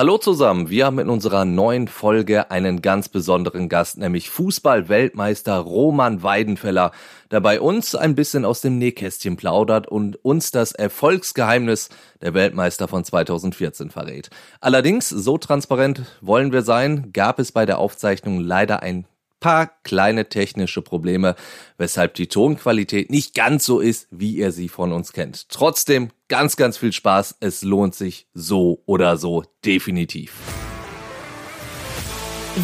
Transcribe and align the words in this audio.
Hallo 0.00 0.16
zusammen, 0.16 0.70
wir 0.70 0.86
haben 0.86 0.98
in 0.98 1.10
unserer 1.10 1.44
neuen 1.44 1.86
Folge 1.86 2.50
einen 2.50 2.80
ganz 2.80 3.10
besonderen 3.10 3.68
Gast, 3.68 3.98
nämlich 3.98 4.30
Fußball-Weltmeister 4.30 5.58
Roman 5.58 6.22
Weidenfeller, 6.22 6.92
der 7.30 7.42
bei 7.42 7.60
uns 7.60 7.94
ein 7.94 8.14
bisschen 8.14 8.46
aus 8.46 8.62
dem 8.62 8.78
Nähkästchen 8.78 9.36
plaudert 9.36 9.88
und 9.88 10.16
uns 10.24 10.52
das 10.52 10.72
Erfolgsgeheimnis 10.72 11.90
der 12.22 12.32
Weltmeister 12.32 12.88
von 12.88 13.04
2014 13.04 13.90
verrät. 13.90 14.30
Allerdings, 14.62 15.10
so 15.10 15.36
transparent 15.36 16.06
wollen 16.22 16.50
wir 16.50 16.62
sein, 16.62 17.10
gab 17.12 17.38
es 17.38 17.52
bei 17.52 17.66
der 17.66 17.76
Aufzeichnung 17.76 18.40
leider 18.40 18.82
ein 18.82 19.04
paar 19.40 19.70
kleine 19.82 20.28
technische 20.28 20.82
Probleme, 20.82 21.34
weshalb 21.78 22.14
die 22.14 22.28
Tonqualität 22.28 23.10
nicht 23.10 23.34
ganz 23.34 23.64
so 23.64 23.80
ist, 23.80 24.06
wie 24.10 24.36
ihr 24.36 24.52
sie 24.52 24.68
von 24.68 24.92
uns 24.92 25.12
kennt. 25.12 25.48
Trotzdem 25.48 26.10
ganz, 26.28 26.56
ganz 26.56 26.76
viel 26.78 26.92
Spaß. 26.92 27.36
Es 27.40 27.62
lohnt 27.62 27.94
sich 27.94 28.26
so 28.34 28.82
oder 28.86 29.16
so 29.16 29.44
definitiv. 29.64 30.34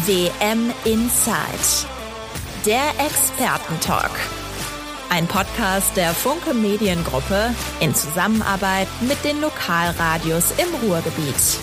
WM 0.05 0.71
Inside. 0.85 1.87
Der 2.65 2.89
Expertentalk. 3.05 4.11
Ein 5.09 5.25
Podcast 5.27 5.95
der 5.95 6.13
Funke 6.13 6.53
Mediengruppe 6.53 7.55
in 7.79 7.95
Zusammenarbeit 7.95 8.87
mit 9.07 9.23
den 9.23 9.39
Lokalradios 9.39 10.51
im 10.57 10.75
Ruhrgebiet. 10.87 11.59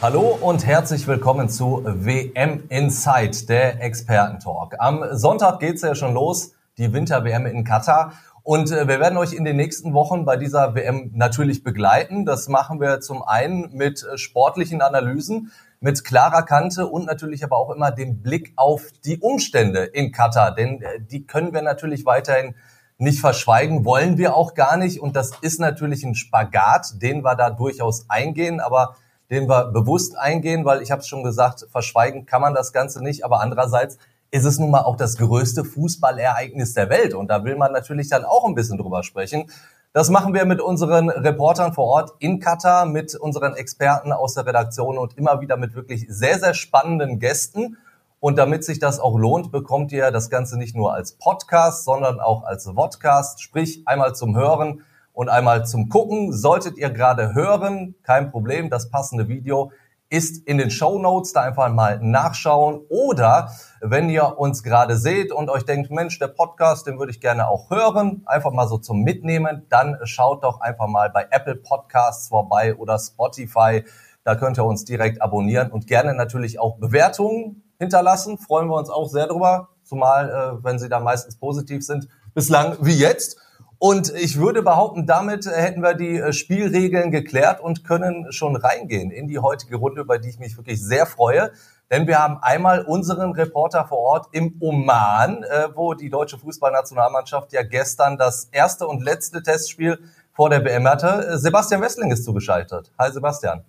Hallo 0.00 0.38
und 0.40 0.64
herzlich 0.64 1.08
willkommen 1.08 1.48
zu 1.48 1.82
WM 1.84 2.62
Inside, 2.68 3.46
der 3.48 3.82
Expertentalk. 3.82 4.76
Am 4.78 5.04
Sonntag 5.10 5.58
geht's 5.58 5.82
ja 5.82 5.96
schon 5.96 6.14
los, 6.14 6.52
die 6.78 6.92
Winter-WM 6.92 7.46
in 7.46 7.64
Katar. 7.64 8.12
Und 8.44 8.70
äh, 8.70 8.86
wir 8.86 9.00
werden 9.00 9.18
euch 9.18 9.32
in 9.32 9.44
den 9.44 9.56
nächsten 9.56 9.94
Wochen 9.94 10.24
bei 10.24 10.36
dieser 10.36 10.76
WM 10.76 11.10
natürlich 11.14 11.64
begleiten. 11.64 12.24
Das 12.24 12.46
machen 12.46 12.80
wir 12.80 13.00
zum 13.00 13.24
einen 13.24 13.74
mit 13.74 14.04
äh, 14.04 14.16
sportlichen 14.16 14.82
Analysen, 14.82 15.50
mit 15.80 16.04
klarer 16.04 16.44
Kante 16.44 16.86
und 16.86 17.06
natürlich 17.06 17.42
aber 17.42 17.56
auch 17.56 17.70
immer 17.74 17.90
dem 17.90 18.22
Blick 18.22 18.52
auf 18.54 18.92
die 19.04 19.18
Umstände 19.18 19.82
in 19.82 20.12
Katar. 20.12 20.54
Denn 20.54 20.80
äh, 20.80 21.00
die 21.00 21.26
können 21.26 21.52
wir 21.52 21.62
natürlich 21.62 22.06
weiterhin 22.06 22.54
nicht 22.98 23.18
verschweigen, 23.20 23.84
wollen 23.84 24.16
wir 24.16 24.36
auch 24.36 24.54
gar 24.54 24.76
nicht. 24.76 25.00
Und 25.00 25.16
das 25.16 25.32
ist 25.40 25.58
natürlich 25.58 26.04
ein 26.04 26.14
Spagat, 26.14 27.02
den 27.02 27.24
wir 27.24 27.34
da 27.34 27.50
durchaus 27.50 28.08
eingehen. 28.08 28.60
Aber 28.60 28.94
den 29.30 29.48
wir 29.48 29.66
bewusst 29.72 30.16
eingehen, 30.16 30.64
weil 30.64 30.82
ich 30.82 30.90
habe 30.90 31.00
es 31.00 31.08
schon 31.08 31.22
gesagt, 31.22 31.66
verschweigen 31.70 32.26
kann 32.26 32.40
man 32.40 32.54
das 32.54 32.72
Ganze 32.72 33.02
nicht, 33.02 33.24
aber 33.24 33.40
andererseits 33.40 33.98
ist 34.30 34.44
es 34.44 34.58
nun 34.58 34.70
mal 34.70 34.82
auch 34.82 34.96
das 34.96 35.16
größte 35.16 35.64
Fußballereignis 35.64 36.74
der 36.74 36.90
Welt 36.90 37.14
und 37.14 37.28
da 37.28 37.44
will 37.44 37.56
man 37.56 37.72
natürlich 37.72 38.08
dann 38.08 38.24
auch 38.24 38.44
ein 38.44 38.54
bisschen 38.54 38.78
drüber 38.78 39.02
sprechen. 39.02 39.50
Das 39.94 40.10
machen 40.10 40.34
wir 40.34 40.44
mit 40.44 40.60
unseren 40.60 41.08
Reportern 41.08 41.72
vor 41.72 41.86
Ort 41.86 42.12
in 42.18 42.40
Katar, 42.40 42.84
mit 42.84 43.14
unseren 43.14 43.54
Experten 43.54 44.12
aus 44.12 44.34
der 44.34 44.46
Redaktion 44.46 44.98
und 44.98 45.16
immer 45.16 45.40
wieder 45.40 45.56
mit 45.56 45.74
wirklich 45.74 46.06
sehr, 46.08 46.38
sehr 46.38 46.52
spannenden 46.52 47.18
Gästen. 47.18 47.78
Und 48.20 48.36
damit 48.36 48.64
sich 48.64 48.80
das 48.80 49.00
auch 49.00 49.16
lohnt, 49.16 49.50
bekommt 49.50 49.92
ihr 49.92 50.10
das 50.10 50.28
Ganze 50.28 50.58
nicht 50.58 50.76
nur 50.76 50.92
als 50.92 51.12
Podcast, 51.12 51.84
sondern 51.84 52.20
auch 52.20 52.44
als 52.44 52.66
Vodcast, 52.66 53.40
sprich 53.40 53.82
einmal 53.86 54.14
zum 54.14 54.36
Hören 54.36 54.82
und 55.18 55.28
einmal 55.28 55.66
zum 55.66 55.88
Gucken. 55.88 56.32
Solltet 56.32 56.78
ihr 56.78 56.90
gerade 56.90 57.34
hören, 57.34 57.96
kein 58.04 58.30
Problem, 58.30 58.70
das 58.70 58.88
passende 58.88 59.26
Video 59.26 59.72
ist 60.10 60.46
in 60.46 60.58
den 60.58 60.70
Show 60.70 61.00
Notes, 61.00 61.32
da 61.32 61.42
einfach 61.42 61.68
mal 61.70 61.98
nachschauen. 62.00 62.82
Oder 62.88 63.50
wenn 63.80 64.08
ihr 64.10 64.38
uns 64.38 64.62
gerade 64.62 64.96
seht 64.96 65.32
und 65.32 65.50
euch 65.50 65.64
denkt, 65.64 65.90
Mensch, 65.90 66.20
der 66.20 66.28
Podcast, 66.28 66.86
den 66.86 67.00
würde 67.00 67.10
ich 67.10 67.20
gerne 67.20 67.48
auch 67.48 67.68
hören, 67.68 68.22
einfach 68.26 68.52
mal 68.52 68.68
so 68.68 68.78
zum 68.78 69.02
Mitnehmen, 69.02 69.66
dann 69.68 69.98
schaut 70.04 70.44
doch 70.44 70.60
einfach 70.60 70.86
mal 70.86 71.10
bei 71.10 71.26
Apple 71.32 71.56
Podcasts 71.56 72.28
vorbei 72.28 72.76
oder 72.76 72.96
Spotify. 72.96 73.82
Da 74.22 74.36
könnt 74.36 74.56
ihr 74.56 74.64
uns 74.64 74.84
direkt 74.84 75.20
abonnieren 75.20 75.72
und 75.72 75.88
gerne 75.88 76.14
natürlich 76.14 76.60
auch 76.60 76.76
Bewertungen 76.76 77.64
hinterlassen. 77.80 78.38
Freuen 78.38 78.68
wir 78.68 78.76
uns 78.76 78.88
auch 78.88 79.08
sehr 79.08 79.26
drüber, 79.26 79.70
zumal 79.82 80.30
äh, 80.30 80.64
wenn 80.64 80.78
sie 80.78 80.88
da 80.88 81.00
meistens 81.00 81.36
positiv 81.40 81.84
sind, 81.84 82.06
bislang 82.34 82.76
wie 82.80 82.94
jetzt. 82.94 83.47
Und 83.78 84.12
ich 84.14 84.38
würde 84.38 84.62
behaupten, 84.62 85.06
damit 85.06 85.46
hätten 85.46 85.82
wir 85.82 85.94
die 85.94 86.18
äh, 86.18 86.32
Spielregeln 86.32 87.12
geklärt 87.12 87.60
und 87.60 87.84
können 87.84 88.32
schon 88.32 88.56
reingehen 88.56 89.12
in 89.12 89.28
die 89.28 89.38
heutige 89.38 89.76
Runde, 89.76 90.00
über 90.00 90.18
die 90.18 90.30
ich 90.30 90.38
mich 90.40 90.56
wirklich 90.56 90.82
sehr 90.82 91.06
freue. 91.06 91.52
Denn 91.90 92.06
wir 92.06 92.18
haben 92.18 92.38
einmal 92.42 92.82
unseren 92.82 93.32
Reporter 93.32 93.86
vor 93.86 93.98
Ort 93.98 94.26
im 94.32 94.56
Oman, 94.60 95.44
äh, 95.44 95.68
wo 95.74 95.94
die 95.94 96.10
deutsche 96.10 96.38
Fußballnationalmannschaft 96.38 97.52
ja 97.52 97.62
gestern 97.62 98.18
das 98.18 98.48
erste 98.50 98.86
und 98.86 99.02
letzte 99.02 99.42
Testspiel 99.42 99.98
vor 100.32 100.50
der 100.50 100.60
BM 100.60 100.86
hatte. 100.86 101.38
Sebastian 101.38 101.80
Wessling 101.80 102.10
ist 102.10 102.24
zugeschaltet. 102.24 102.90
Hi 102.98 103.12
Sebastian. 103.12 103.64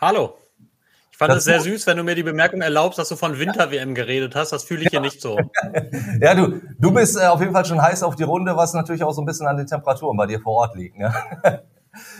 Hallo. 0.00 0.34
Ich 1.14 1.18
fand 1.18 1.32
es 1.32 1.44
sehr 1.44 1.60
süß, 1.60 1.86
wenn 1.86 1.96
du 1.96 2.02
mir 2.02 2.16
die 2.16 2.24
Bemerkung 2.24 2.60
erlaubst, 2.60 2.98
dass 2.98 3.08
du 3.08 3.14
von 3.14 3.38
Winter-WM 3.38 3.94
geredet 3.94 4.34
hast. 4.34 4.50
Das 4.50 4.64
fühle 4.64 4.82
ich 4.82 4.88
hier 4.88 4.98
nicht 4.98 5.20
so. 5.20 5.38
ja, 6.20 6.34
du, 6.34 6.60
du 6.76 6.90
bist 6.90 7.16
äh, 7.16 7.26
auf 7.26 7.38
jeden 7.38 7.52
Fall 7.52 7.64
schon 7.64 7.80
heiß 7.80 8.02
auf 8.02 8.16
die 8.16 8.24
Runde, 8.24 8.56
was 8.56 8.74
natürlich 8.74 9.04
auch 9.04 9.12
so 9.12 9.22
ein 9.22 9.24
bisschen 9.24 9.46
an 9.46 9.56
den 9.56 9.68
Temperaturen 9.68 10.16
bei 10.16 10.26
dir 10.26 10.40
vor 10.40 10.54
Ort 10.54 10.74
liegt. 10.74 10.98
Ne? 10.98 11.14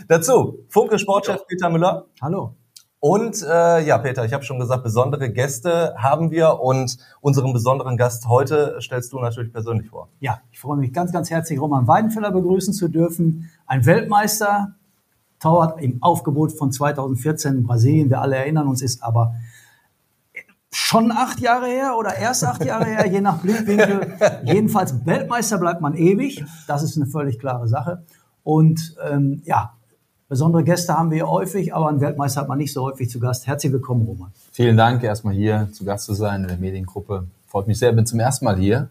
Dazu, 0.06 0.60
Funke 0.69 1.00
Sportchef 1.00 1.44
Peter 1.49 1.71
Müller. 1.71 2.06
Hallo. 2.22 2.55
Und 3.00 3.43
äh, 3.43 3.84
ja, 3.84 3.99
Peter, 3.99 4.25
ich 4.25 4.32
habe 4.32 4.44
schon 4.44 4.60
gesagt, 4.60 4.84
besondere 4.84 5.28
Gäste 5.28 5.97
haben 5.99 6.31
wir 6.31 6.61
und 6.61 6.97
unseren 7.21 7.53
besonderen 7.53 7.97
Gast 7.97 8.28
heute 8.28 8.76
stellst 8.81 9.12
du 9.12 9.19
natürlich 9.19 9.53
persönlich 9.53 9.91
vor. 9.91 10.11
Ja, 10.21 10.41
ich 10.53 10.61
freue 10.61 10.76
mich 10.76 10.93
ganz, 10.93 11.11
ganz 11.11 11.31
herzlich, 11.31 11.61
Roman 11.61 11.88
Weidenfeller 11.88 12.31
begrüßen 12.31 12.72
zu 12.72 12.87
dürfen. 12.87 13.50
Ein 13.66 13.84
Weltmeister, 13.87 14.76
Torwart 15.44 15.82
im 15.82 16.03
Aufgebot 16.03 16.53
von 16.53 16.72
2014 16.72 17.56
in 17.56 17.62
Brasilien. 17.65 18.09
Wir 18.09 18.22
alle 18.22 18.37
erinnern 18.37 18.66
uns, 18.66 18.81
ist 18.81 19.03
aber 19.03 19.34
schon 20.71 21.12
acht 21.12 21.38
Jahre 21.38 21.66
her 21.66 21.97
oder 21.99 22.16
erst 22.16 22.44
acht 22.44 22.65
Jahre 22.65 22.87
her, 22.87 23.06
je 23.06 23.21
nach 23.21 23.43
Blickwinkel. 23.43 24.16
Jedenfalls 24.44 25.05
Weltmeister 25.05 25.59
bleibt 25.59 25.82
man 25.82 25.94
ewig. 25.97 26.43
Das 26.66 26.82
ist 26.82 26.97
eine 26.97 27.05
völlig 27.05 27.38
klare 27.38 27.69
Sache. 27.69 28.05
Und 28.43 28.97
ähm, 29.06 29.43
ja, 29.44 29.75
besondere 30.31 30.65
Gäste 30.65 30.97
haben 30.97 31.10
wir 31.10 31.28
häufig, 31.28 31.75
aber 31.75 31.91
einen 31.91 32.00
Weltmeister 32.00 32.41
hat 32.41 32.49
man 32.49 32.56
nicht 32.56 32.72
so 32.72 32.82
häufig 32.82 33.11
zu 33.11 33.21
Gast. 33.21 33.47
Herzlich 33.47 33.71
willkommen, 33.71 34.06
Roman. 34.06 34.32
Vielen 34.50 34.78
Dank, 34.78 35.03
erstmal 35.03 35.34
hier 35.34 35.69
zu 35.72 35.84
Gast 35.84 36.06
zu 36.06 36.15
sein 36.15 36.41
in 36.41 36.49
der 36.49 36.56
Mediengruppe. 36.56 37.26
Freut 37.49 37.66
mich 37.66 37.78
sehr, 37.78 37.93
bin 37.93 38.06
zum 38.06 38.19
ersten 38.19 38.47
Mal 38.47 38.56
hier. 38.56 38.88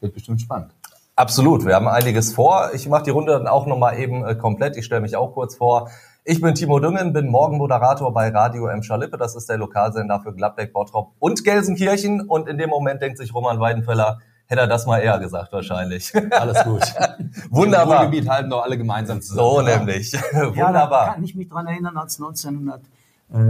Wird 0.00 0.14
bestimmt 0.14 0.40
spannend. 0.40 0.70
Absolut, 1.14 1.66
wir 1.66 1.74
haben 1.74 1.88
einiges 1.88 2.32
vor. 2.32 2.70
Ich 2.72 2.88
mache 2.88 3.02
die 3.02 3.10
Runde 3.10 3.32
dann 3.32 3.46
auch 3.46 3.66
nochmal 3.66 3.98
eben 3.98 4.24
äh, 4.24 4.34
komplett. 4.34 4.76
Ich 4.78 4.86
stelle 4.86 5.02
mich 5.02 5.14
auch 5.14 5.34
kurz 5.34 5.56
vor. 5.56 5.90
Ich 6.24 6.40
bin 6.40 6.54
Timo 6.54 6.78
Düngen, 6.78 7.12
bin 7.12 7.28
Morgenmoderator 7.28 8.14
bei 8.14 8.28
Radio 8.28 8.68
M. 8.68 8.82
Schalippe. 8.82 9.18
Das 9.18 9.36
ist 9.36 9.48
der 9.48 9.58
Lokalsender 9.58 10.20
für 10.20 10.32
Gladbeck, 10.32 10.72
Bottrop 10.72 11.12
und 11.18 11.44
Gelsenkirchen. 11.44 12.22
Und 12.22 12.48
in 12.48 12.56
dem 12.56 12.70
Moment 12.70 13.02
denkt 13.02 13.18
sich 13.18 13.34
Roman 13.34 13.60
Weidenfeller, 13.60 14.20
hätte 14.46 14.62
er 14.62 14.66
das 14.68 14.86
mal 14.86 15.00
eher 15.00 15.18
gesagt 15.18 15.52
wahrscheinlich. 15.52 16.12
Alles 16.30 16.64
gut. 16.64 16.82
Wunderbar. 17.50 18.04
Im 18.04 18.10
Gebiet 18.10 18.30
halten 18.30 18.48
doch 18.48 18.64
alle 18.64 18.78
gemeinsam 18.78 19.20
zusammen. 19.20 19.50
So 19.50 19.60
nämlich. 19.60 20.12
Wunderbar. 20.14 20.54
Ja, 20.56 20.88
da 20.88 21.12
kann 21.12 21.24
ich 21.24 21.34
mich 21.34 21.48
dran 21.48 21.66
erinnern, 21.66 21.96
als 21.98 22.18
1900 22.18 22.80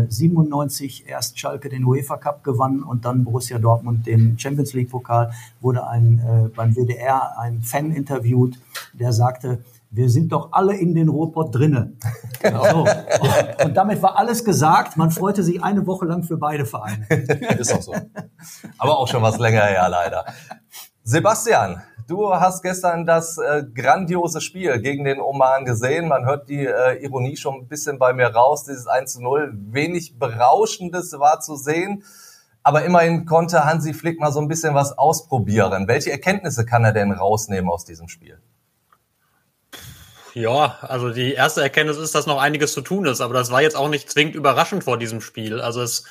97 0.08 1.08
erst 1.08 1.38
Schalke 1.38 1.68
den 1.68 1.84
UEFA 1.84 2.16
Cup 2.16 2.44
gewann 2.44 2.82
und 2.82 3.04
dann 3.04 3.24
Borussia 3.24 3.58
Dortmund 3.58 4.06
den 4.06 4.38
Champions 4.38 4.72
League 4.74 4.90
Pokal, 4.90 5.32
wurde 5.60 5.86
ein, 5.86 6.18
äh, 6.18 6.48
beim 6.48 6.74
WDR 6.74 7.38
ein 7.38 7.62
Fan 7.62 7.90
interviewt, 7.90 8.58
der 8.92 9.12
sagte, 9.12 9.64
wir 9.90 10.08
sind 10.08 10.32
doch 10.32 10.52
alle 10.52 10.74
in 10.74 10.94
den 10.94 11.08
Ruhrpott 11.08 11.54
drinne. 11.54 11.92
Genau. 12.42 12.64
So. 12.84 13.64
Und 13.64 13.76
damit 13.76 14.02
war 14.02 14.18
alles 14.18 14.44
gesagt. 14.44 14.96
Man 14.96 15.12
freute 15.12 15.44
sich 15.44 15.62
eine 15.62 15.86
Woche 15.86 16.06
lang 16.06 16.24
für 16.24 16.36
beide 16.36 16.66
Vereine. 16.66 17.06
Ist 17.56 17.72
auch 17.72 17.82
so. 17.82 17.94
Aber 18.78 18.98
auch 18.98 19.06
schon 19.06 19.22
was 19.22 19.38
länger 19.38 19.62
her, 19.62 19.88
leider. 19.88 20.24
Sebastian, 21.04 21.80
Du 22.12 22.30
hast 22.30 22.60
gestern 22.60 23.06
das 23.06 23.38
äh, 23.38 23.64
grandiose 23.74 24.42
Spiel 24.42 24.78
gegen 24.80 25.04
den 25.04 25.18
Oman 25.18 25.64
gesehen. 25.64 26.08
Man 26.08 26.26
hört 26.26 26.46
die 26.50 26.66
äh, 26.66 27.02
Ironie 27.02 27.38
schon 27.38 27.54
ein 27.54 27.68
bisschen 27.68 27.98
bei 27.98 28.12
mir 28.12 28.26
raus. 28.26 28.64
Dieses 28.64 28.86
1 28.86 29.14
zu 29.14 29.22
0, 29.22 29.54
wenig 29.54 30.18
Berauschendes 30.18 31.18
war 31.18 31.40
zu 31.40 31.56
sehen. 31.56 32.04
Aber 32.62 32.84
immerhin 32.84 33.24
konnte 33.24 33.64
Hansi 33.64 33.94
Flick 33.94 34.20
mal 34.20 34.30
so 34.30 34.40
ein 34.40 34.48
bisschen 34.48 34.74
was 34.74 34.98
ausprobieren. 34.98 35.88
Welche 35.88 36.10
Erkenntnisse 36.10 36.66
kann 36.66 36.84
er 36.84 36.92
denn 36.92 37.12
rausnehmen 37.12 37.70
aus 37.70 37.86
diesem 37.86 38.08
Spiel? 38.08 38.38
Ja, 40.34 40.76
also 40.82 41.08
die 41.08 41.32
erste 41.32 41.62
Erkenntnis 41.62 41.96
ist, 41.96 42.14
dass 42.14 42.26
noch 42.26 42.42
einiges 42.42 42.74
zu 42.74 42.82
tun 42.82 43.06
ist, 43.06 43.22
aber 43.22 43.32
das 43.32 43.50
war 43.50 43.62
jetzt 43.62 43.74
auch 43.74 43.88
nicht 43.88 44.10
zwingend 44.10 44.34
überraschend 44.34 44.84
vor 44.84 44.98
diesem 44.98 45.22
Spiel. 45.22 45.62
Also 45.62 45.80
es 45.80 46.04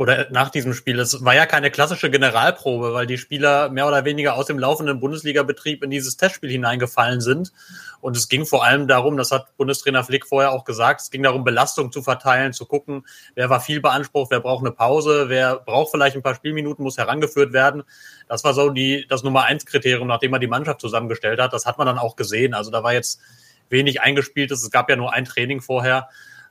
oder 0.00 0.28
nach 0.30 0.48
diesem 0.48 0.72
Spiel. 0.72 0.98
Es 0.98 1.26
war 1.26 1.34
ja 1.34 1.44
keine 1.44 1.70
klassische 1.70 2.10
Generalprobe, 2.10 2.94
weil 2.94 3.06
die 3.06 3.18
Spieler 3.18 3.68
mehr 3.68 3.86
oder 3.86 4.06
weniger 4.06 4.34
aus 4.34 4.46
dem 4.46 4.58
laufenden 4.58 4.98
Bundesliga-Betrieb 4.98 5.84
in 5.84 5.90
dieses 5.90 6.16
Testspiel 6.16 6.48
hineingefallen 6.48 7.20
sind. 7.20 7.52
Und 8.00 8.16
es 8.16 8.30
ging 8.30 8.46
vor 8.46 8.64
allem 8.64 8.88
darum, 8.88 9.18
das 9.18 9.30
hat 9.30 9.54
Bundestrainer 9.58 10.02
Flick 10.02 10.26
vorher 10.26 10.52
auch 10.52 10.64
gesagt, 10.64 11.02
es 11.02 11.10
ging 11.10 11.22
darum, 11.22 11.44
Belastung 11.44 11.92
zu 11.92 12.00
verteilen, 12.00 12.54
zu 12.54 12.64
gucken, 12.64 13.04
wer 13.34 13.50
war 13.50 13.60
viel 13.60 13.82
beansprucht, 13.82 14.30
wer 14.30 14.40
braucht 14.40 14.64
eine 14.64 14.72
Pause, 14.72 15.28
wer 15.28 15.56
braucht 15.56 15.90
vielleicht 15.90 16.16
ein 16.16 16.22
paar 16.22 16.34
Spielminuten, 16.34 16.82
muss 16.82 16.96
herangeführt 16.96 17.52
werden. 17.52 17.82
Das 18.26 18.42
war 18.42 18.54
so 18.54 18.70
die, 18.70 19.04
das 19.06 19.22
Nummer 19.22 19.44
eins 19.44 19.66
Kriterium, 19.66 20.08
nachdem 20.08 20.30
man 20.30 20.40
die 20.40 20.46
Mannschaft 20.46 20.80
zusammengestellt 20.80 21.38
hat. 21.42 21.52
Das 21.52 21.66
hat 21.66 21.76
man 21.76 21.86
dann 21.86 21.98
auch 21.98 22.16
gesehen. 22.16 22.54
Also 22.54 22.70
da 22.70 22.82
war 22.82 22.94
jetzt 22.94 23.20
wenig 23.68 24.00
eingespieltes. 24.00 24.62
Es 24.62 24.70
gab 24.70 24.88
ja 24.88 24.96
nur 24.96 25.12
ein 25.12 25.26
Training 25.26 25.60
vorher. 25.60 26.08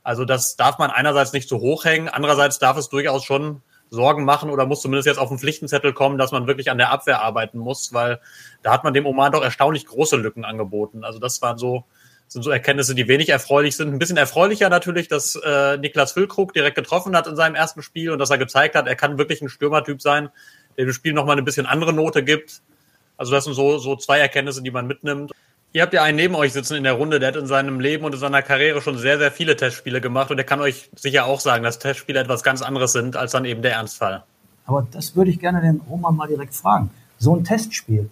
Also 0.10 0.26
das 0.26 0.56
darf 0.56 0.80
man 0.80 0.90
einerseits 0.90 1.34
nicht 1.34 1.48
so 1.48 1.60
hoch 1.60 1.86
hängen, 1.86 2.10
andererseits 2.10 2.58
darf 2.58 2.78
es 2.78 2.90
durchaus 2.90 3.24
schon 3.24 3.62
Sorgen 3.92 4.26
machen 4.26 4.50
oder 4.50 4.66
muss 4.66 4.82
zumindest 4.82 5.06
jetzt 5.06 5.20
auf 5.20 5.30
den 5.30 5.38
Pflichtenzettel 5.38 5.94
kommen, 5.94 6.18
dass 6.18 6.32
man 6.32 6.48
wirklich 6.48 6.72
an 6.72 6.80
der 6.80 6.90
Abwehr 6.90 7.22
arbeiten 7.22 7.60
muss, 7.60 7.94
weil 7.94 8.20
da 8.64 8.74
hat 8.74 8.84
man 8.84 8.96
dem 8.96 9.06
Oman 9.06 9.32
doch 9.32 9.44
erstaunlich 9.44 9.86
große 9.86 10.16
Lücken 10.16 10.46
angeboten. 10.46 11.04
Also 11.04 11.20
das 11.20 11.44
waren 11.44 11.60
so, 11.60 11.84
sind 12.28 12.42
so 12.42 12.50
Erkenntnisse, 12.50 12.96
die 12.96 13.08
wenig 13.08 13.30
erfreulich 13.30 13.76
sind. 13.76 13.94
Ein 13.94 14.00
bisschen 14.00 14.18
erfreulicher 14.18 14.70
natürlich, 14.70 15.10
dass 15.10 15.36
äh, 15.36 15.78
Niklas 15.78 16.14
Füllkrug 16.14 16.54
direkt 16.54 16.76
getroffen 16.76 17.16
hat 17.16 17.28
in 17.28 17.36
seinem 17.36 17.54
ersten 17.54 17.84
Spiel 17.84 18.10
und 18.10 18.18
dass 18.18 18.32
er 18.32 18.40
gezeigt 18.40 18.74
hat, 18.74 18.88
er 18.88 18.96
kann 18.96 19.20
wirklich 19.20 19.44
ein 19.44 19.50
Stürmertyp 19.50 20.02
sein, 20.02 20.30
der 20.76 20.86
dem 20.86 20.94
Spiel 20.94 21.14
nochmal 21.14 21.34
eine 21.34 21.44
bisschen 21.44 21.68
andere 21.68 21.94
Note 21.94 22.24
gibt. 22.24 22.64
Also 23.16 23.32
das 23.32 23.44
sind 23.44 23.54
so, 23.54 23.78
so 23.78 23.96
zwei 23.96 24.18
Erkenntnisse, 24.18 24.64
die 24.64 24.72
man 24.72 24.88
mitnimmt. 24.88 25.34
Ihr 25.72 25.84
habt 25.84 25.94
ja 25.94 26.02
einen 26.02 26.16
neben 26.16 26.34
euch 26.34 26.54
sitzen 26.54 26.76
in 26.76 26.84
der 26.84 26.94
Runde, 26.94 27.20
der 27.20 27.28
hat 27.28 27.36
in 27.36 27.46
seinem 27.46 27.80
Leben 27.80 28.04
und 28.04 28.14
in 28.14 28.20
seiner 28.20 28.42
Karriere 28.42 28.82
schon 28.82 28.98
sehr, 28.98 29.20
sehr 29.20 29.32
viele 29.32 29.56
Testspiele 29.56 30.02
gemacht 30.02 30.32
und 30.32 30.38
der 30.38 30.46
kann 30.46 30.62
euch 30.62 30.90
sicher 30.96 31.26
auch 31.26 31.40
sagen, 31.40 31.64
dass 31.64 31.78
Testspiele 31.78 32.20
etwas 32.20 32.42
ganz 32.42 32.64
anderes 32.64 32.92
sind 32.92 33.16
als 33.16 33.34
dann 33.34 33.46
eben 33.46 33.62
der 33.62 33.74
Ernstfall. 33.74 34.24
Aber 34.66 34.88
das 34.90 35.16
würde 35.16 35.30
ich 35.30 35.40
gerne 35.40 35.62
den 35.62 35.82
Roman 35.88 36.16
mal 36.16 36.28
direkt 36.28 36.56
fragen. 36.56 36.90
So 37.20 37.36
ein 37.36 37.44
Testspiel, 37.44 38.10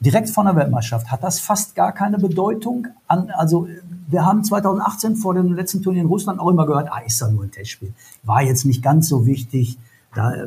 direkt 0.00 0.30
von 0.30 0.46
der 0.46 0.56
Weltmeisterschaft, 0.56 1.10
hat 1.10 1.22
das 1.22 1.38
fast 1.40 1.74
gar 1.74 1.92
keine 1.92 2.16
Bedeutung? 2.16 2.86
An, 3.06 3.30
also 3.30 3.68
wir 4.08 4.24
haben 4.24 4.42
2018 4.42 5.16
vor 5.16 5.34
dem 5.34 5.52
letzten 5.52 5.82
Turnier 5.82 6.00
in 6.00 6.08
Russland 6.08 6.40
auch 6.40 6.48
immer 6.48 6.66
gehört, 6.66 6.88
ah, 6.90 7.00
ist 7.00 7.20
ja 7.20 7.28
nur 7.28 7.44
ein 7.44 7.50
Testspiel. 7.50 7.92
War 8.22 8.42
jetzt 8.42 8.64
nicht 8.64 8.82
ganz 8.82 9.06
so 9.08 9.26
wichtig. 9.26 9.76
Da, 10.14 10.32
äh, 10.32 10.46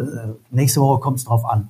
nächste 0.49 0.81
Woche 0.81 0.99
kommt 0.99 1.19
es 1.19 1.25
drauf 1.25 1.45
an. 1.45 1.69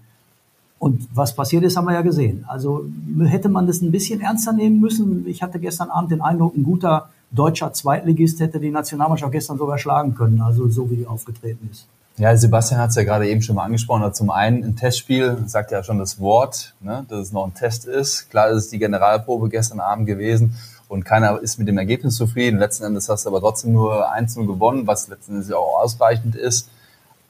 Und 0.83 1.07
was 1.13 1.33
passiert 1.33 1.63
ist, 1.63 1.77
haben 1.77 1.85
wir 1.85 1.93
ja 1.93 2.01
gesehen. 2.01 2.43
Also 2.45 2.83
hätte 3.23 3.47
man 3.47 3.67
das 3.67 3.81
ein 3.81 3.89
bisschen 3.89 4.19
ernster 4.19 4.51
nehmen 4.51 4.81
müssen. 4.81 5.25
Ich 5.27 5.41
hatte 5.41 5.57
gestern 5.57 5.89
Abend 5.89 6.11
den 6.11 6.19
Eindruck, 6.19 6.57
ein 6.57 6.63
guter 6.65 7.07
deutscher 7.31 7.71
Zweitligist 7.71 8.41
hätte 8.41 8.59
die 8.59 8.69
Nationalmannschaft 8.69 9.31
gestern 9.31 9.57
sogar 9.57 9.77
schlagen 9.77 10.13
können, 10.13 10.41
also 10.41 10.67
so 10.67 10.91
wie 10.91 10.97
die 10.97 11.07
aufgetreten 11.07 11.69
ist. 11.71 11.87
Ja, 12.17 12.35
Sebastian 12.35 12.81
hat 12.81 12.89
es 12.89 12.97
ja 12.97 13.03
gerade 13.05 13.29
eben 13.29 13.41
schon 13.41 13.55
mal 13.55 13.63
angesprochen. 13.63 14.03
Also 14.03 14.15
zum 14.15 14.29
einen 14.29 14.61
ein 14.61 14.75
Testspiel, 14.75 15.37
sagt 15.45 15.71
ja 15.71 15.83
schon 15.83 15.99
das 15.99 16.19
Wort, 16.19 16.75
ne, 16.81 17.05
dass 17.07 17.19
es 17.19 17.31
noch 17.31 17.45
ein 17.45 17.53
Test 17.53 17.85
ist. 17.85 18.29
Klar 18.29 18.49
ist 18.49 18.65
es 18.65 18.69
die 18.69 18.77
Generalprobe 18.77 19.47
gestern 19.47 19.79
Abend 19.79 20.05
gewesen 20.05 20.57
und 20.89 21.05
keiner 21.05 21.39
ist 21.39 21.59
mit 21.59 21.69
dem 21.69 21.77
Ergebnis 21.77 22.15
zufrieden. 22.15 22.59
Letzten 22.59 22.83
Endes 22.83 23.07
hast 23.07 23.25
du 23.25 23.29
aber 23.29 23.39
trotzdem 23.39 23.71
nur 23.71 24.13
1-0 24.13 24.45
gewonnen, 24.45 24.85
was 24.85 25.07
letzten 25.07 25.35
Endes 25.35 25.49
auch 25.53 25.81
ausreichend 25.81 26.35
ist. 26.35 26.67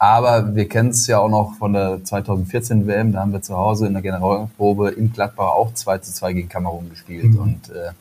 Aber 0.04 0.54
wir 0.54 0.68
kennen 0.68 0.90
es 0.90 1.08
ja 1.08 1.20
auch 1.20 1.30
noch 1.30 1.54
von 1.54 1.72
der 1.72 2.04
2014 2.04 2.88
WM, 2.88 3.14
da 3.14 3.22
haben 3.22 3.32
wir 3.32 3.42
zu 3.42 3.56
Hause 3.56 3.88
in 3.88 3.94
der 3.94 4.02
Generalprobe 4.02 4.90
in 4.90 5.14
Gladbach 5.14 5.54
auch 5.54 5.74
2 5.74 6.00
zu 6.00 6.14
2 6.14 6.34
gegen 6.34 6.50
Kamerun 6.50 6.90
gespielt. 6.90 7.32
Mhm. 7.32 7.40
Und 7.40 7.70
äh, 7.70 7.92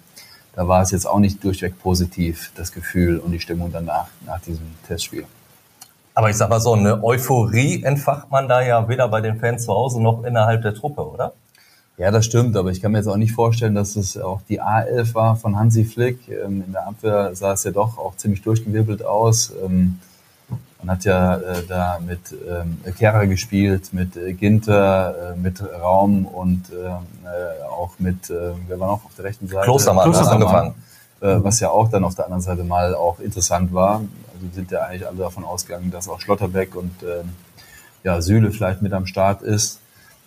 da 0.56 0.66
war 0.66 0.82
es 0.82 0.90
jetzt 0.90 1.06
auch 1.06 1.20
nicht 1.20 1.44
durchweg 1.44 1.80
positiv, 1.80 2.50
das 2.56 2.72
Gefühl 2.72 3.18
und 3.18 3.30
die 3.30 3.38
Stimmung 3.38 3.70
danach, 3.72 4.08
nach 4.26 4.40
diesem 4.40 4.66
Testspiel. 4.88 5.26
Aber 6.14 6.28
ich 6.28 6.36
sag 6.36 6.50
mal 6.50 6.58
so, 6.58 6.72
eine 6.72 7.04
Euphorie 7.04 7.84
entfacht 7.84 8.32
man 8.32 8.48
da 8.48 8.62
ja 8.62 8.88
weder 8.88 9.06
bei 9.06 9.20
den 9.20 9.38
Fans 9.38 9.64
zu 9.64 9.72
Hause 9.72 10.02
noch 10.02 10.24
innerhalb 10.24 10.62
der 10.62 10.74
Truppe, 10.74 11.08
oder? 11.08 11.34
Ja, 11.98 12.10
das 12.10 12.24
stimmt, 12.24 12.56
aber 12.56 12.72
ich 12.72 12.82
kann 12.82 12.90
mir 12.90 12.98
jetzt 12.98 13.06
auch 13.06 13.16
nicht 13.16 13.32
vorstellen, 13.32 13.76
dass 13.76 13.94
es 13.94 14.18
auch 14.18 14.40
die 14.48 14.60
A11 14.60 15.14
war 15.14 15.36
von 15.36 15.56
Hansi 15.56 15.84
Flick. 15.84 16.18
Ähm, 16.28 16.64
in 16.66 16.72
der 16.72 16.84
Abwehr 16.84 17.32
sah 17.36 17.52
es 17.52 17.62
ja 17.62 17.70
doch 17.70 17.96
auch 17.96 18.16
ziemlich 18.16 18.42
durchgewirbelt 18.42 19.04
aus. 19.04 19.52
Ähm, 19.64 20.00
man 20.82 20.96
hat 20.96 21.04
ja 21.04 21.36
äh, 21.36 21.62
da 21.66 22.00
mit 22.04 22.20
ähm, 22.32 22.78
Kera 22.98 23.24
gespielt, 23.26 23.92
mit 23.92 24.16
äh, 24.16 24.32
Ginter, 24.32 25.32
äh, 25.32 25.38
mit 25.38 25.62
Raum 25.62 26.26
und 26.26 26.64
ähm, 26.70 27.06
äh, 27.24 27.64
auch 27.70 27.92
mit, 27.98 28.30
äh, 28.30 28.52
wer 28.66 28.80
war 28.80 28.88
noch 28.88 29.04
auf 29.04 29.14
der 29.16 29.26
rechten 29.26 29.46
Seite? 29.46 29.64
Klostermann, 29.64 30.10
Klostermann 30.10 30.42
angefangen. 30.42 30.74
Äh, 31.20 31.44
was 31.44 31.60
ja 31.60 31.70
auch 31.70 31.88
dann 31.88 32.02
auf 32.02 32.16
der 32.16 32.24
anderen 32.24 32.42
Seite 32.42 32.64
mal 32.64 32.96
auch 32.96 33.20
interessant 33.20 33.72
war. 33.72 34.02
Also 34.34 34.54
sind 34.54 34.72
ja 34.72 34.80
eigentlich 34.80 35.06
alle 35.06 35.18
davon 35.18 35.44
ausgegangen, 35.44 35.92
dass 35.92 36.08
auch 36.08 36.20
Schlotterbeck 36.20 36.74
und 36.74 37.02
äh, 37.04 37.22
ja, 38.02 38.20
Süle 38.20 38.50
vielleicht 38.50 38.82
mit 38.82 38.92
am 38.92 39.06
Start 39.06 39.42
ist. 39.42 39.78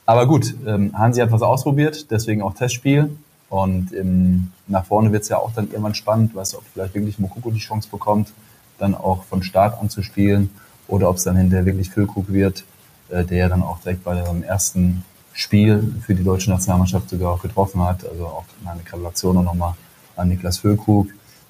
Aber 0.06 0.25
gut, 0.25 0.56
ähm, 0.66 0.98
Hansi 0.98 1.19
hat 1.19 1.34
was 1.34 1.42
ausprobiert, 1.42 2.12
deswegen 2.12 2.42
auch 2.42 2.54
Testspiel. 2.54 3.10
Und 3.50 3.92
im, 3.92 4.51
nach 4.68 4.86
vorne 4.86 5.12
wird's 5.12 5.28
ja 5.28 5.38
auch 5.38 5.51
dann 5.54 5.68
irgendwann 5.68 5.96
spannend, 5.96 6.34
weißt 6.34 6.54
du, 6.54 6.58
ob 6.60 6.63
vielleicht 6.74 6.96
wirklich 6.96 7.19
Mokoko 7.19 7.51
die 7.51 7.60
Chance 7.60 7.90
bekommt 7.92 8.30
dann 8.77 8.95
auch 8.95 9.24
von 9.24 9.44
Start 9.44 9.80
an 9.80 9.89
zu 9.89 10.04
spielen 10.04 10.50
oder 10.88 11.10
ob 11.10 11.18
es 11.18 11.24
dann 11.24 11.36
hinterher 11.36 11.66
wirklich 11.66 11.89
Füllkrug 11.89 12.31
wird, 12.31 12.63
äh, 13.10 13.24
der 13.24 13.50
dann 13.50 13.63
auch 13.63 13.80
direkt 13.80 14.04
bei 14.04 14.24
seinem 14.24 14.44
ersten 14.44 15.04
Spiel 15.33 15.94
für 16.06 16.16
die 16.16 16.24
deutsche 16.24 16.50
Nationalmannschaft 16.50 17.10
sogar 17.10 17.33
auch 17.33 17.42
getroffen 17.42 17.81
hat. 17.81 18.07
Also 18.07 18.25
auch 18.25 18.45
meine 18.63 18.81
Gratulation 18.83 19.44
nochmal 19.44 19.74
an 20.16 20.30
Niklas 20.30 20.60
Füllkrug. 20.60 21.07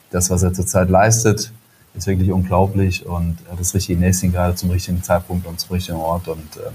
Das, 0.09 0.29
was 0.29 0.43
er 0.43 0.53
zurzeit 0.53 0.89
leistet, 0.89 1.51
ist 1.93 2.07
wirklich 2.07 2.31
unglaublich 2.31 3.05
und 3.05 3.37
er 3.45 3.53
hat 3.53 3.59
das 3.59 3.73
richtige 3.73 3.99
Näschen 3.99 4.31
gerade 4.31 4.55
zum 4.55 4.69
richtigen 4.69 5.01
Zeitpunkt 5.01 5.45
und 5.47 5.59
zum 5.59 5.73
richtigen 5.73 5.97
Ort 5.97 6.27
und 6.27 6.39
ähm, 6.57 6.73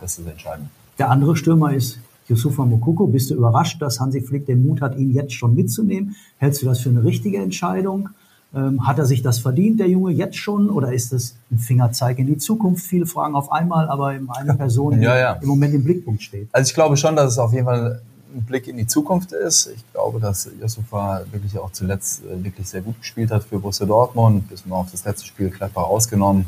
das 0.00 0.18
ist 0.18 0.26
entscheidend. 0.26 0.68
Der 0.98 1.10
andere 1.10 1.36
Stürmer 1.36 1.72
ist 1.72 1.98
Yusufa 2.28 2.64
Mokoko. 2.64 3.06
Bist 3.06 3.30
du 3.30 3.34
überrascht, 3.34 3.80
dass 3.80 4.00
Hansi 4.00 4.20
Flick 4.20 4.46
den 4.46 4.64
Mut 4.64 4.80
hat, 4.80 4.96
ihn 4.96 5.12
jetzt 5.12 5.32
schon 5.34 5.54
mitzunehmen? 5.54 6.14
Hältst 6.36 6.62
du 6.62 6.66
das 6.66 6.80
für 6.80 6.90
eine 6.90 7.04
richtige 7.04 7.38
Entscheidung? 7.38 8.10
Ähm, 8.52 8.84
hat 8.84 8.98
er 8.98 9.06
sich 9.06 9.22
das 9.22 9.38
verdient, 9.38 9.78
der 9.78 9.88
Junge, 9.88 10.10
jetzt 10.10 10.36
schon? 10.36 10.70
Oder 10.70 10.92
ist 10.92 11.12
das 11.12 11.36
ein 11.52 11.58
Fingerzeig 11.58 12.18
in 12.18 12.26
die 12.26 12.36
Zukunft? 12.36 12.84
Viele 12.84 13.06
Fragen 13.06 13.36
auf 13.36 13.52
einmal, 13.52 13.88
aber 13.88 14.08
eine 14.08 14.54
Person, 14.54 15.00
ja, 15.00 15.16
ja. 15.16 15.32
im 15.34 15.48
Moment 15.48 15.72
im 15.74 15.84
Blickpunkt 15.84 16.22
steht. 16.22 16.48
Also 16.50 16.68
ich 16.68 16.74
glaube 16.74 16.96
schon, 16.96 17.14
dass 17.14 17.32
es 17.32 17.38
auf 17.38 17.52
jeden 17.52 17.66
Fall 17.66 18.02
ein 18.34 18.42
Blick 18.42 18.66
in 18.66 18.76
die 18.76 18.86
Zukunft 18.86 19.32
ist. 19.32 19.70
Ich 19.74 19.84
glaube, 19.92 20.18
dass 20.18 20.48
Yusufa 20.60 21.22
wirklich 21.30 21.58
auch 21.58 21.70
zuletzt 21.70 22.22
äh, 22.24 22.42
wirklich 22.42 22.68
sehr 22.68 22.80
gut 22.80 22.98
gespielt 23.00 23.30
hat 23.30 23.44
für 23.44 23.58
Borussia 23.58 23.86
Dortmund. 23.86 24.48
Bis 24.48 24.66
man 24.66 24.80
auch 24.80 24.90
das 24.90 25.04
letzte 25.04 25.26
Spiel 25.26 25.50
Gladbach 25.50 25.84
ausgenommen. 25.84 26.46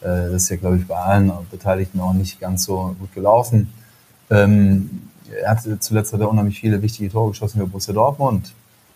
Äh, 0.00 0.06
das 0.06 0.44
ist 0.44 0.48
ja, 0.48 0.56
glaube 0.56 0.78
ich, 0.78 0.86
bei 0.86 0.96
allen 0.96 1.32
Beteiligten 1.50 2.00
auch 2.00 2.14
nicht 2.14 2.40
ganz 2.40 2.64
so 2.64 2.96
gut 2.98 3.12
gelaufen. 3.14 3.72
Ähm, 4.30 5.02
er 5.42 5.50
hat 5.50 5.60
zuletzt 5.80 6.12
hat 6.12 6.20
er 6.20 6.30
unheimlich 6.30 6.60
viele 6.60 6.80
wichtige 6.82 7.10
Tore 7.10 7.30
geschossen 7.30 7.60
für 7.60 7.66
Borussia 7.66 7.92
Dortmund. 7.92 8.52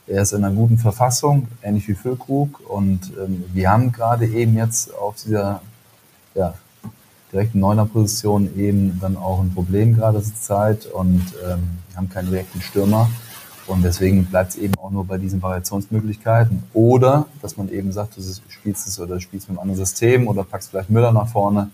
Er 0.08 0.22
ist 0.22 0.32
in 0.32 0.44
einer 0.44 0.54
guten 0.54 0.78
Verfassung, 0.78 1.48
ähnlich 1.62 1.88
wie 1.88 1.94
Füllkrug. 1.94 2.60
Und 2.68 3.12
ähm, 3.18 3.44
wir 3.52 3.70
haben 3.70 3.90
gerade 3.92 4.26
eben 4.26 4.56
jetzt 4.56 4.94
auf 4.94 5.16
dieser 5.16 5.62
ja, 6.34 6.54
direkten 7.32 7.60
Neuner-Position 7.60 8.56
eben 8.56 8.98
dann 9.00 9.16
auch 9.16 9.40
ein 9.40 9.52
Problem 9.52 9.96
gerade 9.96 10.22
zur 10.22 10.36
Zeit 10.36 10.86
und 10.86 11.22
ähm, 11.48 11.78
haben 11.96 12.08
keinen 12.08 12.30
direkten 12.30 12.60
Stürmer. 12.60 13.08
Und 13.66 13.82
deswegen 13.82 14.26
bleibt 14.26 14.50
es 14.50 14.56
eben 14.56 14.74
auch 14.76 14.90
nur 14.90 15.04
bei 15.04 15.18
diesen 15.18 15.42
Variationsmöglichkeiten. 15.42 16.62
Oder, 16.72 17.26
dass 17.42 17.56
man 17.56 17.68
eben 17.68 17.90
sagt, 17.90 18.16
du 18.16 18.22
spielst 18.48 18.86
es 18.86 19.00
oder 19.00 19.18
spielst 19.18 19.48
mit 19.48 19.58
einem 19.58 19.70
anderen 19.70 19.84
System 19.84 20.28
oder 20.28 20.44
packst 20.44 20.70
vielleicht 20.70 20.90
Müller 20.90 21.10
nach 21.10 21.28
vorne. 21.28 21.70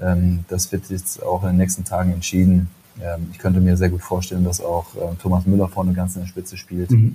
Ähm, 0.00 0.44
das 0.48 0.72
wird 0.72 0.90
jetzt 0.90 1.22
auch 1.22 1.42
in 1.42 1.50
den 1.50 1.58
nächsten 1.58 1.84
Tagen 1.84 2.12
entschieden. 2.12 2.68
Ähm, 3.00 3.28
ich 3.30 3.38
könnte 3.38 3.60
mir 3.60 3.76
sehr 3.76 3.90
gut 3.90 4.02
vorstellen, 4.02 4.44
dass 4.44 4.60
auch 4.60 4.86
äh, 4.96 5.14
Thomas 5.22 5.46
Müller 5.46 5.68
vorne 5.68 5.92
ganz 5.92 6.16
in 6.16 6.22
der 6.22 6.28
Spitze 6.28 6.56
spielt. 6.56 6.90
Mhm. 6.90 7.14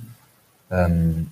Ähm, 0.71 1.27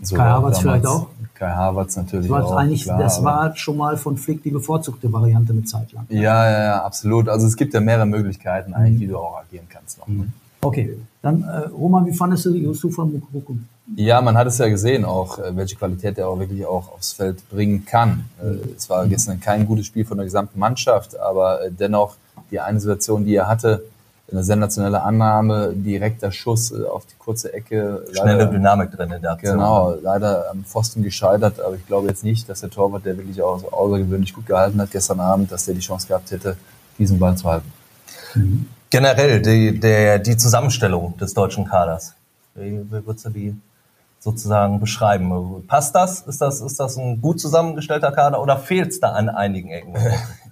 so 0.00 0.16
Kai 0.16 0.24
Havertz 0.24 0.58
vielleicht 0.58 0.86
auch? 0.86 1.08
Kai 1.34 1.50
Havertz 1.50 1.96
natürlich 1.96 2.28
das 2.28 2.44
auch. 2.44 2.56
Eigentlich, 2.56 2.84
klar, 2.84 2.98
das 2.98 3.22
war 3.22 3.56
schon 3.56 3.76
mal 3.76 3.96
von 3.96 4.16
Flick 4.16 4.42
die 4.42 4.50
bevorzugte 4.50 5.12
Variante 5.12 5.52
eine 5.52 5.64
Zeit 5.64 5.92
lang. 5.92 6.06
Ja, 6.08 6.50
ja, 6.50 6.64
ja, 6.64 6.84
absolut. 6.84 7.28
Also 7.28 7.46
es 7.46 7.56
gibt 7.56 7.74
ja 7.74 7.80
mehrere 7.80 8.06
Möglichkeiten 8.06 8.74
eigentlich, 8.74 8.96
mhm. 8.96 9.00
wie 9.00 9.06
du 9.06 9.18
auch 9.18 9.38
agieren 9.38 9.66
kannst. 9.68 9.98
Noch. 9.98 10.06
Mhm. 10.06 10.32
Okay, 10.60 10.96
dann 11.20 11.42
äh, 11.42 11.68
Roman, 11.68 12.06
wie 12.06 12.12
fandest 12.12 12.46
du 12.46 12.54
Yusufa 12.54 13.04
Mukoko? 13.04 13.56
Ja, 13.96 14.22
man 14.22 14.36
hat 14.36 14.46
es 14.46 14.56
ja 14.56 14.68
gesehen 14.68 15.04
auch, 15.04 15.38
äh, 15.38 15.54
welche 15.54 15.76
Qualität 15.76 16.16
er 16.16 16.28
auch 16.28 16.38
wirklich 16.38 16.64
auch 16.64 16.90
aufs 16.92 17.12
Feld 17.12 17.46
bringen 17.50 17.84
kann. 17.84 18.24
Äh, 18.42 18.46
mhm. 18.46 18.60
Es 18.76 18.88
war 18.88 19.06
gestern 19.06 19.40
kein 19.40 19.66
gutes 19.66 19.86
Spiel 19.86 20.04
von 20.04 20.16
der 20.16 20.24
gesamten 20.24 20.58
Mannschaft, 20.58 21.18
aber 21.18 21.66
äh, 21.66 21.70
dennoch 21.70 22.16
die 22.50 22.60
eine 22.60 22.80
Situation, 22.80 23.24
die 23.24 23.34
er 23.34 23.46
hatte, 23.46 23.84
eine 24.30 24.42
sensationelle 24.42 25.02
Annahme, 25.02 25.72
direkter 25.74 26.32
Schuss 26.32 26.72
äh, 26.72 26.84
auf 26.84 27.06
die 27.06 27.14
kurze 27.18 27.52
Ecke. 27.52 28.04
Schnelle 28.12 28.38
leider, 28.38 28.46
Dynamik 28.46 28.90
drin 28.90 29.10
in 29.12 29.22
der 29.22 29.32
Aktion. 29.32 29.58
Genau, 29.58 29.94
leider 30.02 30.50
am 30.50 30.64
Pfosten 30.64 31.02
gescheitert, 31.02 31.60
aber 31.60 31.76
ich 31.76 31.86
glaube 31.86 32.08
jetzt 32.08 32.24
nicht, 32.24 32.48
dass 32.48 32.60
der 32.60 32.70
Torwart, 32.70 33.04
der 33.04 33.16
wirklich 33.16 33.42
auch 33.42 33.72
außergewöhnlich 33.72 34.32
gut 34.32 34.46
gehalten 34.46 34.80
hat 34.80 34.90
gestern 34.90 35.20
Abend, 35.20 35.52
dass 35.52 35.66
der 35.66 35.74
die 35.74 35.80
Chance 35.80 36.08
gehabt 36.08 36.30
hätte, 36.30 36.56
diesen 36.98 37.18
Ball 37.18 37.36
zu 37.36 37.48
halten. 37.48 37.70
Mhm. 38.34 38.66
Generell 38.90 39.42
die, 39.42 39.78
der, 39.78 40.18
die 40.20 40.36
Zusammenstellung 40.36 41.16
des 41.18 41.34
deutschen 41.34 41.64
Kaders. 41.64 42.14
Wie, 42.54 42.80
wie 42.90 43.06
würdest 43.06 43.26
du 43.26 43.30
die 43.30 43.56
sozusagen 44.20 44.80
beschreiben? 44.80 45.66
Passt 45.66 45.94
das? 45.94 46.22
Ist 46.22 46.40
das, 46.40 46.60
ist 46.60 46.80
das 46.80 46.96
ein 46.96 47.20
gut 47.20 47.40
zusammengestellter 47.40 48.12
Kader 48.12 48.40
oder 48.40 48.56
fehlt 48.56 48.92
es 48.92 49.00
da 49.00 49.10
an 49.12 49.28
einigen 49.28 49.70
Ecken? 49.70 49.94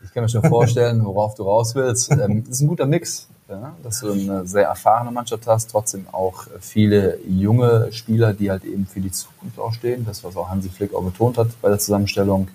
Ich 0.04 0.14
kann 0.14 0.24
mir 0.24 0.28
schon 0.28 0.44
vorstellen, 0.44 1.06
worauf 1.06 1.36
du 1.36 1.44
raus 1.44 1.74
willst. 1.74 2.10
Ähm, 2.10 2.44
ist 2.46 2.60
ein 2.60 2.68
guter 2.68 2.84
Mix 2.84 3.28
ja, 3.52 3.74
dass 3.82 4.00
du 4.00 4.12
eine 4.12 4.46
sehr 4.46 4.66
erfahrene 4.66 5.10
Mannschaft 5.10 5.46
hast, 5.46 5.70
trotzdem 5.70 6.06
auch 6.10 6.46
viele 6.60 7.18
junge 7.28 7.92
Spieler, 7.92 8.32
die 8.32 8.50
halt 8.50 8.64
eben 8.64 8.86
für 8.86 9.00
die 9.00 9.12
Zukunft 9.12 9.58
auch 9.58 9.72
stehen. 9.74 10.04
Das, 10.06 10.24
was 10.24 10.36
auch 10.36 10.48
Hansi 10.48 10.70
Flick 10.70 10.94
auch 10.94 11.02
betont 11.02 11.36
hat 11.38 11.48
bei 11.60 11.68
der 11.68 11.78
Zusammenstellung. 11.78 12.48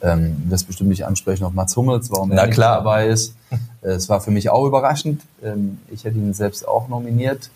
Ähm, 0.00 0.48
das 0.48 0.64
bestimmt 0.64 0.90
mich 0.90 1.04
ansprechen 1.04 1.44
auf 1.44 1.52
Mats 1.52 1.76
Hummels, 1.76 2.10
warum 2.10 2.30
Na, 2.30 2.42
er 2.42 2.46
nicht 2.46 2.58
dabei 2.58 3.08
ist. 3.08 3.34
Es 3.82 4.08
war 4.08 4.20
für 4.20 4.30
mich 4.30 4.48
auch 4.48 4.64
überraschend. 4.64 5.22
Ähm, 5.42 5.78
ich 5.90 6.04
hätte 6.04 6.16
ihn 6.18 6.34
selbst 6.34 6.66
auch 6.66 6.88
nominiert. 6.88 7.50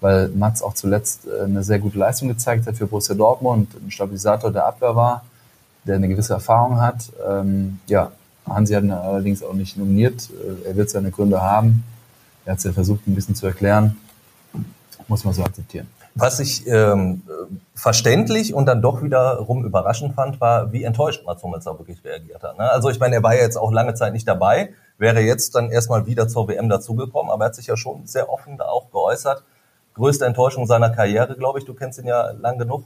weil 0.00 0.28
Mats 0.28 0.62
auch 0.62 0.74
zuletzt 0.74 1.26
äh, 1.26 1.44
eine 1.44 1.62
sehr 1.62 1.78
gute 1.78 1.98
Leistung 1.98 2.28
gezeigt 2.28 2.66
hat 2.66 2.76
für 2.76 2.86
Borussia 2.86 3.14
Dortmund, 3.14 3.68
ein 3.74 3.90
Stabilisator 3.90 4.50
der 4.50 4.66
Abwehr 4.66 4.94
war, 4.94 5.24
der 5.84 5.96
eine 5.96 6.08
gewisse 6.08 6.34
Erfahrung 6.34 6.80
hat. 6.80 7.12
Ähm, 7.28 7.80
ja, 7.86 8.12
Hansi 8.48 8.74
hat 8.74 8.84
ihn 8.84 8.92
allerdings 8.92 9.42
auch 9.42 9.54
nicht 9.54 9.76
nominiert. 9.76 10.28
Äh, 10.64 10.68
er 10.68 10.76
wird 10.76 10.90
seine 10.90 11.10
Gründe 11.10 11.40
haben. 11.40 11.84
Er 12.46 12.52
hat 12.52 12.58
es 12.58 12.64
ja 12.64 12.72
versucht, 12.72 13.06
ein 13.06 13.14
bisschen 13.14 13.34
zu 13.34 13.46
erklären. 13.46 13.96
Muss 15.08 15.24
man 15.24 15.34
so 15.34 15.42
akzeptieren. 15.42 15.88
Was 16.14 16.40
ich 16.40 16.66
ähm, 16.66 17.22
verständlich 17.74 18.54
und 18.54 18.66
dann 18.66 18.80
doch 18.80 19.02
wiederum 19.02 19.64
überraschend 19.64 20.14
fand, 20.14 20.40
war, 20.40 20.72
wie 20.72 20.84
enttäuscht 20.84 21.24
Mats 21.26 21.42
Hummels 21.42 21.64
da 21.64 21.78
wirklich 21.78 22.02
reagiert 22.04 22.42
hat. 22.42 22.56
Ne? 22.56 22.70
Also 22.70 22.88
ich 22.88 22.98
meine, 22.98 23.16
er 23.16 23.22
war 23.22 23.34
ja 23.34 23.42
jetzt 23.42 23.56
auch 23.56 23.70
lange 23.70 23.94
Zeit 23.94 24.14
nicht 24.14 24.26
dabei, 24.26 24.70
wäre 24.96 25.20
jetzt 25.20 25.54
dann 25.54 25.70
erstmal 25.70 26.06
wieder 26.06 26.26
zur 26.26 26.48
WM 26.48 26.68
dazugekommen, 26.68 27.30
aber 27.30 27.44
er 27.44 27.48
hat 27.48 27.54
sich 27.54 27.66
ja 27.66 27.76
schon 27.76 28.06
sehr 28.06 28.30
offen 28.30 28.56
da 28.56 28.64
auch 28.64 28.90
geäußert. 28.90 29.44
Größte 29.94 30.24
Enttäuschung 30.24 30.66
seiner 30.66 30.90
Karriere, 30.90 31.36
glaube 31.36 31.58
ich. 31.58 31.64
Du 31.64 31.74
kennst 31.74 31.98
ihn 31.98 32.06
ja 32.06 32.30
lang 32.30 32.58
genug. 32.58 32.84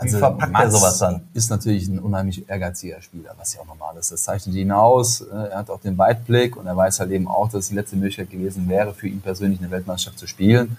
Wie 0.00 0.04
Also 0.04 0.18
verpackt 0.18 0.52
er 0.54 0.64
Mats 0.64 0.74
sowas 0.74 0.98
dann? 0.98 1.22
Ist 1.34 1.50
natürlich 1.50 1.88
ein 1.88 1.98
unheimlich 1.98 2.48
ehrgeiziger 2.48 3.02
Spieler, 3.02 3.34
was 3.36 3.54
ja 3.54 3.60
auch 3.60 3.66
normal 3.66 3.96
ist. 3.96 4.12
Das 4.12 4.22
zeichnet 4.22 4.54
ihn 4.54 4.70
aus. 4.70 5.22
Äh, 5.22 5.48
Er 5.50 5.58
hat 5.58 5.70
auch 5.70 5.80
den 5.80 5.98
Weitblick 5.98 6.56
und 6.56 6.66
er 6.66 6.76
weiß 6.76 7.00
halt 7.00 7.10
eben 7.10 7.26
auch, 7.26 7.48
dass 7.48 7.64
es 7.64 7.68
die 7.70 7.74
letzte 7.74 7.96
Möglichkeit 7.96 8.30
gewesen 8.30 8.68
wäre, 8.68 8.94
für 8.94 9.08
ihn 9.08 9.20
persönlich 9.20 9.58
eine 9.58 9.70
Weltmeisterschaft 9.70 10.18
zu 10.18 10.26
spielen. 10.28 10.76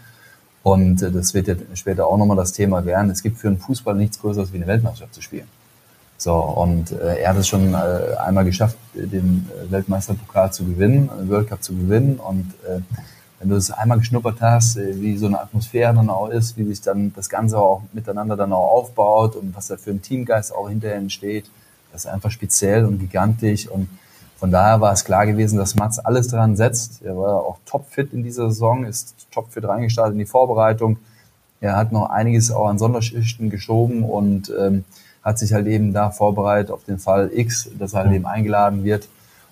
Und 0.63 1.01
äh, 1.01 1.11
das 1.11 1.33
wird 1.33 1.47
ja 1.47 1.55
später 1.73 2.07
auch 2.07 2.17
nochmal 2.17 2.37
das 2.37 2.53
Thema 2.53 2.85
werden. 2.85 3.09
Es 3.11 3.21
gibt 3.21 3.37
für 3.37 3.47
einen 3.47 3.59
Fußball 3.59 3.95
nichts 3.95 4.19
Größeres 4.21 4.53
wie 4.53 4.57
eine 4.57 4.67
Weltmeisterschaft 4.67 5.13
zu 5.15 5.21
spielen. 5.21 5.47
So, 6.17 6.35
und 6.35 6.91
äh, 6.91 7.21
er 7.21 7.29
hat 7.29 7.37
es 7.37 7.47
schon 7.47 7.73
einmal 7.73 8.43
geschafft, 8.43 8.77
den 8.93 9.49
Weltmeisterpokal 9.69 10.51
zu 10.51 10.65
gewinnen, 10.65 11.09
den 11.17 11.29
World 11.29 11.47
Cup 11.49 11.63
zu 11.63 11.73
gewinnen. 11.73 12.19
Und 12.19 12.53
äh, 12.67 12.81
wenn 13.39 13.49
du 13.49 13.55
es 13.55 13.71
einmal 13.71 13.99
geschnuppert 13.99 14.41
hast, 14.41 14.77
äh, 14.77 15.01
wie 15.01 15.17
so 15.17 15.27
eine 15.27 15.39
Atmosphäre 15.39 15.93
dann 15.93 16.09
auch 16.09 16.29
ist, 16.29 16.57
wie 16.57 16.65
sich 16.65 16.81
dann 16.81 17.13
das 17.15 17.29
Ganze 17.29 17.57
auch 17.57 17.81
miteinander 17.93 18.35
dann 18.35 18.53
auch 18.53 18.71
aufbaut 18.71 19.35
und 19.35 19.55
was 19.55 19.67
da 19.67 19.77
für 19.77 19.91
ein 19.91 20.01
Teamgeist 20.01 20.53
auch 20.53 20.69
hinterher 20.69 20.97
entsteht, 20.97 21.49
das 21.91 22.05
ist 22.05 22.11
einfach 22.11 22.31
speziell 22.31 22.85
und 22.85 22.99
gigantisch. 22.99 23.67
Und 23.67 23.89
von 24.37 24.51
daher 24.51 24.79
war 24.81 24.93
es 24.93 25.03
klar 25.03 25.25
gewesen, 25.25 25.57
dass 25.57 25.75
Mats 25.75 25.99
alles 25.99 26.27
dran 26.27 26.55
setzt. 26.55 27.01
Er 27.01 27.17
war 27.17 27.43
auch 27.43 27.57
topfit 27.65 28.13
in 28.13 28.23
dieser 28.23 28.49
Saison, 28.51 28.85
ist 28.85 29.15
topfit 29.31 29.65
reingestartet 29.65 30.13
in 30.13 30.19
die 30.19 30.25
Vorbereitung. 30.25 30.97
Er 31.61 31.75
hat 31.75 31.91
noch 31.91 32.09
einiges 32.09 32.51
auch 32.51 32.67
an 32.67 32.77
Sonderschichten 32.77 33.49
geschoben 33.49 34.03
und 34.03 34.53
ähm, 34.57 34.85
hat 35.23 35.39
sich 35.39 35.53
halt 35.53 35.67
eben 35.67 35.93
da 35.93 36.09
vorbereitet 36.09 36.71
auf 36.71 36.85
den 36.85 36.99
Fall 36.99 37.31
X, 37.33 37.69
dass 37.77 37.93
er 37.93 38.03
halt 38.03 38.13
eben 38.13 38.25
eingeladen 38.25 38.83
wird. 38.83 39.07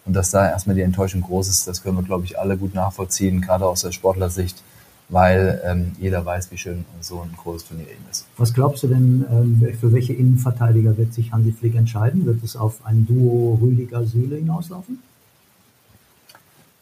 Und 0.08 0.14
dass 0.14 0.32
da 0.32 0.50
erstmal 0.50 0.76
die 0.76 0.84
Enttäuschung 0.84 1.22
groß 1.22 1.50
ist, 1.50 1.68
das 1.68 1.84
können 1.84 1.98
wir, 1.98 2.04
glaube 2.04 2.24
ich, 2.24 2.40
alle 2.40 2.58
gut 2.58 2.74
nachvollziehen, 2.74 3.42
gerade 3.42 3.66
aus 3.66 3.82
der 3.82 3.92
Sportlersicht, 3.92 4.64
weil 5.10 5.62
ähm, 5.66 5.92
jeder 6.00 6.26
weiß, 6.26 6.50
wie 6.52 6.58
schön 6.58 6.86
so 7.02 7.22
ein 7.22 7.36
großes 7.36 7.68
Turnier 7.68 7.88
eben 7.88 8.06
ist. 8.10 8.26
Was 8.38 8.54
glaubst 8.54 8.84
du 8.84 8.88
denn, 8.88 9.26
ähm, 9.30 9.68
für 9.80 9.92
welche 9.92 10.14
Innenverteidiger 10.14 10.98
wird 10.98 11.14
sich 11.14 11.34
Hansi 11.34 11.52
Flick 11.52 11.76
entscheiden? 11.76 12.26
Wird 12.26 12.42
es 12.42 12.56
auf 12.56 12.86
ein 12.86 13.06
Duo 13.06 13.60
Rüdiger-Süle 13.62 14.38
hinauslaufen? 14.38 15.00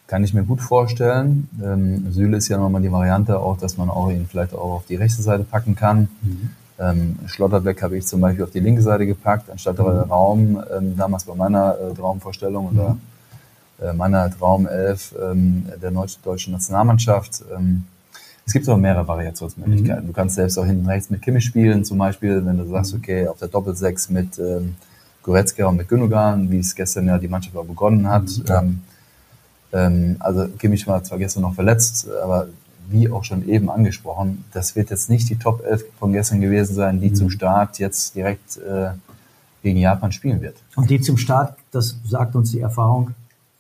Kann 0.06 0.24
ich 0.24 0.36
mir 0.36 0.44
gut 0.44 0.62
vorstellen. 0.62 1.50
Ähm, 1.64 2.12
Süle 2.12 2.38
ist 2.38 2.48
ja 2.48 2.60
nochmal 2.60 2.84
die 2.84 2.92
Variante 2.92 3.40
auch, 3.40 3.58
dass 3.58 3.76
man 3.76 3.90
auch 3.90 4.12
ihn 4.12 4.28
vielleicht 4.30 4.54
auch 4.54 4.76
auf 4.76 4.86
die 4.86 4.98
rechte 4.98 5.24
Seite 5.24 5.44
packen 5.44 5.76
kann. 5.76 6.10
Ähm, 6.78 7.18
Schlotterbeck 7.26 7.82
habe 7.82 7.98
ich 7.98 8.06
zum 8.06 8.22
Beispiel 8.22 8.44
auf 8.44 8.52
die 8.52 8.60
linke 8.60 8.84
Seite 8.84 9.08
gepackt, 9.08 9.50
anstatt 9.50 9.80
der 9.80 9.86
Raum, 9.86 10.62
ähm, 10.78 10.96
damals 10.96 11.24
bei 11.24 11.34
meiner 11.34 11.76
äh, 11.80 11.94
Traumvorstellung 11.96 12.70
oder 12.70 12.90
äh, 12.90 13.15
meiner 13.94 14.30
Traumelf 14.32 15.14
ähm, 15.22 15.66
der 15.82 15.92
deutschen 16.24 16.54
Nationalmannschaft. 16.54 17.44
Ähm, 17.56 17.84
es 18.46 18.54
gibt 18.54 18.70
aber 18.70 18.78
mehrere 18.78 19.08
Variationsmöglichkeiten. 19.08 20.06
Du 20.06 20.14
kannst 20.14 20.36
selbst 20.36 20.58
auch 20.58 20.66
hinten 20.66 20.86
rechts 20.86 21.10
mit 21.10 21.22
Kimmich 21.22 21.46
spielen, 21.46 21.84
zum 21.84 21.98
Beispiel, 21.98 22.46
wenn 22.46 22.58
du 22.58 22.66
sagst, 22.66 22.94
okay, 22.94 23.28
auf 23.28 23.40
der 23.40 23.48
Doppelsechs 23.48 24.10
mit 24.10 24.38
ähm, 24.38 24.76
Goretzka 25.24 25.66
und 25.66 25.78
mit 25.78 25.90
Gündogan, 25.90 26.52
wie 26.52 26.60
es 26.60 26.76
gestern 26.76 27.08
ja 27.08 27.18
die 27.18 27.28
Mannschaft 27.28 27.58
auch 27.58 27.66
begonnen 27.66 28.08
hat. 28.08 28.30
Ähm, 28.48 28.82
ähm, 29.74 30.16
also 30.20 30.48
Kimmich 30.60 30.86
war 30.86 31.04
zwar 31.04 31.18
gestern 31.18 31.42
noch 31.42 31.56
verletzt, 31.56 32.08
aber 32.24 32.48
wie 32.88 33.10
auch 33.10 33.24
schon 33.24 33.48
eben 33.48 33.72
angesprochen, 33.72 34.46
das 34.54 34.76
wird 34.76 34.92
jetzt 34.92 35.10
nicht 35.10 35.28
die 35.30 35.38
Top 35.38 35.64
11 35.66 35.86
von 35.98 36.14
gestern 36.14 36.40
gewesen 36.40 36.76
sein, 36.76 37.02
die 37.02 37.12
zum 37.14 37.32
Start 37.32 37.80
jetzt 37.80 38.16
direkt 38.16 38.58
äh, 38.58 38.92
gegen 39.64 39.80
Japan 39.80 40.12
spielen 40.12 40.42
wird. 40.42 40.58
Und 40.76 40.92
die 40.92 41.02
zum 41.02 41.18
Start, 41.18 41.58
das 41.72 41.98
sagt 42.06 42.36
uns 42.36 42.52
die 42.52 42.60
Erfahrung, 42.60 43.16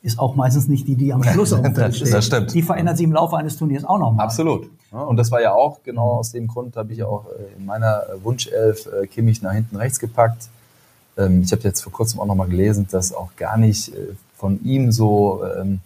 ist 0.06 0.20
auch 0.20 0.36
meistens 0.36 0.68
nicht 0.68 0.88
die, 0.88 0.96
die 0.96 1.12
am 1.12 1.24
Schluss 1.24 1.52
auf 1.52 1.64
dem 1.64 1.74
Feld 1.74 1.96
steht. 1.96 2.14
das 2.14 2.28
stimmt. 2.28 2.54
Die 2.54 2.62
verändert 2.62 2.98
sich 2.98 3.06
im 3.06 3.12
Laufe 3.12 3.36
eines 3.38 3.58
Turniers 3.58 3.84
auch 3.84 3.98
nochmal. 3.98 4.26
Absolut. 4.26 4.70
Ja, 4.92 5.00
und 5.00 5.18
das 5.18 5.32
war 5.32 5.42
ja 5.42 5.54
auch 5.54 5.82
genau 5.84 6.14
aus 6.14 6.32
dem 6.32 6.48
Grund, 6.48 6.78
habe 6.78 6.94
ich 6.94 7.02
auch 7.02 7.26
äh, 7.26 7.58
in 7.58 7.66
meiner 7.66 8.04
äh, 8.04 8.24
Wunschelf 8.24 8.86
äh, 8.86 9.08
Kimmich 9.08 9.42
nach 9.42 9.54
hinten 9.54 9.76
rechts 9.76 10.00
gepackt. 10.00 10.48
Ähm, 11.18 11.42
ich 11.42 11.52
habe 11.52 11.64
jetzt 11.64 11.82
vor 11.82 11.92
kurzem 11.92 12.20
auch 12.20 12.28
nochmal 12.28 12.48
gelesen, 12.48 12.88
dass 12.92 13.14
auch 13.14 13.30
gar 13.36 13.58
nicht 13.58 13.90
äh, 13.96 14.14
von 14.38 14.64
ihm 14.64 14.92
so 14.92 15.42
ähm, 15.60 15.80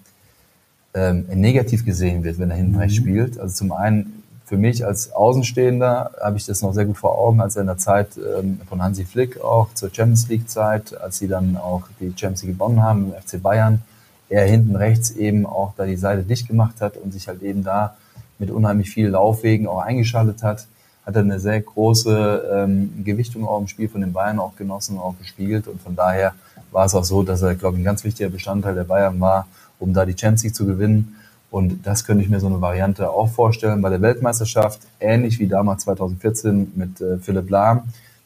ähm, 0.94 1.26
negativ 1.34 1.86
gesehen 1.86 2.26
wird, 2.26 2.40
wenn 2.40 2.52
er 2.52 2.58
hinten 2.58 2.76
rechts 2.76 2.98
spielt. 2.98 3.40
Also 3.40 3.56
zum 3.56 3.72
einen 3.72 4.24
für 4.44 4.58
mich 4.58 4.86
als 4.86 5.14
Außenstehender 5.14 6.12
habe 6.22 6.36
ich 6.36 6.46
das 6.46 6.62
noch 6.62 6.74
sehr 6.74 6.86
gut 6.86 6.98
vor 6.98 7.18
Augen, 7.18 7.40
als 7.40 7.56
er 7.56 7.62
in 7.62 7.68
der 7.68 7.78
Zeit 7.78 8.10
ähm, 8.18 8.60
von 8.68 8.84
Hansi 8.84 9.06
Flick 9.06 9.40
auch 9.40 9.74
zur 9.76 9.92
Champions 9.94 10.28
League 10.28 10.50
Zeit, 10.50 11.00
als 11.00 11.20
sie 11.20 11.30
dann 11.30 11.56
auch 11.56 11.84
die 12.02 12.08
Champions 12.08 12.44
League 12.44 12.56
gewonnen 12.56 12.84
haben 12.84 13.14
im 13.14 13.22
FC 13.22 13.42
Bayern, 13.42 13.82
er 14.30 14.46
hinten 14.46 14.76
rechts 14.76 15.12
eben 15.12 15.46
auch 15.46 15.74
da 15.76 15.86
die 15.86 15.96
Seite 15.96 16.24
dicht 16.24 16.48
gemacht 16.48 16.82
hat 16.82 16.98
und 16.98 17.12
sich 17.12 17.28
halt 17.28 17.42
eben 17.42 17.64
da 17.64 17.98
mit 18.38 18.52
unheimlich 18.52 18.90
viel 18.90 19.10
Laufwegen 19.10 19.68
auch 19.68 19.80
eingeschaltet 19.80 20.44
hat, 20.44 20.68
hat 21.06 21.16
er 21.16 21.22
eine 21.22 21.40
sehr 21.40 21.60
große 21.60 22.50
ähm, 22.54 23.04
Gewichtung 23.04 23.48
auch 23.48 23.60
im 23.60 23.68
Spiel 23.68 23.90
von 23.90 24.02
den 24.02 24.14
Bayern 24.14 24.40
auch 24.40 24.56
genossen, 24.56 25.00
auch 25.00 25.18
gespielt. 25.18 25.68
Und 25.68 25.82
von 25.82 25.96
daher 25.96 26.34
war 26.72 26.86
es 26.86 26.94
auch 26.94 27.04
so, 27.04 27.24
dass 27.24 27.42
er, 27.42 27.56
glaube 27.56 27.76
ich, 27.76 27.82
ein 27.82 27.86
ganz 27.86 28.04
wichtiger 28.04 28.30
Bestandteil 28.30 28.76
der 28.76 28.84
Bayern 28.84 29.20
war, 29.20 29.48
um 29.80 29.94
da 29.94 30.06
die 30.06 30.16
Champions 30.18 30.44
League 30.44 30.56
zu 30.56 30.66
gewinnen. 30.66 31.16
Und 31.50 31.86
das 31.88 32.06
könnte 32.06 32.24
ich 32.24 32.30
mir 32.30 32.40
so 32.40 32.46
eine 32.46 32.62
Variante 32.62 33.10
auch 33.10 33.30
vorstellen 33.30 33.82
bei 33.82 33.90
der 33.90 34.02
Weltmeisterschaft, 34.02 34.82
ähnlich 35.00 35.40
wie 35.40 35.48
damals 35.48 35.84
2014 35.84 36.74
mit 36.76 37.02
äh, 37.02 37.18
Philipp 37.18 37.50
Lahm, 37.50 37.82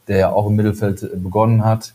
der 0.09 0.17
ja 0.17 0.29
auch 0.31 0.47
im 0.47 0.57
Mittelfeld 0.57 1.03
äh, 1.03 1.15
begonnen 1.15 1.63
hat 1.63 1.93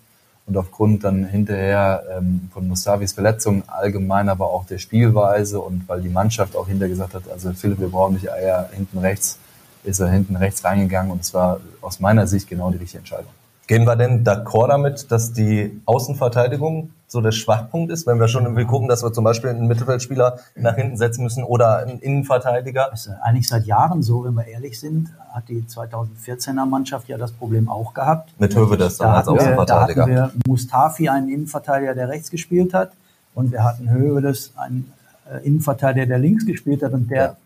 und 0.49 0.57
aufgrund 0.57 1.05
dann 1.05 1.27
hinterher 1.27 2.03
ähm, 2.17 2.49
von 2.53 2.67
Mustafis 2.67 3.13
Verletzung 3.13 3.63
allgemein, 3.67 4.29
aber 4.29 4.47
auch 4.47 4.65
der 4.65 4.79
Spielweise 4.79 5.61
und 5.61 5.87
weil 5.89 6.01
die 6.01 6.09
Mannschaft 6.09 6.57
auch 6.57 6.67
hinter 6.67 6.89
gesagt 6.89 7.15
hat, 7.15 7.25
also 7.31 7.53
Philipp, 7.53 7.79
wir 7.81 7.89
brauchen 7.89 8.15
nicht 8.15 8.33
Eier 8.33 8.69
hinten 8.73 8.99
rechts, 8.99 9.39
ist 9.85 10.01
er 10.01 10.09
hinten 10.09 10.37
rechts 10.37 10.65
reingegangen 10.65 11.13
und 11.13 11.21
es 11.21 11.35
war 11.35 11.61
aus 11.83 12.01
meiner 12.01 12.27
Sicht 12.27 12.49
genau 12.49 12.71
die 12.71 12.79
richtige 12.79 13.01
Entscheidung. 13.01 13.31
Gehen 13.67 13.85
wir 13.85 13.97
denn 13.97 14.25
d'accord 14.25 14.69
damit, 14.69 15.13
dass 15.13 15.35
die 15.35 15.83
Außenverteidigung 15.85 16.91
so 17.11 17.21
der 17.23 17.33
Schwachpunkt 17.33 17.91
ist, 17.91 18.07
wenn 18.07 18.21
wir 18.21 18.29
schon 18.29 18.45
irgendwie 18.45 18.67
gucken, 18.67 18.87
dass 18.89 19.03
wir 19.03 19.13
zum 19.13 19.25
Beispiel 19.25 19.49
einen 19.51 19.67
Mittelfeldspieler 19.67 20.39
nach 20.57 20.75
hinten 20.77 20.97
setzen 20.99 21.25
müssen 21.25 21.43
oder 21.43 21.79
einen 21.79 21.99
Innenverteidiger? 21.99 22.89
Das 22.91 23.07
ist 23.07 23.13
eigentlich 23.23 23.49
seit 23.49 23.65
Jahren 23.67 24.03
so, 24.03 24.25
wenn 24.25 24.35
wir 24.35 24.47
ehrlich 24.47 24.79
sind, 24.79 25.09
hat 25.33 25.49
die 25.49 25.63
2014er 25.63 26.67
Mannschaft 26.67 27.09
ja 27.09 27.17
das 27.17 27.33
Problem 27.33 27.69
auch 27.71 27.95
gehabt. 27.95 28.39
Mit 28.39 28.55
Hövedes 28.55 28.99
dann 28.99 29.09
Da 29.09 29.15
als 29.15 29.27
hatten, 29.27 29.37
wir, 29.37 29.43
da 29.43 29.45
Außenverteidiger. 29.45 30.03
hatten 30.03 30.13
wir 30.13 30.31
Mustafi, 30.47 31.09
einen 31.09 31.29
Innenverteidiger, 31.31 31.95
der 31.95 32.09
rechts 32.11 32.31
gespielt 32.31 32.75
hat. 32.75 32.93
Und 33.35 33.53
wir 33.53 33.65
hatten 33.65 33.89
Hövedes, 33.91 34.53
einen 34.57 34.93
äh, 35.33 35.47
Innenverteidiger, 35.47 36.07
der 36.07 36.19
links 36.19 36.45
gespielt 36.45 36.83
hat 36.83 36.93
und 36.93 37.11
der 37.11 37.23
Ja. 37.25 37.37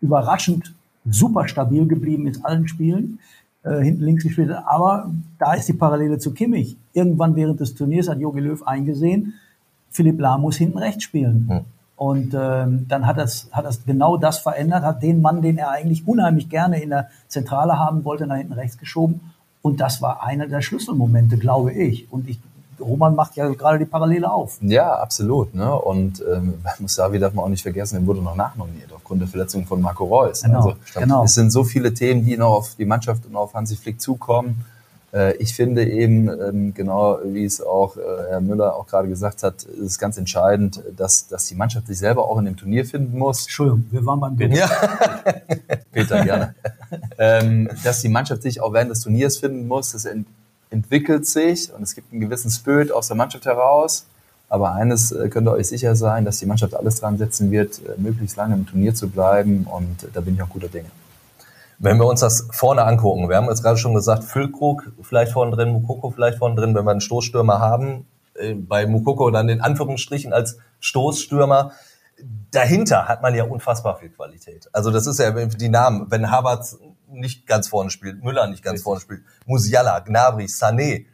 überraschend 0.00 0.74
super 1.08 1.48
stabil 1.48 1.86
geblieben 1.86 2.26
ist, 2.26 2.44
allen 2.44 2.68
Spielen, 2.68 3.18
äh, 3.62 3.82
hinten 3.82 4.04
links 4.04 4.24
gespielt 4.24 4.50
hat. 4.50 4.64
Aber 4.66 5.10
da 5.38 5.54
ist 5.54 5.68
die 5.68 5.74
Parallele 5.74 6.18
zu 6.18 6.32
Kimmich. 6.32 6.76
Irgendwann 6.92 7.36
während 7.36 7.60
des 7.60 7.74
Turniers 7.74 8.08
hat 8.08 8.18
Jogi 8.18 8.40
Löw 8.40 8.62
eingesehen, 8.62 9.34
Philipp 9.90 10.20
Lahm 10.20 10.42
muss 10.42 10.56
hinten 10.56 10.78
rechts 10.78 11.04
spielen. 11.04 11.46
Hm. 11.48 11.60
Und 11.96 12.32
ähm, 12.32 12.86
dann 12.88 13.06
hat 13.06 13.18
das, 13.18 13.50
hat 13.52 13.66
das 13.66 13.84
genau 13.84 14.16
das 14.16 14.38
verändert, 14.38 14.84
hat 14.84 15.02
den 15.02 15.20
Mann, 15.20 15.42
den 15.42 15.58
er 15.58 15.70
eigentlich 15.70 16.08
unheimlich 16.08 16.48
gerne 16.48 16.80
in 16.80 16.88
der 16.88 17.08
Zentrale 17.28 17.78
haben 17.78 18.06
wollte, 18.06 18.26
nach 18.26 18.36
hinten 18.36 18.54
rechts 18.54 18.78
geschoben. 18.78 19.20
Und 19.60 19.80
das 19.80 20.00
war 20.00 20.22
einer 20.22 20.46
der 20.46 20.62
Schlüsselmomente, 20.62 21.36
glaube 21.36 21.72
ich. 21.72 22.10
Und 22.10 22.26
ich, 22.26 22.40
Roman 22.80 23.14
macht 23.14 23.36
ja 23.36 23.48
gerade 23.48 23.78
die 23.78 23.84
Parallele 23.84 24.30
auf. 24.30 24.58
Ja, 24.60 24.94
absolut. 24.94 25.54
Ne? 25.54 25.72
Und 25.74 26.22
ähm, 26.32 26.54
bei 26.62 26.70
Mustafi 26.78 27.18
darf 27.18 27.34
man 27.34 27.44
auch 27.44 27.48
nicht 27.48 27.62
vergessen, 27.62 27.96
er 27.96 28.06
wurde 28.06 28.22
noch 28.22 28.36
nachnominiert 28.36 28.92
aufgrund 28.94 29.20
der 29.20 29.28
Verletzung 29.28 29.66
von 29.66 29.80
Marco 29.80 30.04
Reus. 30.04 30.42
Genau, 30.42 30.56
also, 30.56 30.74
genau. 30.94 31.24
Es 31.24 31.34
sind 31.34 31.50
so 31.50 31.64
viele 31.64 31.94
Themen, 31.94 32.24
die 32.24 32.36
noch 32.36 32.52
auf 32.52 32.74
die 32.76 32.84
Mannschaft 32.84 33.26
und 33.26 33.36
auf 33.36 33.54
Hansi 33.54 33.76
Flick 33.76 34.00
zukommen. 34.00 34.64
Äh, 35.12 35.36
ich 35.36 35.54
finde 35.54 35.88
eben, 35.88 36.28
ähm, 36.28 36.74
genau 36.74 37.18
wie 37.24 37.44
es 37.44 37.60
auch 37.60 37.96
äh, 37.96 38.00
Herr 38.28 38.40
Müller 38.40 38.76
auch 38.76 38.86
gerade 38.86 39.08
gesagt 39.08 39.42
hat, 39.42 39.62
ist 39.64 39.86
es 39.86 39.98
ganz 39.98 40.16
entscheidend, 40.18 40.82
dass, 40.96 41.26
dass 41.26 41.46
die 41.46 41.54
Mannschaft 41.54 41.86
sich 41.86 41.98
selber 41.98 42.28
auch 42.28 42.38
in 42.38 42.44
dem 42.44 42.56
Turnier 42.56 42.84
finden 42.84 43.18
muss. 43.18 43.42
Entschuldigung, 43.42 43.86
wir 43.90 44.04
waren 44.06 44.20
beim 44.20 44.36
Bild. 44.36 44.56
Ja, 44.56 44.70
Peter, 45.92 46.24
gerne. 46.24 46.54
ähm, 47.18 47.68
dass 47.84 48.00
die 48.00 48.08
Mannschaft 48.08 48.42
sich 48.42 48.60
auch 48.60 48.72
während 48.72 48.90
des 48.90 49.00
Turniers 49.00 49.38
finden 49.38 49.66
muss. 49.66 49.92
Das 49.92 50.06
entwickelt 50.70 51.26
sich 51.26 51.72
und 51.72 51.82
es 51.82 51.94
gibt 51.94 52.12
einen 52.12 52.20
gewissen 52.20 52.50
Spirit 52.50 52.92
aus 52.92 53.08
der 53.08 53.16
Mannschaft 53.16 53.44
heraus. 53.44 54.06
Aber 54.48 54.72
eines 54.72 55.12
äh, 55.12 55.28
könnt 55.28 55.46
ihr 55.46 55.52
euch 55.52 55.68
sicher 55.68 55.94
sein, 55.94 56.24
dass 56.24 56.38
die 56.38 56.46
Mannschaft 56.46 56.74
alles 56.74 57.00
dran 57.00 57.18
setzen 57.18 57.50
wird, 57.52 57.78
äh, 57.78 58.00
möglichst 58.00 58.36
lange 58.36 58.54
im 58.54 58.66
Turnier 58.66 58.94
zu 58.94 59.08
bleiben 59.08 59.66
und 59.70 60.02
äh, 60.02 60.08
da 60.12 60.20
bin 60.20 60.34
ich 60.34 60.42
auch 60.42 60.48
guter 60.48 60.68
Dinge. 60.68 60.90
Wenn 61.78 61.98
wir 61.98 62.06
uns 62.06 62.20
das 62.20 62.48
vorne 62.50 62.84
angucken, 62.84 63.28
wir 63.28 63.36
haben 63.36 63.46
jetzt 63.46 63.62
gerade 63.62 63.78
schon 63.78 63.94
gesagt, 63.94 64.24
Füllkrug 64.24 64.92
vielleicht 65.02 65.32
vorne 65.32 65.54
drin, 65.54 65.70
Mukoko 65.70 66.10
vielleicht 66.10 66.38
vorne 66.38 66.56
drin, 66.56 66.74
wenn 66.74 66.84
wir 66.84 66.90
einen 66.90 67.00
Stoßstürmer 67.00 67.58
haben, 67.58 68.06
bei 68.68 68.86
Mukoko 68.86 69.30
dann 69.30 69.48
in 69.48 69.62
Anführungsstrichen 69.62 70.34
als 70.34 70.58
Stoßstürmer. 70.80 71.72
Dahinter 72.50 73.08
hat 73.08 73.22
man 73.22 73.34
ja 73.34 73.44
unfassbar 73.44 73.96
viel 73.96 74.10
Qualität. 74.10 74.68
Also 74.72 74.90
das 74.90 75.06
ist 75.06 75.20
ja 75.20 75.30
die 75.30 75.68
Namen. 75.70 76.10
Wenn 76.10 76.30
Havertz 76.30 76.76
nicht 77.12 77.46
ganz 77.46 77.68
vorne 77.68 77.90
spielt, 77.90 78.22
Müller 78.22 78.46
nicht 78.46 78.62
ganz 78.62 78.82
vorne 78.82 79.00
spielt, 79.00 79.22
Musiala, 79.46 79.98
Gnabry, 80.00 80.44
Sané, 80.44 81.06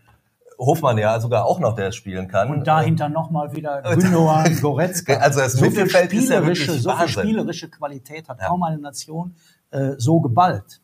Hofmann 0.58 0.96
ja 0.98 1.20
sogar 1.20 1.44
auch 1.44 1.58
noch, 1.60 1.74
der 1.74 1.92
spielen 1.92 2.28
kann. 2.28 2.50
Und 2.50 2.66
dahinter 2.66 3.08
nochmal 3.08 3.54
wieder 3.54 3.82
Gündogan, 3.94 4.58
Goretzka. 4.60 5.14
Also 5.20 5.40
das 5.40 5.52
so 5.52 5.58
viel 5.58 5.70
Mittelfeld 5.70 6.12
ist 6.12 6.30
ja 6.30 6.36
spielerische, 6.36 6.68
wirklich 6.68 6.82
so 6.82 6.96
viel 6.96 7.08
spielerische 7.08 7.68
Qualität 7.68 8.28
hat 8.28 8.38
Ja. 8.40 8.48
kaum 8.48 8.62
eine 8.62 8.78
Nation 8.78 9.34
äh, 9.70 9.92
so 9.98 10.20
geballt. 10.20 10.80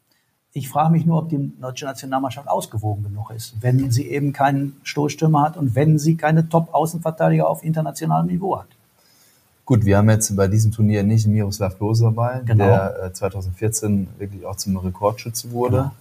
Ich 0.55 0.69
frage 0.69 0.93
mich 0.93 1.07
nur, 1.07 1.19
ob 1.19 1.31
die 1.31 1.53
deutsche 1.59 1.87
Nationalmannschaft 1.87 2.47
ausgewogen 2.47 3.05
genug 3.05 3.31
ist, 3.31 3.55
wenn 3.63 3.91
sie 3.91 4.09
eben 4.11 4.35
keinen 4.35 4.79
Stoßstürmer 4.83 5.41
hat 5.43 5.57
und 5.57 5.75
wenn 5.75 5.99
sie 5.99 6.17
keine 6.19 6.47
Top-Außenverteidiger 6.51 7.49
auf 7.49 7.65
internationalem 7.65 8.27
Niveau 8.27 8.59
hat. 8.59 8.69
Gut, 9.65 9.85
wir 9.85 9.97
haben 9.97 10.11
jetzt 10.11 10.35
bei 10.35 10.49
diesem 10.49 10.73
Turnier 10.73 11.03
nicht 11.05 11.27
Miroslav 11.27 11.77
Klose 11.79 12.05
dabei, 12.05 12.41
Genau. 12.45 12.65
der 12.65 13.05
äh, 13.05 13.13
2014 13.13 14.09
wirklich 14.19 14.45
auch 14.45 14.57
zum 14.57 14.77
Rekordschütze 14.77 15.53
wurde. 15.53 15.93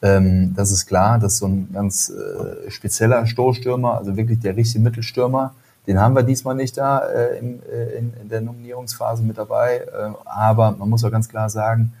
Ähm, 0.00 0.54
das 0.56 0.72
ist 0.72 0.86
klar, 0.86 1.18
das 1.18 1.34
ist 1.34 1.38
so 1.38 1.46
ein 1.46 1.68
ganz 1.72 2.10
äh, 2.10 2.70
spezieller 2.70 3.26
Stoßstürmer, 3.26 3.98
also 3.98 4.16
wirklich 4.16 4.40
der 4.40 4.56
richtige 4.56 4.82
Mittelstürmer. 4.82 5.54
Den 5.86 6.00
haben 6.00 6.14
wir 6.14 6.22
diesmal 6.22 6.54
nicht 6.54 6.76
da 6.76 7.00
äh, 7.00 7.38
im, 7.38 7.60
äh, 7.70 7.98
in, 7.98 8.12
in 8.22 8.28
der 8.28 8.40
Nominierungsphase 8.40 9.22
mit 9.22 9.36
dabei. 9.36 9.78
Äh, 9.78 10.12
aber 10.24 10.72
man 10.72 10.88
muss 10.88 11.04
auch 11.04 11.10
ganz 11.10 11.28
klar 11.28 11.50
sagen, 11.50 11.92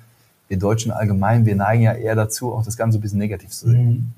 wir 0.48 0.58
Deutschen 0.58 0.92
allgemein, 0.92 1.44
wir 1.46 1.56
neigen 1.56 1.82
ja 1.82 1.92
eher 1.92 2.14
dazu, 2.14 2.52
auch 2.54 2.64
das 2.64 2.76
Ganze 2.76 2.98
ein 2.98 3.00
bisschen 3.00 3.18
negativ 3.18 3.50
zu 3.50 3.68
sehen. 3.70 4.14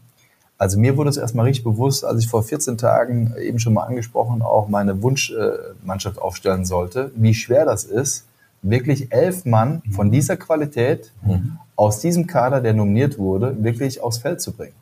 Also 0.57 0.79
mir 0.79 0.97
wurde 0.97 1.11
es 1.11 1.17
erstmal 1.17 1.47
richtig 1.47 1.65
bewusst, 1.65 2.05
als 2.05 2.21
ich 2.21 2.29
vor 2.29 2.43
14 2.43 2.79
Tagen 2.79 3.35
eben 3.41 3.59
schon 3.59 3.75
mal 3.75 3.83
angesprochen 3.85 4.41
auch 4.43 4.69
meine 4.69 5.03
Wunschmannschaft 5.03 6.21
aufstellen 6.21 6.65
sollte, 6.65 7.11
wie 7.17 7.35
schwer 7.35 7.65
das 7.65 7.85
ist, 7.85 8.25
wirklich 8.63 9.13
elf 9.13 9.45
Mann 9.45 9.83
von 9.91 10.11
dieser 10.11 10.37
Qualität 10.37 11.13
aus 11.77 12.01
diesem 12.01 12.27
Kader, 12.27 12.61
der 12.61 12.73
nominiert 12.73 13.19
wurde, 13.19 13.63
wirklich 13.63 14.01
aufs 14.03 14.19
Feld 14.19 14.41
zu 14.41 14.53
bringen. 14.53 14.75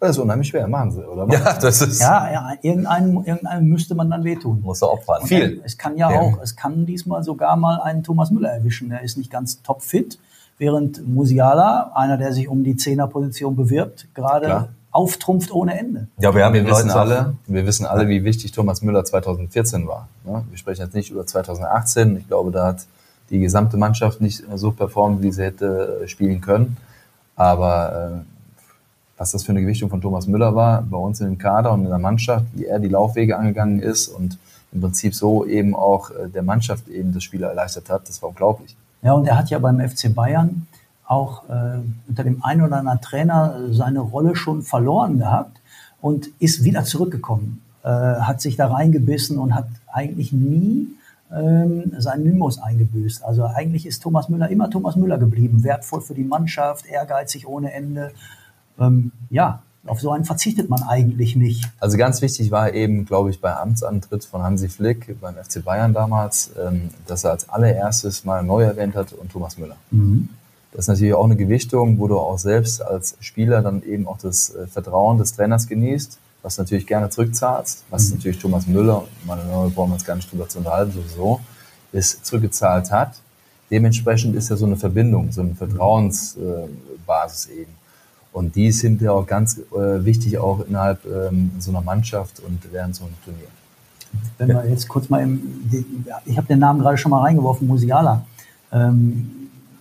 Das 0.00 0.10
ist 0.10 0.18
unheimlich 0.18 0.48
schwer, 0.48 0.66
machen 0.66 0.92
sie, 0.92 1.04
oder? 1.06 1.26
Ja, 1.32 1.52
das 1.58 1.82
ist, 1.82 2.00
Ja, 2.00 2.30
ja 2.32 2.52
irgendeinem, 2.62 3.16
irgendeinem 3.24 3.66
müsste 3.68 3.94
man 3.94 4.08
dann 4.10 4.24
wehtun. 4.24 4.60
muss 4.62 4.80
er 4.82 4.90
opfern. 4.92 5.22
Und 5.22 5.60
Es 5.64 5.76
kann 5.76 5.96
ja 5.96 6.10
Ja. 6.10 6.20
auch, 6.20 6.38
es 6.42 6.56
kann 6.56 6.86
diesmal 6.86 7.22
sogar 7.22 7.56
mal 7.56 7.80
einen 7.80 8.02
Thomas 8.02 8.30
Müller 8.30 8.50
erwischen. 8.50 8.88
Der 8.90 9.02
ist 9.02 9.18
nicht 9.18 9.30
ganz 9.30 9.60
topfit, 9.62 10.18
während 10.58 11.06
Musiala, 11.06 11.92
einer, 11.94 12.16
der 12.16 12.32
sich 12.32 12.48
um 12.48 12.64
die 12.64 12.76
Zehnerposition 12.76 13.56
bewirbt, 13.56 14.08
gerade 14.14 14.46
Klar. 14.46 14.68
Auftrumpft 14.92 15.52
ohne 15.52 15.78
Ende. 15.78 16.08
Ja, 16.18 16.34
wir 16.34 16.44
haben 16.44 16.54
Wir 16.54 16.62
den 16.62 16.70
wissen, 16.70 16.88
Leuten 16.88 16.98
alle, 16.98 17.34
wir 17.46 17.66
wissen 17.66 17.86
alle, 17.86 18.08
wie 18.08 18.24
wichtig 18.24 18.52
Thomas 18.52 18.82
Müller 18.82 19.04
2014 19.04 19.86
war. 19.86 20.08
ne? 20.24 20.44
Wir 20.50 20.58
sprechen 20.58 20.82
jetzt 20.82 20.94
nicht 20.94 21.10
über 21.10 21.26
2018. 21.26 22.16
Ich 22.16 22.26
glaube, 22.28 22.50
da 22.50 22.66
hat 22.68 22.86
die 23.30 23.38
gesamte 23.38 23.76
Mannschaft 23.76 24.20
nicht 24.20 24.42
so 24.56 24.72
performt, 24.72 25.22
wie 25.22 25.30
sie 25.30 25.44
hätte 25.44 26.02
spielen 26.06 26.40
können. 26.40 26.76
Aber 27.36 28.22
äh, 28.22 28.30
was 29.16 29.30
das 29.32 29.44
für 29.44 29.52
eine 29.52 29.60
Gewichtung 29.60 29.90
von 29.90 30.00
Thomas 30.00 30.26
Müller 30.26 30.54
war, 30.54 30.82
bei 30.82 30.96
uns 30.96 31.20
in 31.20 31.26
dem 31.26 31.38
Kader 31.38 31.72
und 31.72 31.84
in 31.84 31.90
der 31.90 31.98
Mannschaft, 31.98 32.46
wie 32.54 32.64
er 32.66 32.78
die 32.80 32.88
Laufwege 32.88 33.36
angegangen 33.38 33.80
ist 33.80 34.08
und 34.08 34.38
im 34.72 34.80
Prinzip 34.80 35.14
so 35.14 35.44
eben 35.44 35.74
auch 35.74 36.10
äh, 36.10 36.28
der 36.28 36.42
Mannschaft 36.42 36.88
eben 36.88 37.12
das 37.12 37.22
Spiel 37.22 37.42
erleichtert 37.42 37.90
hat, 37.90 38.08
das 38.08 38.20
war 38.22 38.30
unglaublich. 38.30 38.76
Ja, 39.02 39.12
und 39.12 39.26
er 39.26 39.38
hat 39.38 39.50
ja 39.50 39.58
beim 39.58 39.80
FC 39.80 40.14
Bayern 40.14 40.66
auch 41.10 41.48
äh, 41.48 41.80
unter 42.08 42.22
dem 42.22 42.44
einen 42.44 42.62
oder 42.62 42.76
anderen 42.76 43.00
Trainer 43.00 43.56
äh, 43.56 43.74
seine 43.74 43.98
Rolle 43.98 44.36
schon 44.36 44.62
verloren 44.62 45.18
gehabt 45.18 45.60
und 46.00 46.28
ist 46.38 46.62
wieder 46.62 46.84
zurückgekommen, 46.84 47.62
äh, 47.82 47.88
hat 47.88 48.40
sich 48.40 48.56
da 48.56 48.68
reingebissen 48.68 49.38
und 49.38 49.54
hat 49.56 49.66
eigentlich 49.92 50.32
nie 50.32 50.86
ähm, 51.32 51.92
seinen 51.98 52.24
Mimos 52.24 52.62
eingebüßt. 52.62 53.24
Also 53.24 53.44
eigentlich 53.44 53.86
ist 53.86 54.04
Thomas 54.04 54.28
Müller 54.28 54.48
immer 54.50 54.70
Thomas 54.70 54.94
Müller 54.94 55.18
geblieben, 55.18 55.64
wertvoll 55.64 56.00
für 56.00 56.14
die 56.14 56.22
Mannschaft, 56.22 56.86
ehrgeizig 56.86 57.46
ohne 57.48 57.72
Ende. 57.72 58.12
Ähm, 58.78 59.10
ja, 59.30 59.62
auf 59.86 60.00
so 60.00 60.12
einen 60.12 60.24
verzichtet 60.24 60.70
man 60.70 60.84
eigentlich 60.84 61.34
nicht. 61.34 61.68
Also 61.80 61.96
ganz 61.98 62.22
wichtig 62.22 62.52
war 62.52 62.72
eben, 62.72 63.04
glaube 63.04 63.30
ich, 63.30 63.40
bei 63.40 63.56
Amtsantritt 63.56 64.24
von 64.24 64.42
Hansi 64.42 64.68
Flick 64.68 65.20
beim 65.20 65.34
FC 65.34 65.64
Bayern 65.64 65.92
damals, 65.92 66.52
ähm, 66.64 66.90
dass 67.08 67.24
er 67.24 67.32
als 67.32 67.48
allererstes 67.48 68.24
mal 68.24 68.44
neu 68.44 68.62
erwähnt 68.62 68.94
hat 68.94 69.12
und 69.12 69.32
Thomas 69.32 69.58
Müller. 69.58 69.76
Das 70.72 70.84
ist 70.84 70.88
natürlich 70.88 71.14
auch 71.14 71.24
eine 71.24 71.36
Gewichtung, 71.36 71.98
wo 71.98 72.06
du 72.06 72.18
auch 72.18 72.38
selbst 72.38 72.80
als 72.80 73.16
Spieler 73.20 73.60
dann 73.60 73.82
eben 73.82 74.06
auch 74.06 74.18
das 74.18 74.54
äh, 74.54 74.66
Vertrauen 74.66 75.18
des 75.18 75.34
Trainers 75.34 75.66
genießt, 75.66 76.18
was 76.42 76.56
du 76.56 76.62
natürlich 76.62 76.86
gerne 76.86 77.10
zurückzahlst, 77.10 77.84
was 77.90 78.10
natürlich 78.10 78.38
Thomas 78.38 78.66
Müller, 78.66 79.04
meine 79.26 79.44
Name 79.44 79.70
brauchen 79.70 79.90
wir 79.90 79.94
uns 79.94 80.04
gar 80.04 80.14
nicht 80.14 80.30
drüber 80.30 80.48
zu 80.48 80.58
unterhalten, 80.58 80.92
sowieso, 80.92 81.40
ist 81.92 82.24
zurückgezahlt 82.24 82.90
hat. 82.90 83.14
Dementsprechend 83.70 84.36
ist 84.36 84.48
ja 84.48 84.56
so 84.56 84.66
eine 84.66 84.76
Verbindung, 84.76 85.32
so 85.32 85.42
eine 85.42 85.54
Vertrauensbasis 85.54 87.48
eben. 87.48 87.72
Und 88.32 88.54
die 88.54 88.68
ist 88.68 88.80
hinterher 88.80 89.14
auch 89.14 89.26
ganz 89.26 89.58
äh, 89.58 90.04
wichtig, 90.04 90.38
auch 90.38 90.60
innerhalb 90.66 91.04
ähm, 91.04 91.50
so 91.58 91.70
einer 91.70 91.80
Mannschaft 91.80 92.40
und 92.40 92.60
während 92.72 92.94
so 92.94 93.04
einem 93.04 93.14
Turnier. 93.24 93.48
Wenn 94.38 94.48
wir 94.48 94.68
jetzt 94.68 94.88
kurz 94.88 95.08
mal 95.08 95.22
im, 95.22 95.40
ja, 96.06 96.20
ich 96.24 96.36
habe 96.36 96.46
den 96.46 96.60
Namen 96.60 96.80
gerade 96.80 96.96
schon 96.96 97.10
mal 97.10 97.22
reingeworfen, 97.22 97.66
Musiala. 97.66 98.24
Ähm, 98.72 99.39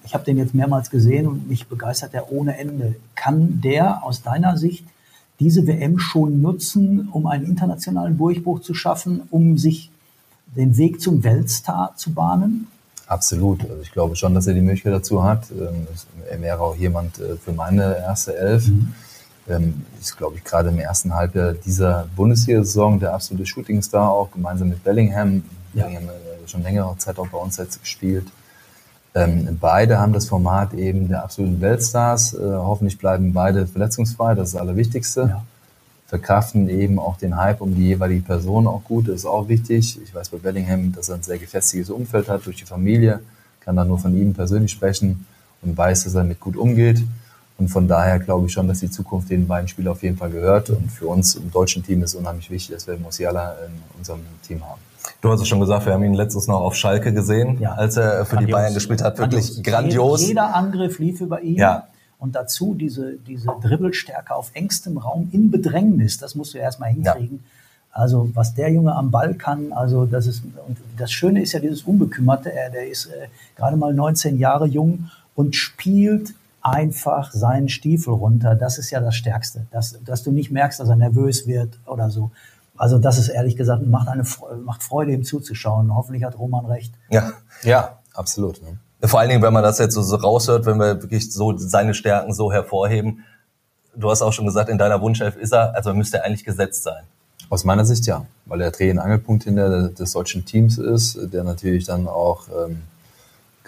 ich 0.10 0.16
habe 0.16 0.24
den 0.24 0.40
jetzt 0.40 0.56
mehrmals 0.56 0.90
gesehen 0.90 1.28
und 1.28 1.48
mich 1.48 1.68
begeistert 1.68 2.16
er 2.16 2.32
ohne 2.32 2.58
Ende. 2.58 2.96
Kann 3.14 3.62
der 3.62 4.04
aus 4.04 4.24
deiner 4.24 4.58
Sicht 4.58 4.84
diese 5.40 5.68
WM 5.68 6.00
schon 6.00 6.42
nutzen, 6.42 7.10
um 7.12 7.28
einen 7.28 7.46
internationalen 7.46 8.18
Durchbruch 8.18 8.62
zu 8.62 8.74
schaffen, 8.74 9.22
um 9.30 9.60
sich 9.60 9.92
den 10.56 10.78
Weg 10.78 11.00
zum 11.00 11.24
Weltstar 11.24 11.94
zu 11.96 12.12
bahnen? 12.12 12.66
Absolut. 13.06 13.62
Also 13.70 13.84
ich 13.84 13.92
glaube 13.92 14.16
schon, 14.16 14.34
dass 14.34 14.48
er 14.48 14.56
die 14.56 14.62
Möglichkeit 14.62 14.94
dazu 14.94 15.24
hat. 15.24 15.44
Ähm, 15.52 15.86
Er 16.28 16.42
wäre 16.42 16.60
auch 16.60 16.76
jemand 16.76 17.20
äh, 17.20 17.36
für 17.38 17.54
meine 17.54 17.96
erste 17.98 18.36
Elf. 18.36 18.68
Ähm, 19.48 19.86
Ist, 20.02 20.18
glaube 20.18 20.38
ich, 20.38 20.44
gerade 20.44 20.70
im 20.70 20.80
ersten 20.80 21.14
Halbjahr 21.14 21.54
dieser 21.54 22.08
Bundesliga-Saison 22.16 23.00
der 23.00 23.14
absolute 23.14 23.46
Shootingstar 23.46 24.10
auch, 24.10 24.32
gemeinsam 24.32 24.70
mit 24.70 24.84
Bellingham. 24.84 25.44
Ja. 25.76 25.84
Bellingham 25.84 26.10
äh, 26.10 26.48
schon 26.48 26.64
längere 26.64 26.98
Zeit 26.98 27.20
auch 27.20 27.28
bei 27.28 27.38
uns 27.38 27.58
jetzt 27.58 27.80
gespielt. 27.80 28.26
Ähm, 29.16 29.58
beide 29.60 30.00
haben 30.00 30.14
das 30.14 30.28
Format 30.28 30.74
eben 30.74 31.08
der 31.08 31.24
absoluten 31.24 31.62
Weltstars. 31.62 32.34
Äh, 32.34 32.40
hoffentlich 32.42 32.98
bleiben 32.98 33.34
beide 33.34 33.66
verletzungsfrei, 33.68 34.36
das 34.36 34.50
ist 34.50 34.54
das 34.56 34.62
Allerwichtigste. 34.62 35.22
Ja. 35.22 35.44
Verkraften 36.08 36.70
eben 36.70 36.98
auch 36.98 37.18
den 37.18 37.38
Hype 37.38 37.62
um 37.62 37.76
die 37.76 37.88
jeweilige 37.88 38.24
Person 38.24 38.66
auch 38.66 38.84
gut, 38.84 39.08
das 39.08 39.16
ist 39.18 39.26
auch 39.28 39.48
wichtig. 39.48 40.00
Ich 40.04 40.14
weiß 40.14 40.30
bei 40.30 40.38
Bellingham, 40.40 40.92
dass 40.92 41.10
er 41.10 41.16
ein 41.16 41.22
sehr 41.22 41.38
gefestigtes 41.38 41.92
Umfeld 41.92 42.28
hat 42.28 42.48
durch 42.48 42.58
die 42.58 42.66
Familie, 42.66 43.20
kann 43.60 43.76
da 43.76 43.86
nur 43.86 44.00
von 44.00 44.18
ihm 44.18 44.34
persönlich 44.34 44.72
sprechen 44.72 45.28
und 45.62 45.78
weiß, 45.78 46.06
dass 46.06 46.16
er 46.16 46.22
damit 46.24 46.40
gut 46.40 46.58
umgeht. 46.58 47.04
Und 47.60 47.68
von 47.68 47.88
daher 47.88 48.18
glaube 48.20 48.48
ich 48.48 48.54
schon, 48.54 48.68
dass 48.68 48.80
die 48.80 48.90
Zukunft 48.90 49.30
den 49.30 49.48
beiden 49.48 49.68
Spielern 49.68 49.92
auf 49.92 50.02
jeden 50.02 50.18
Fall 50.18 50.32
gehört. 50.32 50.72
Und 50.72 50.90
für 50.92 51.08
uns 51.08 51.36
im 51.36 51.52
deutschen 51.52 51.84
Team 51.84 52.02
ist 52.02 52.14
es 52.14 52.16
unheimlich 52.16 52.50
wichtig, 52.50 52.74
dass 52.74 52.88
wir 52.88 52.98
Musiala 52.98 53.56
in 53.68 53.74
unserem 53.98 54.22
Team 54.48 54.64
haben. 54.68 54.89
Du 55.22 55.30
hast 55.32 55.42
es 55.42 55.48
schon 55.48 55.60
gesagt, 55.60 55.86
wir 55.86 55.94
haben 55.94 56.04
ihn 56.04 56.14
letztes 56.14 56.48
noch 56.48 56.62
auf 56.62 56.76
Schalke 56.76 57.14
gesehen, 57.14 57.60
Ja. 57.60 57.74
als 57.74 57.98
er 57.98 58.26
für 58.26 58.38
die 58.38 58.46
Grandios. 58.46 58.52
Bayern 58.60 58.74
gespielt 58.74 59.02
hat. 59.04 59.18
Wirklich 59.18 59.64
grandios. 59.64 60.28
Jeder 60.28 60.56
Angriff 60.56 61.00
lief 61.00 61.22
über 61.22 61.42
ihn. 61.42 61.58
Ja. 61.58 61.88
Und 62.20 62.36
dazu 62.36 62.74
diese, 62.74 63.14
diese 63.28 63.48
Dribbelstärke 63.62 64.36
auf 64.36 64.52
engstem 64.54 64.98
Raum 64.98 65.30
in 65.32 65.52
Bedrängnis, 65.52 66.18
das 66.18 66.36
musst 66.36 66.54
du 66.54 66.58
erstmal 66.58 66.92
hinkriegen. 66.92 67.44
Also 67.92 68.30
was 68.34 68.54
der 68.54 68.72
Junge 68.72 68.94
am 68.96 69.10
Ball 69.10 69.34
kann, 69.34 69.74
also 69.74 70.06
das 70.06 70.28
ist, 70.28 70.44
und 70.68 70.78
das 70.98 71.12
Schöne 71.12 71.42
ist 71.42 71.54
ja 71.54 71.60
dieses 71.60 71.84
Unbekümmerte, 71.84 72.52
er, 72.54 72.70
der 72.70 72.88
ist 72.88 73.06
äh, 73.08 73.28
gerade 73.56 73.78
mal 73.78 73.94
19 73.94 74.38
Jahre 74.38 74.68
jung 74.68 75.10
und 75.36 75.56
spielt 75.56 76.34
einfach 76.62 77.32
seinen 77.32 77.70
Stiefel 77.70 78.14
runter. 78.14 78.56
Das 78.56 78.78
ist 78.78 78.92
ja 78.92 79.00
das 79.00 79.16
Stärkste, 79.16 79.66
dass, 79.72 79.98
dass 80.06 80.24
du 80.24 80.32
nicht 80.32 80.52
merkst, 80.52 80.80
dass 80.80 80.90
er 80.90 80.98
nervös 80.98 81.48
wird 81.48 81.80
oder 81.86 82.10
so. 82.10 82.32
Also 82.80 82.98
das 82.98 83.18
ist 83.18 83.28
ehrlich 83.28 83.58
gesagt, 83.58 83.86
macht, 83.86 84.08
eine, 84.08 84.24
macht 84.64 84.84
Freude, 84.84 85.12
ihm 85.12 85.26
zuzuschauen. 85.26 85.94
Hoffentlich 85.94 86.24
hat 86.24 86.40
Roman 86.40 86.66
recht. 86.66 86.94
Ja. 87.10 87.34
Ja, 87.62 88.00
absolut. 88.14 88.62
Ne? 88.62 88.78
Vor 89.08 89.20
allen 89.20 89.28
Dingen, 89.28 89.42
wenn 89.42 89.52
man 89.52 89.64
das 89.64 89.80
jetzt 89.80 89.96
so, 89.96 90.02
so 90.02 90.16
raushört, 90.16 90.66
wenn 90.66 90.80
wir 90.80 91.02
wirklich 91.02 91.32
so 91.32 91.58
seine 91.58 91.94
Stärken 91.94 92.34
so 92.34 92.54
hervorheben. 92.54 93.26
Du 93.96 94.10
hast 94.10 94.22
auch 94.22 94.32
schon 94.32 94.46
gesagt, 94.46 94.70
in 94.70 94.78
deiner 94.78 95.02
Wunschelf 95.02 95.36
ist 95.36 95.52
er, 95.52 95.76
also 95.76 95.94
müsste 95.94 96.20
er 96.20 96.26
eigentlich 96.26 96.46
gesetzt 96.46 96.84
sein. 96.84 97.04
Aus 97.50 97.66
meiner 97.66 97.84
Sicht 97.84 98.06
ja, 98.06 98.26
weil 98.46 98.62
er 98.62 98.72
Dreh- 98.72 98.92
und 98.92 99.00
Angelpunkt 99.00 99.44
hinter 99.44 99.90
des 99.90 100.14
deutschen 100.14 100.46
Teams 100.46 100.78
ist, 100.78 101.20
der 101.34 101.44
natürlich 101.44 101.84
dann 101.84 102.08
auch 102.08 102.48
ähm, 102.48 102.84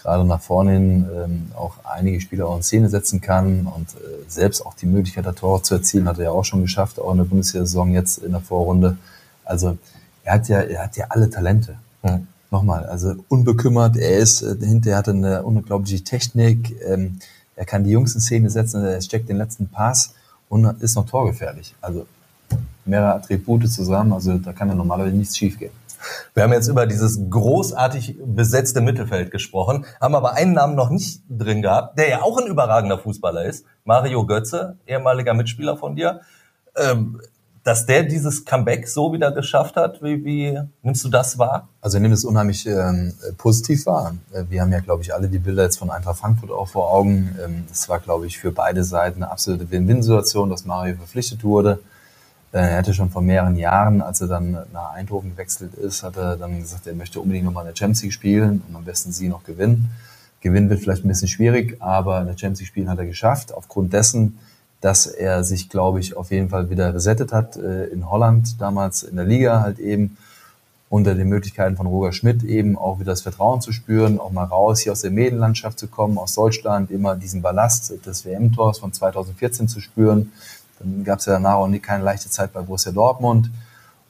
gerade 0.02 0.26
nach 0.26 0.42
vorne 0.42 0.72
hin 0.74 1.06
ähm, 1.16 1.52
auch 1.56 1.76
einige 1.84 2.20
Spieler 2.22 2.48
auch 2.48 2.58
in 2.58 2.64
Szene 2.64 2.90
setzen 2.90 3.22
kann 3.22 3.68
und 3.68 3.90
äh, 3.96 4.24
selbst 4.28 4.66
auch 4.66 4.74
die 4.74 4.86
Möglichkeit 4.86 5.26
hat, 5.26 5.38
Tore 5.38 5.62
zu 5.62 5.76
erzielen, 5.76 6.08
hat 6.08 6.18
er 6.18 6.26
ja 6.26 6.32
auch 6.32 6.46
schon 6.46 6.62
geschafft, 6.62 7.00
auch 7.00 7.12
in 7.12 7.18
der 7.18 7.26
Bundesliga-Saison 7.26 7.94
jetzt 7.94 8.18
in 8.20 8.32
der 8.32 8.42
Vorrunde. 8.42 8.98
Also 9.46 9.78
er 10.24 10.34
hat 10.34 10.48
ja, 10.48 10.60
er 10.62 10.84
hat 10.84 10.98
ja 10.98 11.06
alle 11.10 11.30
Talente. 11.30 11.76
Nochmal, 12.50 12.86
also 12.86 13.16
unbekümmert, 13.30 13.96
er 13.96 14.18
ist 14.18 14.42
äh, 14.42 14.58
hinterher 14.60 14.98
hat 14.98 15.08
eine 15.08 15.44
unglaubliche 15.44 16.04
Technik, 16.04 16.76
ähm, 16.86 17.20
er 17.56 17.66
kann 17.66 17.84
die 17.84 17.92
Jungs 17.92 18.14
in 18.14 18.22
Szene 18.22 18.50
setzen, 18.50 18.84
er 18.84 19.02
steckt 19.02 19.30
den 19.30 19.38
letzten 19.38 19.68
Pass 19.68 20.16
und 20.50 20.66
ist 20.82 20.96
noch 20.96 21.06
torgefährlich. 21.06 21.76
Also 21.80 22.08
mehrere 22.86 23.14
Attribute 23.14 23.70
zusammen, 23.72 24.12
also 24.12 24.38
da 24.38 24.52
kann 24.52 24.68
ja 24.68 24.76
normalerweise 24.76 25.16
nichts 25.16 25.38
schiefgehen. 25.38 25.72
Wir 26.34 26.44
haben 26.44 26.54
jetzt 26.54 26.68
über 26.68 26.86
dieses 26.86 27.20
großartig 27.30 28.18
besetzte 28.26 28.82
Mittelfeld 28.82 29.32
gesprochen, 29.32 29.86
haben 30.00 30.16
aber 30.16 30.34
einen 30.34 30.54
Namen 30.54 30.76
noch 30.76 30.90
nicht 30.90 31.24
drin 31.30 31.62
gehabt, 31.62 31.98
der 31.98 32.10
ja 32.10 32.22
auch 32.22 32.38
ein 32.38 32.48
überragender 32.48 32.98
Fußballer 32.98 33.46
ist. 33.46 33.66
Mario 33.84 34.26
Götze, 34.26 34.78
ehemaliger 34.88 35.34
Mitspieler 35.34 35.78
von 35.78 35.96
dir. 35.96 36.22
Ähm, 36.76 37.20
dass 37.64 37.86
der 37.86 38.04
dieses 38.04 38.46
Comeback 38.46 38.88
so 38.88 39.14
wieder 39.14 39.32
geschafft 39.32 39.76
hat, 39.76 40.02
wie, 40.02 40.26
wie 40.26 40.60
nimmst 40.82 41.04
du 41.06 41.10
das 41.10 41.38
wahr? 41.38 41.68
Also 41.80 41.98
ich 41.98 42.02
nehme 42.02 42.16
es 42.16 42.26
unheimlich 42.26 42.66
ähm, 42.66 43.14
positiv 43.38 43.86
wahr. 43.86 44.16
Äh, 44.34 44.46
wir 44.50 44.62
haben 44.62 44.72
ja, 44.72 44.80
glaube 44.80 45.04
ich, 45.04 45.14
alle 45.14 45.30
die 45.30 45.38
Bilder 45.38 45.64
jetzt 45.64 45.78
von 45.78 45.92
Eintracht 45.92 46.20
Frankfurt 46.20 46.50
auch 46.50 46.68
vor 46.68 46.92
Augen. 46.92 47.38
Ähm, 47.44 47.66
es 47.72 47.88
war, 47.88 48.00
glaube 48.00 48.26
ich, 48.26 48.40
für 48.40 48.52
beide 48.52 48.84
Seiten 48.84 49.22
eine 49.22 49.32
absolute 49.32 49.70
Win-Win-Situation, 49.70 50.50
dass 50.50 50.66
Mario 50.66 50.96
verpflichtet 50.96 51.44
wurde. 51.44 51.80
Er 52.54 52.78
hatte 52.78 52.94
schon 52.94 53.10
vor 53.10 53.22
mehreren 53.22 53.56
Jahren, 53.56 54.02
als 54.02 54.20
er 54.22 54.28
dann 54.28 54.52
nach 54.74 54.92
Eindhoven 54.94 55.32
gewechselt 55.32 55.74
ist, 55.76 56.04
hat 56.04 56.18
er 56.18 56.36
dann 56.36 56.60
gesagt, 56.60 56.86
er 56.86 56.94
möchte 56.94 57.20
unbedingt 57.20 57.46
nochmal 57.46 57.64
in 57.64 57.70
der 57.70 57.78
Champions 57.78 58.04
League 58.04 58.14
spielen 58.14 58.62
und 58.68 58.76
am 58.76 58.84
besten 58.84 59.12
sie 59.12 59.30
noch 59.30 59.44
gewinnen. 59.44 59.90
Gewinnen 60.42 60.70
wird 60.70 60.82
vielleicht 60.82 61.06
ein 61.06 61.08
bisschen 61.08 61.28
schwierig, 61.28 61.78
aber 61.82 62.20
in 62.22 62.28
der 62.28 62.34
Champions 62.34 62.60
League 62.60 62.68
spielen 62.68 62.90
hat 62.90 63.00
er 63.00 63.06
geschafft. 63.06 63.54
Aufgrund 63.54 63.94
dessen 63.94 64.38
dass 64.82 65.06
er 65.06 65.44
sich, 65.44 65.70
glaube 65.70 66.00
ich, 66.00 66.18
auf 66.18 66.32
jeden 66.32 66.50
Fall 66.50 66.70
wieder 66.70 66.94
resettet 66.94 67.32
hat 67.32 67.56
äh, 67.56 67.86
in 67.86 68.10
Holland, 68.10 68.60
damals 68.60 69.04
in 69.04 69.16
der 69.16 69.26
Liga 69.26 69.62
halt 69.62 69.80
eben, 69.80 70.18
unter 70.90 71.16
den 71.16 71.30
Möglichkeiten 71.30 71.78
von 71.78 71.86
Roger 71.86 72.12
Schmidt 72.12 72.44
eben 72.44 72.78
auch 72.78 73.00
wieder 73.00 73.14
das 73.14 73.22
Vertrauen 73.22 73.62
zu 73.62 73.72
spüren, 73.72 74.20
auch 74.20 74.32
mal 74.32 74.44
raus 74.44 74.82
hier 74.82 74.92
aus 74.92 75.00
der 75.00 75.12
Medienlandschaft 75.12 75.80
zu 75.80 75.88
kommen, 75.88 76.18
aus 76.18 76.36
Deutschland, 76.36 76.92
immer 76.92 77.16
diesen 77.16 77.42
Ballast 77.42 77.94
des 78.06 78.26
WM-Tors 78.26 78.80
von 78.80 78.92
2014 78.92 79.70
zu 79.70 79.80
spüren. 79.80 80.34
Dann 80.84 81.04
gab 81.04 81.20
es 81.20 81.26
ja 81.26 81.34
danach 81.34 81.56
auch 81.56 81.68
nie 81.68 81.80
keine 81.80 82.04
leichte 82.04 82.30
Zeit 82.30 82.54
bei 82.54 82.62
Borussia 82.62 82.92
Dortmund. 82.92 83.50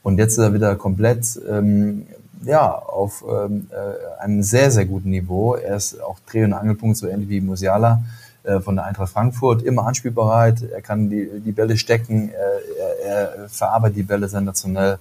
Und 0.04 0.18
jetzt 0.18 0.34
ist 0.34 0.40
er 0.40 0.54
wieder 0.54 0.76
komplett 0.76 1.40
ähm, 1.48 2.08
ja, 2.44 2.74
auf 2.74 3.24
ähm, 3.30 3.68
äh, 3.72 4.22
einem 4.24 4.42
sehr, 4.42 4.72
sehr 4.72 4.86
guten 4.86 5.10
Niveau. 5.10 5.56
Er 5.56 5.76
ist 5.76 6.02
auch 6.02 6.20
Dreh- 6.30 6.44
und 6.44 6.54
Angelpunkt, 6.54 6.98
so 6.98 7.08
ähnlich 7.08 7.30
wie 7.30 7.42
Musiala 7.42 8.02
äh, 8.44 8.60
von 8.60 8.76
der 8.76 8.86
Eintracht 8.86 9.12
Frankfurt, 9.12 9.62
immer 9.62 9.86
anspielbereit, 9.86 10.64
er 10.64 10.82
kann 10.82 11.10
die, 11.10 11.30
die 11.46 11.52
Bälle 11.52 11.78
stecken, 11.78 12.30
er, 12.30 13.06
er, 13.06 13.36
er 13.36 13.50
verarbeitet 13.50 13.98
die 13.98 14.04
Bälle 14.04 14.28
sensationell. 14.28 14.98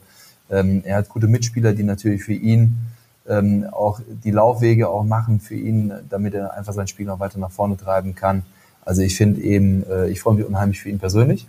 Ähm, 0.50 0.82
er 0.84 0.98
hat 0.98 1.08
gute 1.08 1.26
Mitspieler, 1.26 1.72
die 1.72 1.84
natürlich 1.84 2.24
für 2.24 2.34
ihn 2.34 2.76
ähm, 3.26 3.66
auch 3.70 4.00
die 4.24 4.30
Laufwege 4.30 4.88
auch 4.88 5.04
machen 5.04 5.40
für 5.40 5.54
ihn, 5.54 5.92
damit 6.10 6.34
er 6.34 6.54
einfach 6.54 6.74
sein 6.74 6.88
Spiel 6.88 7.06
noch 7.06 7.20
weiter 7.20 7.38
nach 7.38 7.50
vorne 7.50 7.76
treiben 7.76 8.14
kann. 8.14 8.42
Also 8.84 9.02
ich 9.02 9.16
finde 9.16 9.40
eben, 9.40 9.84
äh, 9.88 10.08
ich 10.08 10.20
freue 10.20 10.34
mich 10.34 10.44
unheimlich 10.44 10.80
für 10.80 10.90
ihn 10.90 10.98
persönlich. 10.98 11.46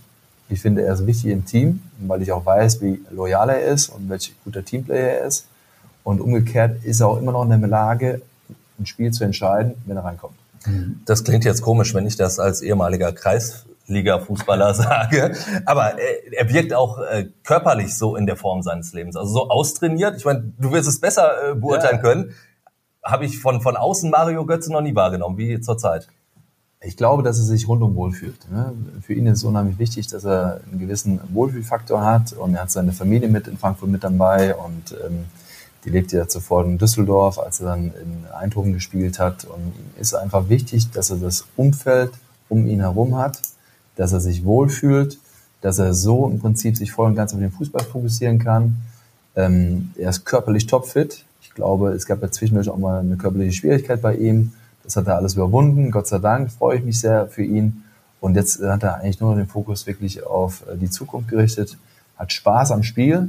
Ich 0.52 0.62
finde, 0.62 0.84
er 0.84 0.94
ist 0.94 1.08
wichtig 1.08 1.32
im 1.32 1.46
Team, 1.46 1.82
weil 2.00 2.22
ich 2.22 2.32
auch 2.34 2.46
weiß, 2.46 2.82
wie 2.82 3.02
loyal 3.10 3.50
er 3.50 3.62
ist 3.62 3.88
und 3.88 4.10
welch 4.10 4.34
guter 4.44 4.66
Teamplayer 4.66 5.20
er 5.20 5.26
ist. 5.26 5.48
Und 6.04 6.20
umgekehrt 6.20 6.84
ist 6.84 7.00
er 7.00 7.08
auch 7.08 7.18
immer 7.18 7.32
noch 7.32 7.44
in 7.44 7.50
der 7.50 7.70
Lage, 7.70 8.22
ein 8.78 8.86
Spiel 8.86 9.12
zu 9.12 9.24
entscheiden, 9.24 9.76
wenn 9.86 9.96
er 9.96 10.04
reinkommt. 10.04 10.36
Das 11.06 11.24
klingt 11.24 11.46
jetzt 11.46 11.62
komisch, 11.62 11.96
wenn 11.96 12.06
ich 12.06 12.18
das 12.18 12.38
als 12.38 12.62
ehemaliger 12.62 13.14
Kreisliga-Fußballer 13.14 14.74
sage, 14.76 15.36
aber 15.66 15.94
er, 15.98 16.50
wirkt 16.54 16.74
auch 16.74 17.00
äh, 17.00 17.30
körperlich 17.44 17.98
so 17.98 18.18
in 18.18 18.26
der 18.26 18.36
Form 18.36 18.62
seines 18.62 18.94
Lebens, 18.94 19.16
also 19.16 19.32
so 19.32 19.50
austrainiert. 19.50 20.18
Ich 20.18 20.26
meine, 20.26 20.52
du 20.60 20.72
wirst 20.72 20.88
es 20.88 21.00
besser 21.00 21.52
äh, 21.52 21.56
beurteilen 21.56 21.98
ja. 21.98 22.02
können. 22.02 22.36
Habe 23.04 23.26
ich 23.26 23.40
von, 23.40 23.62
von 23.62 23.78
außen 23.78 24.12
Mario 24.12 24.46
Götze 24.46 24.72
noch 24.72 24.82
nie 24.82 24.94
wahrgenommen, 24.94 25.38
wie 25.38 25.62
zurzeit. 25.62 26.08
Ich 26.84 26.98
glaube, 26.98 27.22
dass 27.22 27.38
er 27.38 27.44
sich 27.44 27.68
rundum 27.68 27.96
wohlfühlt. 27.96 28.50
Ne? 28.52 28.74
Für 29.02 29.14
ihn 29.14 29.28
ist 29.28 29.40
es 29.40 29.44
unheimlich 29.44 29.78
wichtig, 29.78 30.08
dass 30.08 30.26
er 30.26 30.62
einen 30.70 30.80
gewissen 30.80 31.20
Wohlfühlfaktor 31.32 32.04
hat 32.04 32.34
und 32.34 32.56
er 32.56 32.64
hat 32.64 32.72
seine 32.72 32.92
Familie 32.92 33.30
mit 33.30 33.48
in 33.48 33.58
Frankfurt 33.58 33.90
mit 33.90 34.04
dabei 34.04 34.56
und 34.56 34.96
ähm, 35.06 35.26
die 35.86 35.92
lebte 35.92 36.18
ja 36.18 36.28
zuvor 36.28 36.66
in 36.66 36.80
Düsseldorf, 36.80 37.38
als 37.38 37.60
er 37.60 37.68
dann 37.68 37.86
in 38.02 38.26
Eindhoven 38.34 38.74
gespielt 38.74 39.20
hat. 39.20 39.46
Und 39.46 39.60
ihm 39.60 40.02
ist 40.02 40.16
einfach 40.16 40.50
wichtig, 40.50 40.90
dass 40.92 41.12
er 41.12 41.18
das 41.18 41.46
Umfeld 41.56 42.12
um 42.50 42.68
ihn 42.68 42.80
herum 42.80 43.16
hat, 43.16 43.40
dass 43.96 44.12
er 44.12 44.20
sich 44.20 44.44
wohlfühlt, 44.44 45.20
dass 45.62 45.78
er 45.78 45.94
so 45.94 46.28
im 46.28 46.40
Prinzip 46.40 46.78
sich 46.78 46.92
voll 46.92 47.08
und 47.08 47.16
ganz 47.16 47.34
auf 47.34 47.40
den 47.40 47.52
Fußball 47.52 47.84
fokussieren 47.84 48.40
kann. 48.40 48.78
Ähm, 49.36 49.92
er 49.98 50.10
ist 50.10 50.26
körperlich 50.26 50.66
topfit. 50.66 51.26
Ich 51.42 51.52
glaube, 51.54 51.92
es 51.92 52.08
gab 52.08 52.22
ja 52.24 52.32
zwischendurch 52.32 52.70
auch 52.70 52.78
mal 52.78 53.00
eine 53.00 53.18
körperliche 53.18 53.54
Schwierigkeit 53.54 54.02
bei 54.02 54.16
ihm. 54.16 54.54
Das 54.84 54.96
hat 54.96 55.08
er 55.08 55.18
alles 55.18 55.36
überwunden. 55.36 55.92
Gott 55.92 56.08
sei 56.08 56.20
Dank 56.20 56.52
freue 56.52 56.78
ich 56.78 56.84
mich 56.84 57.00
sehr 57.00 57.28
für 57.28 57.44
ihn. 57.44 57.84
Und 58.20 58.36
jetzt 58.36 58.62
hat 58.62 58.84
er 58.84 58.96
eigentlich 58.96 59.20
nur 59.20 59.36
den 59.36 59.48
Fokus 59.48 59.88
wirklich 59.88 60.26
auf 60.26 60.64
äh, 60.68 60.78
die 60.78 60.90
Zukunft 60.90 61.30
gerichtet, 61.30 61.78
hat 62.18 62.32
Spaß 62.32 62.72
am 62.72 62.84
Spiel 62.84 63.28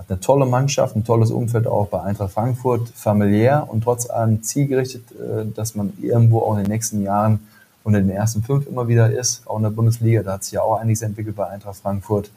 hat 0.00 0.10
eine 0.10 0.20
tolle 0.20 0.46
Mannschaft, 0.46 0.96
ein 0.96 1.04
tolles 1.04 1.30
Umfeld 1.30 1.66
auch 1.66 1.88
bei 1.88 2.00
Eintracht 2.02 2.32
Frankfurt, 2.32 2.88
familiär 2.88 3.66
und 3.68 3.84
trotz 3.84 4.08
allem 4.08 4.42
zielgerichtet, 4.42 5.04
äh, 5.12 5.44
dass 5.54 5.74
man 5.74 5.92
irgendwo 6.00 6.40
auch 6.40 6.56
in 6.56 6.64
den 6.64 6.72
nächsten 6.72 7.02
Jahren 7.02 7.40
unter 7.84 8.00
den 8.00 8.10
ersten 8.10 8.42
fünf 8.42 8.66
immer 8.66 8.88
wieder 8.88 9.10
ist, 9.10 9.46
auch 9.46 9.58
in 9.58 9.64
der 9.64 9.70
Bundesliga. 9.70 10.22
Da 10.22 10.32
hat 10.32 10.44
sich 10.44 10.54
ja 10.54 10.62
auch 10.62 10.80
einiges 10.80 11.02
entwickelt 11.02 11.36
bei 11.36 11.48
Eintracht 11.48 11.76
Frankfurt. 11.76 12.30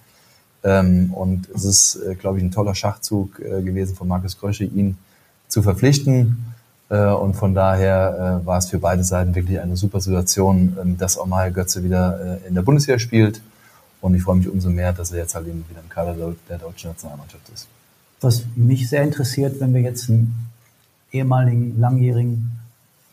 Ähm, 0.65 1.13
und 1.13 1.49
es 1.56 1.63
ist, 1.63 1.95
äh, 1.95 2.15
glaube 2.15 2.38
ich, 2.38 2.43
ein 2.43 2.52
toller 2.52 2.76
Schachzug 2.76 3.36
gewesen 3.38 3.95
von 3.95 4.10
Markus 4.10 4.38
Krösche, 4.38 4.65
ihn 4.65 4.97
zu 5.47 5.62
verpflichten. 5.62 6.52
Und 6.89 7.34
von 7.36 7.56
daher 7.56 8.41
war 8.43 8.60
es 8.60 8.67
für 8.67 8.78
beide 8.78 9.04
Seiten 9.04 9.34
wirklich 9.34 9.60
eine 9.60 9.76
super 9.78 10.00
Situation, 10.00 10.78
ähm, 10.80 10.98
dass 10.98 11.17
auch 11.17 11.26
mal 11.26 11.52
Götze 11.52 11.84
wieder 11.84 12.39
in 12.48 12.54
der 12.54 12.62
Bundesliga 12.62 13.00
spielt 13.00 13.41
und 14.04 14.15
ich 14.15 14.24
freue 14.24 14.36
mich 14.36 14.50
umso 14.50 14.69
mehr, 14.69 14.91
dass 14.91 15.13
er 15.13 15.19
jetzt 15.19 15.34
halt 15.34 15.48
eben 15.48 15.63
wieder 15.69 15.80
im 15.80 15.88
Kader 15.88 16.13
der 16.50 16.58
deutschen 16.58 16.89
Nationalmannschaft 16.89 17.48
ist. 17.54 17.67
Was 18.19 18.43
mich 18.56 18.89
sehr 18.89 19.02
interessiert, 19.02 19.62
wenn 19.62 19.74
wir 19.74 19.80
jetzt 19.80 20.10
einen 20.10 20.50
ehemaligen, 21.13 21.80
langjährigen 21.80 22.60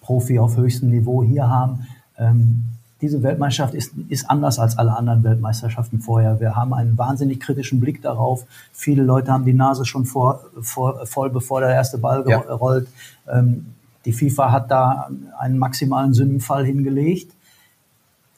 Profi 0.00 0.40
auf 0.40 0.56
höchstem 0.56 0.90
Niveau 0.90 1.22
hier 1.22 1.48
haben, 1.48 1.86
ähm, 2.18 2.64
diese 3.00 3.22
Weltmeisterschaft 3.22 3.74
ist, 3.74 3.92
ist 4.08 4.28
anders 4.28 4.58
als 4.58 4.76
alle 4.76 4.96
anderen 4.96 5.24
Weltmeisterschaften 5.24 6.00
vorher. 6.00 6.40
Wir 6.40 6.56
haben 6.56 6.74
einen 6.74 6.98
wahnsinnig 6.98 7.40
kritischen 7.40 7.80
Blick 7.80 8.02
darauf. 8.02 8.44
Viele 8.72 9.02
Leute 9.02 9.32
haben 9.32 9.44
die 9.44 9.54
Nase 9.54 9.84
schon 9.86 10.04
vor, 10.04 10.44
vor, 10.60 11.06
voll, 11.06 11.30
bevor 11.30 11.60
der 11.60 11.70
erste 11.70 11.98
Ball 11.98 12.24
ja. 12.28 12.38
rollt. 12.38 12.88
Ähm, 13.28 13.74
die 14.04 14.12
FIFA 14.12 14.52
hat 14.52 14.70
da 14.70 15.10
einen 15.38 15.58
maximalen 15.58 16.12
Sündenfall 16.14 16.64
hingelegt. 16.64 17.32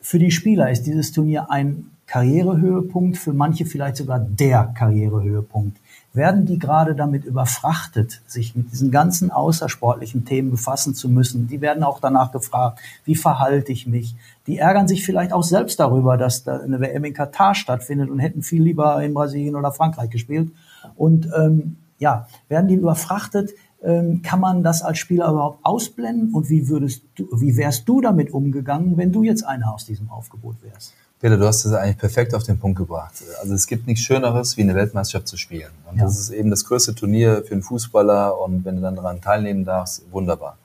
Für 0.01 0.19
die 0.19 0.31
Spieler 0.31 0.71
ist 0.71 0.87
dieses 0.87 1.13
Turnier 1.13 1.51
ein 1.51 1.87
Karrierehöhepunkt, 2.07 3.17
für 3.17 3.33
manche 3.33 3.65
vielleicht 3.65 3.97
sogar 3.97 4.19
der 4.19 4.73
Karrierehöhepunkt. 4.75 5.79
Werden 6.15 6.45
die 6.45 6.59
gerade 6.59 6.95
damit 6.95 7.25
überfrachtet, 7.25 8.21
sich 8.27 8.55
mit 8.55 8.71
diesen 8.71 8.91
ganzen 8.91 9.31
außersportlichen 9.31 10.27
Themen 10.27 10.51
befassen 10.51 10.95
zu 10.95 11.09
müssen? 11.09 11.49
Die 11.49 11.63
werden 11.63 11.83
auch 11.83 12.01
danach 12.01 12.33
gefragt, 12.33 12.81
wie 13.05 13.15
verhalte 13.15 13.73
ich 13.73 13.87
mich? 13.87 14.15
Die 14.47 14.59
ärgern 14.59 14.89
sich 14.89 15.07
vielleicht 15.07 15.33
auch 15.33 15.43
selbst 15.43 15.81
darüber, 15.81 16.19
dass 16.19 16.45
da 16.45 16.59
eine 16.59 16.81
WM 16.81 17.05
in 17.05 17.15
Katar 17.15 17.55
stattfindet 17.55 18.11
und 18.11 18.19
hätten 18.19 18.43
viel 18.43 18.63
lieber 18.63 19.03
in 19.03 19.15
Brasilien 19.15 19.57
oder 19.57 19.73
Frankreich 19.73 20.11
gespielt. 20.11 20.51
Und 20.97 21.31
ähm, 21.35 21.77
ja, 21.99 22.27
werden 22.49 22.69
die 22.69 22.75
überfrachtet? 22.75 23.51
Ähm, 23.83 24.21
kann 24.23 24.41
man 24.41 24.63
das 24.63 24.83
als 24.83 24.99
Spieler 24.99 25.31
überhaupt 25.31 25.65
ausblenden? 25.65 26.35
Und 26.35 26.51
wie 26.51 26.69
würdest 26.69 27.05
du, 27.15 27.27
wie 27.33 27.57
wärst 27.57 27.89
du 27.89 28.03
damit 28.03 28.33
umgegangen, 28.33 28.99
wenn 28.99 29.13
du 29.13 29.23
jetzt 29.23 29.45
einer 29.45 29.73
aus 29.73 29.87
diesem 29.87 30.11
Aufgebot 30.11 30.57
wärst? 30.63 30.93
Peter, 31.23 31.37
du 31.37 31.47
hast 31.47 31.65
es 31.65 31.73
eigentlich 31.73 31.99
perfekt 31.99 32.35
auf 32.35 32.43
den 32.43 32.59
Punkt 32.59 32.77
gebracht. 32.77 33.15
Also 33.41 33.55
es 33.55 33.69
gibt 33.69 33.87
nichts 33.87 34.03
Schöneres, 34.03 34.57
wie 34.57 34.63
eine 34.63 34.75
Weltmeisterschaft 34.75 35.29
zu 35.29 35.37
spielen. 35.37 35.71
Und 35.89 35.99
ja. 35.99 36.03
das 36.03 36.19
ist 36.19 36.31
eben 36.31 36.51
das 36.51 36.65
größte 36.65 36.97
Turnier 36.97 37.45
für 37.47 37.53
einen 37.53 37.63
Fußballer 37.63 38.41
und 38.41 38.65
wenn 38.65 38.75
du 38.75 38.83
dann 38.83 38.97
daran 38.97 39.21
teilnehmen 39.21 39.65
darfst, 39.65 40.03
wunderbar. 40.11 40.57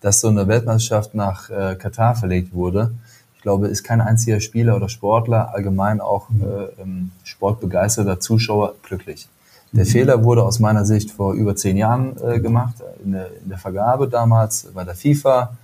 Dass 0.00 0.20
so 0.20 0.28
eine 0.28 0.48
Weltmeisterschaft 0.48 1.14
nach 1.14 1.50
äh, 1.50 1.74
Katar 1.74 2.14
verlegt 2.14 2.54
wurde, 2.54 2.92
ich 3.36 3.42
glaube, 3.42 3.68
ist 3.68 3.84
kein 3.84 4.00
einziger 4.00 4.40
Spieler 4.40 4.76
oder 4.76 4.88
Sportler, 4.88 5.52
allgemein 5.52 6.00
auch 6.00 6.30
mhm. 6.30 6.42
äh, 6.42 6.82
ähm, 6.82 7.10
sportbegeisterter 7.24 8.18
Zuschauer 8.18 8.76
glücklich. 8.82 9.28
Der 9.72 9.84
mhm. 9.84 9.90
Fehler 9.90 10.24
wurde 10.24 10.42
aus 10.42 10.58
meiner 10.58 10.86
Sicht 10.86 11.10
vor 11.10 11.34
über 11.34 11.54
zehn 11.54 11.76
Jahren 11.76 12.16
äh, 12.26 12.40
gemacht, 12.40 12.76
in 13.04 13.12
der, 13.12 13.26
in 13.42 13.50
der 13.50 13.58
Vergabe 13.58 14.08
damals 14.08 14.68
bei 14.72 14.84
der 14.84 14.94
FIFA, 14.94 15.54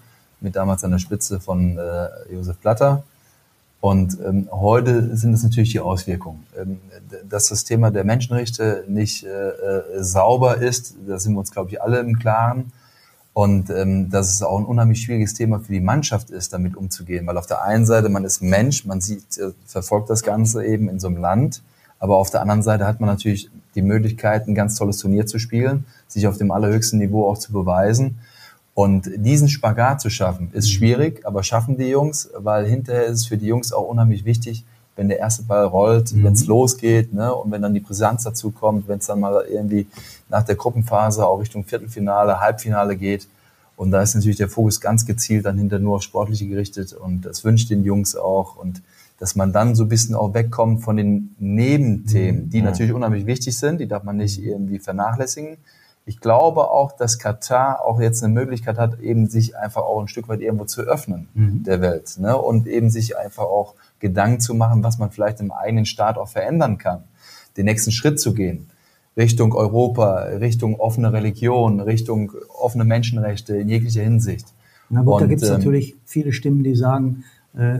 mit 0.42 0.54
damals 0.54 0.84
an 0.84 0.90
der 0.90 0.98
Spitze 0.98 1.40
von 1.40 1.78
äh, 1.78 2.08
Josef 2.30 2.58
Blatter 2.58 3.04
und 3.84 4.16
ähm, 4.26 4.48
heute 4.50 5.14
sind 5.14 5.34
es 5.34 5.42
natürlich 5.42 5.72
die 5.72 5.80
Auswirkungen. 5.80 6.46
Ähm, 6.58 6.80
dass 7.28 7.48
das 7.48 7.64
Thema 7.64 7.90
der 7.90 8.04
Menschenrechte 8.04 8.82
nicht 8.88 9.24
äh, 9.24 9.28
äh, 9.28 10.02
sauber 10.02 10.56
ist, 10.56 10.94
da 11.06 11.18
sind 11.18 11.34
wir 11.34 11.40
uns, 11.40 11.50
glaube 11.50 11.68
ich, 11.68 11.82
alle 11.82 11.98
im 11.98 12.18
Klaren. 12.18 12.72
Und 13.34 13.68
ähm, 13.68 14.08
dass 14.08 14.32
es 14.32 14.42
auch 14.42 14.58
ein 14.58 14.64
unheimlich 14.64 15.02
schwieriges 15.02 15.34
Thema 15.34 15.60
für 15.60 15.70
die 15.70 15.82
Mannschaft 15.82 16.30
ist, 16.30 16.54
damit 16.54 16.76
umzugehen. 16.76 17.26
Weil 17.26 17.36
auf 17.36 17.46
der 17.46 17.62
einen 17.62 17.84
Seite, 17.84 18.08
man 18.08 18.24
ist 18.24 18.40
Mensch, 18.40 18.86
man 18.86 19.02
sieht, 19.02 19.36
äh, 19.36 19.50
verfolgt 19.66 20.08
das 20.08 20.22
Ganze 20.22 20.64
eben 20.64 20.88
in 20.88 20.98
so 20.98 21.08
einem 21.08 21.18
Land. 21.18 21.62
Aber 21.98 22.16
auf 22.16 22.30
der 22.30 22.40
anderen 22.40 22.62
Seite 22.62 22.86
hat 22.86 23.00
man 23.00 23.10
natürlich 23.10 23.50
die 23.74 23.82
Möglichkeit, 23.82 24.48
ein 24.48 24.54
ganz 24.54 24.76
tolles 24.76 24.96
Turnier 24.96 25.26
zu 25.26 25.38
spielen, 25.38 25.84
sich 26.08 26.26
auf 26.26 26.38
dem 26.38 26.52
allerhöchsten 26.52 26.98
Niveau 26.98 27.28
auch 27.28 27.36
zu 27.36 27.52
beweisen. 27.52 28.16
Und 28.74 29.08
diesen 29.16 29.48
Spagat 29.48 30.00
zu 30.00 30.10
schaffen, 30.10 30.50
ist 30.52 30.70
schwierig, 30.70 31.24
aber 31.24 31.44
schaffen 31.44 31.78
die 31.78 31.86
Jungs, 31.86 32.28
weil 32.36 32.66
hinterher 32.66 33.06
ist 33.06 33.20
es 33.20 33.26
für 33.26 33.38
die 33.38 33.46
Jungs 33.46 33.72
auch 33.72 33.88
unheimlich 33.88 34.24
wichtig, 34.24 34.64
wenn 34.96 35.08
der 35.08 35.18
erste 35.18 35.44
Ball 35.44 35.64
rollt, 35.64 36.12
mhm. 36.12 36.24
wenn 36.24 36.32
es 36.32 36.46
losgeht, 36.46 37.12
ne, 37.12 37.32
und 37.34 37.50
wenn 37.50 37.62
dann 37.62 37.74
die 37.74 37.80
Brisanz 37.80 38.24
dazu 38.24 38.50
kommt, 38.50 38.88
wenn 38.88 38.98
es 38.98 39.06
dann 39.06 39.20
mal 39.20 39.44
irgendwie 39.48 39.86
nach 40.28 40.44
der 40.44 40.56
Gruppenphase 40.56 41.26
auch 41.26 41.38
Richtung 41.38 41.64
Viertelfinale, 41.64 42.40
Halbfinale 42.40 42.96
geht. 42.96 43.28
Und 43.76 43.90
da 43.90 44.02
ist 44.02 44.14
natürlich 44.14 44.36
der 44.36 44.48
Fokus 44.48 44.80
ganz 44.80 45.04
gezielt 45.04 45.46
dann 45.46 45.58
hinter 45.58 45.80
nur 45.80 45.96
auf 45.96 46.02
Sportliche 46.02 46.46
gerichtet 46.46 46.92
und 46.92 47.22
das 47.22 47.44
wünscht 47.44 47.70
den 47.70 47.82
Jungs 47.84 48.14
auch 48.14 48.56
und 48.56 48.82
dass 49.18 49.36
man 49.36 49.52
dann 49.52 49.74
so 49.74 49.84
ein 49.84 49.88
bisschen 49.88 50.14
auch 50.14 50.34
wegkommt 50.34 50.82
von 50.82 50.96
den 50.96 51.34
Nebenthemen, 51.38 52.50
die 52.50 52.58
mhm. 52.58 52.64
natürlich 52.64 52.92
unheimlich 52.92 53.26
wichtig 53.26 53.56
sind, 53.56 53.80
die 53.80 53.88
darf 53.88 54.04
man 54.04 54.16
nicht 54.16 54.42
irgendwie 54.42 54.78
vernachlässigen, 54.78 55.56
ich 56.06 56.20
glaube 56.20 56.70
auch, 56.70 56.92
dass 56.92 57.18
Katar 57.18 57.84
auch 57.84 58.00
jetzt 58.00 58.22
eine 58.22 58.32
Möglichkeit 58.32 58.78
hat, 58.78 59.00
eben 59.00 59.26
sich 59.28 59.56
einfach 59.56 59.82
auch 59.82 60.00
ein 60.00 60.08
Stück 60.08 60.28
weit 60.28 60.40
irgendwo 60.40 60.64
zu 60.64 60.82
öffnen 60.82 61.28
mhm. 61.34 61.62
der 61.64 61.80
Welt 61.80 62.16
ne? 62.18 62.36
und 62.36 62.66
eben 62.66 62.90
sich 62.90 63.16
einfach 63.16 63.44
auch 63.44 63.74
Gedanken 64.00 64.40
zu 64.40 64.54
machen, 64.54 64.84
was 64.84 64.98
man 64.98 65.10
vielleicht 65.10 65.40
im 65.40 65.50
eigenen 65.50 65.86
Staat 65.86 66.18
auch 66.18 66.28
verändern 66.28 66.76
kann, 66.76 67.04
den 67.56 67.64
nächsten 67.64 67.90
Schritt 67.90 68.20
zu 68.20 68.34
gehen. 68.34 68.68
Richtung 69.16 69.54
Europa, 69.54 70.24
Richtung 70.24 70.78
offene 70.78 71.12
Religion, 71.12 71.80
Richtung 71.80 72.32
offene 72.48 72.84
Menschenrechte 72.84 73.56
in 73.56 73.68
jeglicher 73.68 74.02
Hinsicht. 74.02 74.46
Na 74.90 75.02
gut, 75.02 75.14
und, 75.14 75.22
da 75.22 75.26
gibt 75.26 75.42
es 75.42 75.48
ähm, 75.48 75.56
natürlich 75.56 75.96
viele 76.04 76.32
Stimmen, 76.32 76.64
die 76.64 76.74
sagen, 76.74 77.24
äh, 77.56 77.78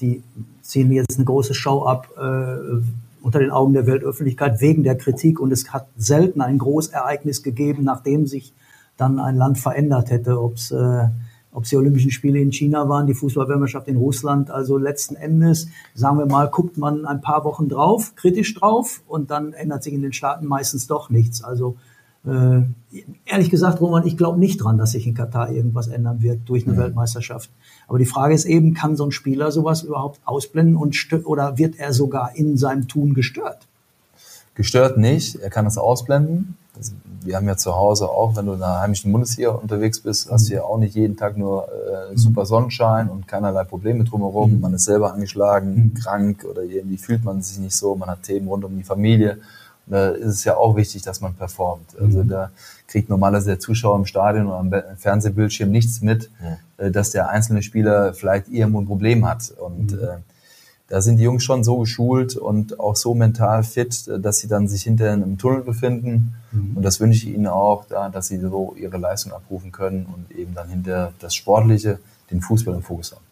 die 0.00 0.22
ziehen 0.62 0.90
jetzt 0.92 1.16
eine 1.16 1.24
große 1.24 1.54
Show 1.54 1.82
ab, 1.82 2.08
äh, 2.16 2.80
unter 3.22 3.38
den 3.38 3.50
Augen 3.50 3.72
der 3.72 3.86
Weltöffentlichkeit 3.86 4.60
wegen 4.60 4.82
der 4.82 4.96
Kritik. 4.96 5.40
Und 5.40 5.52
es 5.52 5.72
hat 5.72 5.88
selten 5.96 6.40
ein 6.40 6.58
Großereignis 6.58 7.42
gegeben, 7.42 7.84
nachdem 7.84 8.26
sich 8.26 8.54
dann 8.96 9.18
ein 9.18 9.36
Land 9.36 9.58
verändert 9.58 10.10
hätte, 10.10 10.40
ob 10.40 10.54
es 10.54 10.70
äh, 10.70 11.08
ob 11.52 11.64
es 11.64 11.70
die 11.70 11.76
Olympischen 11.76 12.10
Spiele 12.10 12.38
in 12.38 12.52
China 12.52 12.88
waren, 12.88 13.06
die 13.06 13.14
Fußballweltmeisterschaft 13.14 13.88
in 13.88 13.96
Russland. 13.96 14.50
Also 14.50 14.76
letzten 14.76 15.16
Endes, 15.16 15.68
sagen 15.94 16.18
wir 16.18 16.26
mal, 16.26 16.48
guckt 16.48 16.76
man 16.76 17.06
ein 17.06 17.20
paar 17.20 17.44
Wochen 17.44 17.68
drauf, 17.68 18.14
kritisch 18.16 18.54
drauf 18.54 19.02
und 19.06 19.30
dann 19.30 19.54
ändert 19.54 19.82
sich 19.82 19.94
in 19.94 20.02
den 20.02 20.12
Staaten 20.12 20.46
meistens 20.46 20.86
doch 20.86 21.10
nichts. 21.10 21.42
Also 21.42 21.76
äh, 22.28 22.62
ehrlich 23.26 23.50
gesagt, 23.50 23.80
Roman, 23.80 24.06
ich 24.06 24.16
glaube 24.16 24.38
nicht 24.38 24.58
dran, 24.58 24.78
dass 24.78 24.92
sich 24.92 25.06
in 25.06 25.14
Katar 25.14 25.50
irgendwas 25.50 25.88
ändern 25.88 26.22
wird 26.22 26.40
durch 26.46 26.66
eine 26.66 26.76
ja. 26.76 26.82
Weltmeisterschaft. 26.84 27.50
Aber 27.86 27.98
die 27.98 28.06
Frage 28.06 28.34
ist 28.34 28.44
eben, 28.44 28.74
kann 28.74 28.96
so 28.96 29.04
ein 29.04 29.12
Spieler 29.12 29.50
sowas 29.50 29.82
überhaupt 29.82 30.20
ausblenden 30.24 30.76
und 30.76 30.96
oder 31.24 31.58
wird 31.58 31.78
er 31.78 31.92
sogar 31.92 32.34
in 32.34 32.56
seinem 32.56 32.88
Tun 32.88 33.14
gestört? 33.14 33.66
Gestört 34.54 34.98
nicht, 34.98 35.36
er 35.36 35.50
kann 35.50 35.66
es 35.66 35.78
ausblenden. 35.78 36.56
Wir 37.22 37.36
haben 37.36 37.46
ja 37.46 37.56
zu 37.56 37.74
Hause 37.74 38.08
auch, 38.08 38.36
wenn 38.36 38.46
du 38.46 38.52
in 38.52 38.60
der 38.60 38.80
heimischen 38.80 39.10
Bundesliga 39.12 39.50
unterwegs 39.50 40.00
bist, 40.00 40.30
hast 40.30 40.48
du 40.48 40.54
ja 40.54 40.62
auch 40.62 40.78
nicht 40.78 40.94
jeden 40.94 41.16
Tag 41.16 41.36
nur 41.36 41.68
äh, 41.68 42.16
super 42.16 42.46
Sonnenschein 42.46 43.08
und 43.08 43.26
keinerlei 43.26 43.64
Probleme 43.64 44.04
drumherum. 44.04 44.54
Mhm. 44.54 44.60
Man 44.60 44.74
ist 44.74 44.84
selber 44.84 45.12
angeschlagen, 45.12 45.74
mhm. 45.74 45.94
krank 45.94 46.44
oder 46.48 46.62
irgendwie 46.62 46.96
fühlt 46.96 47.24
man 47.24 47.42
sich 47.42 47.58
nicht 47.58 47.76
so, 47.76 47.94
man 47.94 48.08
hat 48.08 48.22
Themen 48.22 48.48
rund 48.48 48.64
um 48.64 48.76
die 48.76 48.84
Familie. 48.84 49.38
Da 49.90 50.10
ist 50.10 50.34
es 50.34 50.44
ja 50.44 50.56
auch 50.56 50.76
wichtig, 50.76 51.02
dass 51.02 51.20
man 51.20 51.34
performt. 51.34 51.96
Also 52.00 52.22
mhm. 52.22 52.28
da 52.28 52.50
kriegt 52.86 53.08
normalerweise 53.08 53.50
der 53.50 53.60
Zuschauer 53.60 53.96
im 53.96 54.06
Stadion 54.06 54.46
oder 54.46 54.58
am 54.58 54.72
Fernsehbildschirm 54.96 55.70
nichts 55.70 56.00
mit, 56.00 56.30
ja. 56.78 56.90
dass 56.90 57.10
der 57.10 57.28
einzelne 57.30 57.62
Spieler 57.62 58.14
vielleicht 58.14 58.48
irgendwo 58.48 58.80
ein 58.80 58.86
Problem 58.86 59.26
hat. 59.28 59.52
Und 59.58 59.92
mhm. 59.92 59.98
äh, 59.98 60.16
da 60.88 61.02
sind 61.02 61.18
die 61.18 61.24
Jungs 61.24 61.44
schon 61.44 61.64
so 61.64 61.78
geschult 61.78 62.36
und 62.36 62.80
auch 62.80 62.96
so 62.96 63.14
mental 63.14 63.62
fit, 63.62 64.10
dass 64.18 64.38
sie 64.38 64.48
dann 64.48 64.68
sich 64.68 64.82
hinterher 64.82 65.14
im 65.14 65.36
Tunnel 65.36 65.60
befinden. 65.60 66.34
Mhm. 66.50 66.76
Und 66.76 66.82
das 66.82 66.98
wünsche 66.98 67.26
ich 67.26 67.34
ihnen 67.34 67.46
auch, 67.46 67.84
da, 67.84 68.08
dass 68.08 68.28
sie 68.28 68.38
so 68.38 68.74
ihre 68.78 68.96
Leistung 68.96 69.32
abrufen 69.32 69.70
können 69.70 70.06
und 70.06 70.36
eben 70.36 70.54
dann 70.54 70.68
hinter 70.68 71.12
das 71.18 71.34
Sportliche, 71.34 71.98
den 72.30 72.40
Fußball 72.40 72.74
im 72.74 72.82
Fokus 72.82 73.12
haben. 73.12 73.22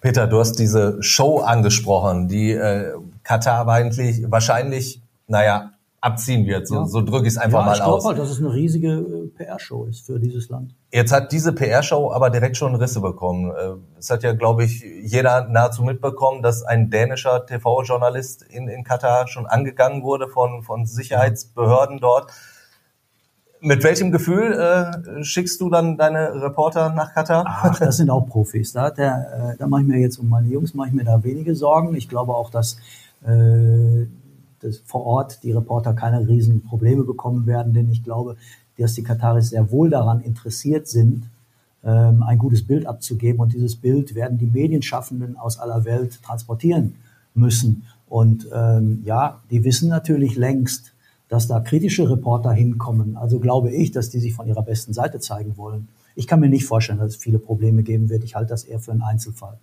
Peter, 0.00 0.26
du 0.26 0.38
hast 0.38 0.58
diese 0.58 1.02
Show 1.02 1.38
angesprochen, 1.38 2.28
die 2.28 2.52
äh, 2.52 2.92
Katar 3.24 3.66
eigentlich 3.68 4.30
wahrscheinlich, 4.30 5.00
naja, 5.26 5.72
abziehen 6.00 6.46
wird. 6.46 6.66
So, 6.66 6.76
ja. 6.76 6.86
so 6.86 7.02
drücke 7.02 7.26
ich 7.26 7.34
es 7.34 7.38
einfach 7.38 7.60
ja, 7.60 7.66
mal 7.66 7.76
ich 7.76 7.82
aus. 7.82 8.04
Halt, 8.04 8.18
dass 8.18 8.30
es 8.30 8.38
eine 8.38 8.52
riesige 8.52 8.88
äh, 8.88 9.26
PR-Show 9.36 9.84
ist 9.84 10.06
für 10.06 10.18
dieses 10.18 10.48
Land. 10.48 10.74
Jetzt 10.90 11.12
hat 11.12 11.30
diese 11.30 11.52
PR-Show 11.52 12.10
aber 12.12 12.30
direkt 12.30 12.56
schon 12.56 12.74
Risse 12.74 13.00
bekommen. 13.00 13.50
Äh, 13.50 13.98
es 13.98 14.08
hat 14.08 14.22
ja, 14.22 14.32
glaube 14.32 14.64
ich, 14.64 14.82
jeder 15.02 15.46
nahezu 15.48 15.82
mitbekommen, 15.82 16.42
dass 16.42 16.62
ein 16.62 16.90
dänischer 16.90 17.44
TV-Journalist 17.44 18.42
in, 18.42 18.68
in 18.68 18.82
Katar 18.82 19.28
schon 19.28 19.46
angegangen 19.46 20.02
wurde 20.02 20.28
von, 20.28 20.62
von 20.62 20.86
Sicherheitsbehörden 20.86 22.00
dort. 22.00 22.32
Mit 23.62 23.84
welchem 23.84 24.10
Gefühl 24.10 24.54
äh, 24.54 25.22
schickst 25.22 25.60
du 25.60 25.68
dann 25.68 25.98
deine 25.98 26.42
Reporter 26.42 26.88
nach 26.88 27.12
Katar? 27.12 27.44
Ach, 27.46 27.78
das 27.78 27.98
sind 27.98 28.08
auch 28.08 28.22
Profis. 28.22 28.72
Da, 28.72 28.90
der, 28.90 29.52
äh, 29.52 29.58
da 29.58 29.66
mache 29.66 29.82
ich 29.82 29.86
mir 29.86 29.98
jetzt 29.98 30.18
um 30.18 30.30
meine 30.30 30.48
Jungs 30.48 30.72
mache 30.72 30.88
ich 30.88 30.94
mir 30.94 31.04
da 31.04 31.22
wenige 31.22 31.54
Sorgen. 31.54 31.94
Ich 31.94 32.08
glaube 32.08 32.34
auch, 32.34 32.48
dass 32.48 32.78
äh, 33.22 34.06
dass 34.60 34.78
vor 34.84 35.04
Ort 35.04 35.42
die 35.42 35.52
Reporter 35.52 35.94
keine 35.94 36.26
riesen 36.26 36.62
Probleme 36.62 37.04
bekommen 37.04 37.46
werden, 37.46 37.72
denn 37.72 37.90
ich 37.90 38.02
glaube, 38.02 38.36
dass 38.78 38.94
die 38.94 39.02
Kataris 39.02 39.50
sehr 39.50 39.70
wohl 39.70 39.90
daran 39.90 40.20
interessiert 40.20 40.88
sind, 40.88 41.28
ähm, 41.84 42.22
ein 42.22 42.38
gutes 42.38 42.66
Bild 42.66 42.86
abzugeben 42.86 43.40
und 43.40 43.52
dieses 43.52 43.76
Bild 43.76 44.14
werden 44.14 44.38
die 44.38 44.46
Medienschaffenden 44.46 45.36
aus 45.36 45.58
aller 45.58 45.84
Welt 45.84 46.22
transportieren 46.22 46.94
müssen. 47.34 47.84
Und 48.08 48.48
ähm, 48.52 49.02
ja, 49.04 49.40
die 49.50 49.64
wissen 49.64 49.88
natürlich 49.88 50.36
längst, 50.36 50.92
dass 51.28 51.46
da 51.46 51.60
kritische 51.60 52.10
Reporter 52.10 52.52
hinkommen. 52.52 53.16
Also 53.16 53.38
glaube 53.38 53.70
ich, 53.70 53.92
dass 53.92 54.10
die 54.10 54.18
sich 54.18 54.34
von 54.34 54.48
ihrer 54.48 54.62
besten 54.62 54.92
Seite 54.92 55.20
zeigen 55.20 55.56
wollen. 55.56 55.88
Ich 56.16 56.26
kann 56.26 56.40
mir 56.40 56.48
nicht 56.48 56.66
vorstellen, 56.66 56.98
dass 56.98 57.12
es 57.12 57.16
viele 57.16 57.38
Probleme 57.38 57.82
geben 57.82 58.08
wird. 58.10 58.24
Ich 58.24 58.34
halte 58.34 58.50
das 58.50 58.64
eher 58.64 58.80
für 58.80 58.90
einen 58.90 59.02
Einzelfall. 59.02 59.58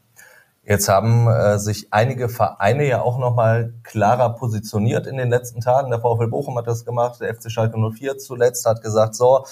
Jetzt 0.69 0.89
haben 0.89 1.29
äh, 1.29 1.59
sich 1.59 1.87
einige 1.91 2.27
Vereine 2.27 2.85
ja 2.85 3.01
auch 3.01 3.17
nochmal 3.17 3.73
klarer 3.83 4.35
positioniert 4.35 5.07
in 5.07 5.15
den 5.15 5.29
letzten 5.29 5.61
Tagen. 5.61 5.91
Der 5.91 6.01
VfL 6.01 6.27
Bochum 6.27 6.57
hat 6.57 6.67
das 6.67 6.83
gemacht, 6.83 7.21
der 7.21 7.33
FC 7.33 7.49
Schalke 7.49 7.77
04 7.77 8.17
zuletzt 8.17 8.65
hat 8.65 8.81
gesagt, 8.81 9.15
so, 9.15 9.45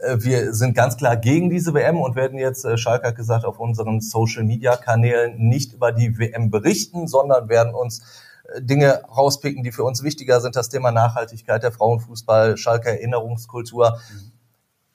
äh, 0.00 0.18
wir 0.20 0.54
sind 0.54 0.76
ganz 0.76 0.96
klar 0.96 1.16
gegen 1.16 1.50
diese 1.50 1.74
WM 1.74 2.00
und 2.00 2.14
werden 2.14 2.38
jetzt, 2.38 2.64
äh, 2.64 2.78
Schalke 2.78 3.08
hat 3.08 3.16
gesagt, 3.16 3.44
auf 3.44 3.58
unseren 3.58 4.00
Social-Media-Kanälen 4.00 5.38
nicht 5.38 5.72
über 5.72 5.90
die 5.90 6.20
WM 6.20 6.52
berichten, 6.52 7.08
sondern 7.08 7.48
werden 7.48 7.74
uns 7.74 8.02
äh, 8.54 8.62
Dinge 8.62 9.02
rauspicken, 9.08 9.64
die 9.64 9.72
für 9.72 9.82
uns 9.82 10.04
wichtiger 10.04 10.40
sind. 10.40 10.54
Das 10.54 10.68
Thema 10.68 10.92
Nachhaltigkeit, 10.92 11.64
der 11.64 11.72
Frauenfußball, 11.72 12.56
Schalke 12.56 12.90
Erinnerungskultur. 12.90 13.98
Mhm. 14.12 14.39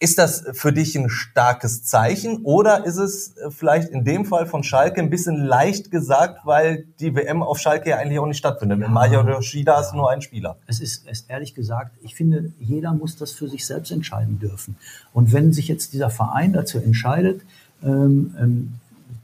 Ist 0.05 0.19
das 0.19 0.43
für 0.53 0.71
dich 0.71 0.95
ein 0.95 1.09
starkes 1.09 1.83
Zeichen 1.83 2.43
oder 2.43 2.85
ist 2.85 2.97
es 2.97 3.33
vielleicht 3.49 3.89
in 3.89 4.03
dem 4.03 4.25
Fall 4.25 4.45
von 4.45 4.61
Schalke 4.61 5.01
ein 5.01 5.09
bisschen 5.09 5.35
leicht 5.43 5.89
gesagt, 5.89 6.45
weil 6.45 6.85
die 6.99 7.15
WM 7.15 7.41
auf 7.41 7.57
Schalke 7.57 7.89
ja 7.89 7.97
eigentlich 7.97 8.19
auch 8.19 8.27
nicht 8.27 8.37
stattfindet? 8.37 8.77
Ja. 8.77 8.85
Mit 8.85 8.93
Mario 8.93 9.27
Yoshida 9.27 9.81
du 9.81 9.97
nur 9.97 10.11
einen 10.11 10.21
Spieler. 10.21 10.57
Es 10.67 10.79
ist, 10.79 11.07
es 11.09 11.21
ehrlich 11.21 11.55
gesagt, 11.55 11.97
ich 12.03 12.13
finde, 12.13 12.51
jeder 12.59 12.93
muss 12.93 13.17
das 13.17 13.31
für 13.31 13.49
sich 13.49 13.65
selbst 13.65 13.91
entscheiden 13.91 14.37
dürfen. 14.37 14.75
Und 15.11 15.33
wenn 15.33 15.51
sich 15.53 15.67
jetzt 15.67 15.93
dieser 15.93 16.11
Verein 16.11 16.53
dazu 16.53 16.77
entscheidet, 16.77 17.41
ähm, 17.81 18.35
ähm, 18.39 18.73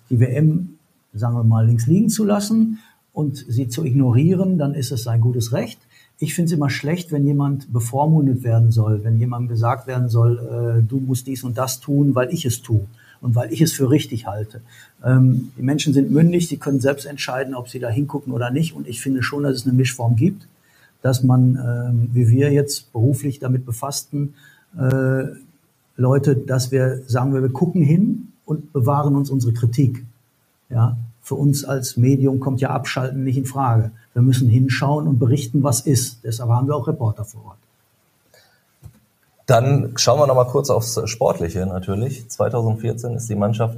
die 0.09 0.19
WM, 0.19 0.79
sagen 1.13 1.35
wir 1.35 1.43
mal, 1.43 1.67
links 1.67 1.85
liegen 1.85 2.09
zu 2.09 2.25
lassen 2.25 2.79
und 3.13 3.45
sie 3.47 3.67
zu 3.67 3.85
ignorieren, 3.85 4.57
dann 4.57 4.73
ist 4.73 4.91
es 4.91 5.03
sein 5.03 5.21
gutes 5.21 5.53
Recht 5.53 5.77
ich 6.21 6.35
finde 6.35 6.45
es 6.45 6.51
immer 6.51 6.69
schlecht, 6.69 7.11
wenn 7.11 7.25
jemand 7.25 7.73
bevormundet 7.73 8.43
werden 8.43 8.71
soll, 8.71 9.03
wenn 9.03 9.17
jemandem 9.17 9.49
gesagt 9.49 9.87
werden 9.87 10.07
soll, 10.07 10.37
äh, 10.37 10.87
du 10.87 10.99
musst 10.99 11.25
dies 11.25 11.43
und 11.43 11.57
das 11.57 11.79
tun, 11.79 12.13
weil 12.13 12.31
ich 12.31 12.45
es 12.45 12.61
tue 12.61 12.85
und 13.21 13.33
weil 13.33 13.51
ich 13.51 13.59
es 13.59 13.73
für 13.73 13.89
richtig 13.89 14.27
halte. 14.27 14.61
Ähm, 15.03 15.51
die 15.57 15.63
Menschen 15.63 15.93
sind 15.93 16.11
mündig, 16.11 16.47
sie 16.47 16.57
können 16.57 16.79
selbst 16.79 17.07
entscheiden, 17.07 17.55
ob 17.55 17.69
sie 17.69 17.79
da 17.79 17.89
hingucken 17.89 18.33
oder 18.33 18.51
nicht. 18.51 18.75
Und 18.75 18.87
ich 18.87 19.01
finde 19.01 19.23
schon, 19.23 19.41
dass 19.43 19.55
es 19.55 19.65
eine 19.65 19.73
Mischform 19.73 20.15
gibt, 20.15 20.47
dass 21.01 21.23
man, 21.23 21.55
ähm, 21.55 22.09
wie 22.13 22.29
wir 22.29 22.51
jetzt 22.51 22.93
beruflich 22.93 23.39
damit 23.39 23.65
befassten, 23.65 24.35
äh, 24.77 25.23
Leute, 25.97 26.35
dass 26.35 26.71
wir 26.71 27.01
sagen, 27.07 27.33
wir, 27.33 27.41
wir 27.41 27.49
gucken 27.49 27.81
hin 27.81 28.27
und 28.45 28.71
bewahren 28.73 29.15
uns 29.15 29.31
unsere 29.31 29.53
Kritik. 29.53 30.05
Ja, 30.69 30.97
für 31.21 31.35
uns 31.35 31.63
als 31.63 31.97
Medium 31.97 32.39
kommt 32.39 32.61
ja 32.61 32.71
Abschalten 32.71 33.23
nicht 33.23 33.37
in 33.37 33.45
Frage. 33.45 33.91
Wir 34.13 34.21
müssen 34.21 34.49
hinschauen 34.49 35.07
und 35.07 35.19
berichten, 35.19 35.63
was 35.63 35.81
ist. 35.81 36.23
Deshalb 36.23 36.49
haben 36.49 36.67
wir 36.67 36.75
auch 36.75 36.87
Reporter 36.87 37.25
vor 37.25 37.45
Ort. 37.45 37.57
Dann 39.45 39.93
schauen 39.97 40.19
wir 40.19 40.27
noch 40.27 40.35
mal 40.35 40.45
kurz 40.45 40.69
aufs 40.69 40.99
Sportliche 41.09 41.65
natürlich. 41.65 42.29
2014 42.29 43.15
ist 43.15 43.29
die 43.29 43.35
Mannschaft 43.35 43.77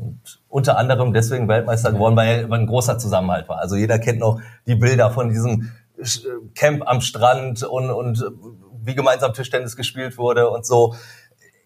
unter 0.49 0.77
anderem 0.77 1.13
deswegen 1.13 1.47
Weltmeister 1.47 1.91
geworden, 1.91 2.15
weil 2.15 2.51
ein 2.51 2.67
großer 2.67 2.97
Zusammenhalt 2.99 3.49
war. 3.49 3.59
Also 3.59 3.75
jeder 3.75 3.97
kennt 3.97 4.19
noch 4.19 4.39
die 4.67 4.75
Bilder 4.75 5.09
von 5.11 5.29
diesem 5.29 5.71
Camp 6.55 6.83
am 6.85 7.01
Strand 7.01 7.63
und, 7.63 7.89
und 7.89 8.23
wie 8.83 8.95
gemeinsam 8.95 9.33
Tischtennis 9.33 9.75
gespielt 9.75 10.17
wurde 10.17 10.49
und 10.49 10.65
so. 10.65 10.95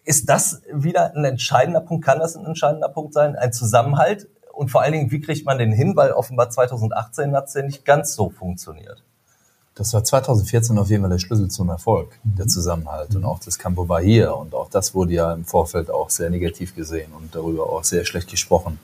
Ist 0.06 0.30
das 0.30 0.62
wieder 0.72 1.14
ein 1.14 1.26
entscheidender 1.26 1.82
Punkt? 1.82 2.06
Kann 2.06 2.20
das 2.20 2.38
ein 2.38 2.46
entscheidender 2.46 2.90
Punkt 2.90 3.14
sein? 3.14 3.36
Ein 3.36 3.52
Zusammenhalt 3.52 4.30
und 4.58 4.72
vor 4.72 4.82
allen 4.82 4.94
Dingen, 4.94 5.12
wie 5.12 5.22
kriegt 5.22 5.46
man 5.46 5.60
den 5.60 5.72
hin? 5.72 5.96
Weil 5.96 6.12
offenbar 6.12 6.50
2018 6.50 7.36
hat 7.36 7.48
es 7.48 7.54
ja 7.54 7.62
nicht 7.62 7.86
ganz 7.86 8.16
so 8.16 8.32
funktioniert. 8.32 9.04
Das 9.76 9.94
war 9.94 10.04
2014 10.04 10.80
auf 10.80 10.90
jeden 10.90 11.04
Fall 11.04 11.12
der 11.12 11.20
Schlüssel 11.20 11.50
zum 11.50 11.70
Erfolg, 11.70 12.20
der 12.24 12.46
mhm. 12.46 12.50
Zusammenhalt. 12.50 13.16
Und 13.16 13.24
auch 13.24 13.40
das 13.40 13.60
Campo 13.60 13.86
Bahia. 13.86 14.32
Und 14.32 14.56
auch 14.56 14.70
das 14.70 14.96
wurde 14.96 15.14
ja 15.14 15.32
im 15.32 15.46
Vorfeld 15.46 15.92
auch 15.92 16.10
sehr 16.10 16.32
negativ 16.32 16.76
gesehen 16.76 17.12
und 17.16 17.36
darüber 17.36 17.70
auch 17.70 17.84
sehr 17.84 18.04
schlecht 18.04 18.32
gesprochen. 18.32 18.80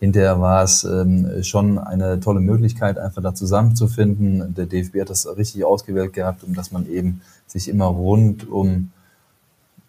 Hinterher 0.00 0.40
war 0.40 0.64
es 0.64 0.82
ähm, 0.82 1.44
schon 1.44 1.78
eine 1.78 2.18
tolle 2.18 2.40
Möglichkeit, 2.40 2.98
einfach 2.98 3.22
da 3.22 3.34
zusammenzufinden. 3.34 4.52
Der 4.54 4.66
DFB 4.66 5.02
hat 5.02 5.10
das 5.10 5.28
richtig 5.36 5.64
ausgewählt 5.64 6.12
gehabt, 6.12 6.42
um 6.42 6.54
dass 6.54 6.72
man 6.72 6.90
eben 6.90 7.22
sich 7.46 7.68
immer 7.68 7.86
rund 7.86 8.50
um 8.50 8.90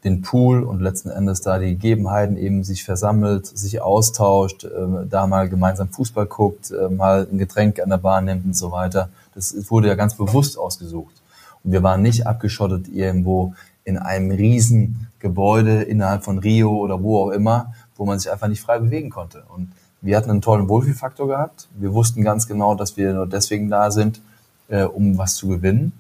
den 0.06 0.22
Pool 0.22 0.64
und 0.64 0.82
letzten 0.82 1.10
Endes 1.10 1.42
da 1.42 1.58
die 1.58 1.72
Gegebenheiten 1.72 2.38
eben 2.38 2.64
sich 2.64 2.84
versammelt, 2.84 3.48
sich 3.48 3.82
austauscht, 3.82 4.64
äh, 4.64 4.70
da 5.10 5.26
mal 5.26 5.50
gemeinsam 5.50 5.90
Fußball 5.90 6.28
guckt, 6.28 6.72
äh, 6.72 6.90
mal 6.90 7.28
ein 7.30 7.40
Getränk 7.40 7.82
an 7.82 7.90
der 7.90 7.98
Bahn 7.98 8.26
nimmt 8.26 8.46
und 8.46 8.56
so 8.56 8.72
weiter. 8.72 9.10
Das 9.34 9.70
wurde 9.70 9.88
ja 9.88 9.96
ganz 9.96 10.16
bewusst 10.16 10.58
ausgesucht. 10.58 11.16
Und 11.64 11.72
wir 11.72 11.82
waren 11.82 12.04
nicht 12.04 12.28
abgeschottet 12.28 12.88
irgendwo 12.88 13.56
in 13.84 13.98
einem 13.98 14.32
riesen 14.32 15.08
Gebäude 15.20 15.82
innerhalb 15.82 16.24
von 16.24 16.38
Rio 16.38 16.78
oder 16.78 17.02
wo 17.02 17.26
auch 17.26 17.32
immer, 17.32 17.74
wo 17.96 18.06
man 18.06 18.20
sich 18.20 18.32
einfach 18.32 18.48
nicht 18.48 18.62
frei 18.62 18.78
bewegen 18.80 19.10
konnte. 19.10 19.44
Und 19.54 19.72
wir 20.02 20.16
hatten 20.18 20.30
einen 20.30 20.42
tollen 20.42 20.70
Wohlfühlfaktor 20.70 21.28
gehabt. 21.28 21.68
Wir 21.76 21.94
wussten 21.94 22.24
ganz 22.24 22.48
genau, 22.48 22.76
dass 22.76 22.96
wir 22.96 23.14
nur 23.14 23.28
deswegen 23.28 23.70
da 23.72 23.90
sind, 23.90 24.22
äh, 24.68 24.84
um 24.84 25.18
was 25.18 25.36
zu 25.36 25.48
gewinnen. 25.48 25.94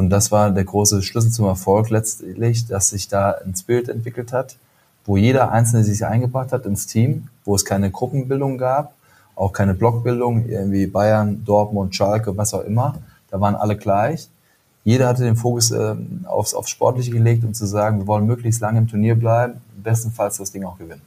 Und 0.00 0.08
das 0.08 0.32
war 0.32 0.50
der 0.50 0.64
große 0.64 1.02
Schlüssel 1.02 1.30
zum 1.30 1.44
Erfolg 1.44 1.90
letztlich, 1.90 2.66
dass 2.66 2.88
sich 2.88 3.08
da 3.08 3.32
ein 3.44 3.52
Bild 3.66 3.90
entwickelt 3.90 4.32
hat, 4.32 4.56
wo 5.04 5.18
jeder 5.18 5.52
Einzelne 5.52 5.84
sich 5.84 6.06
eingebracht 6.06 6.52
hat 6.52 6.64
ins 6.64 6.86
Team, 6.86 7.28
wo 7.44 7.54
es 7.54 7.66
keine 7.66 7.90
Gruppenbildung 7.90 8.56
gab, 8.56 8.94
auch 9.36 9.52
keine 9.52 9.74
Blockbildung, 9.74 10.48
irgendwie 10.48 10.86
Bayern, 10.86 11.44
Dortmund, 11.44 11.94
Schalke, 11.94 12.34
was 12.34 12.54
auch 12.54 12.64
immer. 12.64 12.94
Da 13.30 13.42
waren 13.42 13.54
alle 13.54 13.76
gleich. 13.76 14.30
Jeder 14.84 15.06
hatte 15.06 15.24
den 15.24 15.36
Fokus 15.36 15.70
äh, 15.70 15.94
aufs, 16.24 16.54
aufs 16.54 16.70
Sportliche 16.70 17.10
gelegt, 17.10 17.44
um 17.44 17.52
zu 17.52 17.66
sagen, 17.66 17.98
wir 17.98 18.06
wollen 18.06 18.26
möglichst 18.26 18.62
lange 18.62 18.78
im 18.78 18.88
Turnier 18.88 19.16
bleiben, 19.16 19.60
bestenfalls 19.84 20.38
das 20.38 20.50
Ding 20.50 20.64
auch 20.64 20.78
gewinnen. 20.78 21.02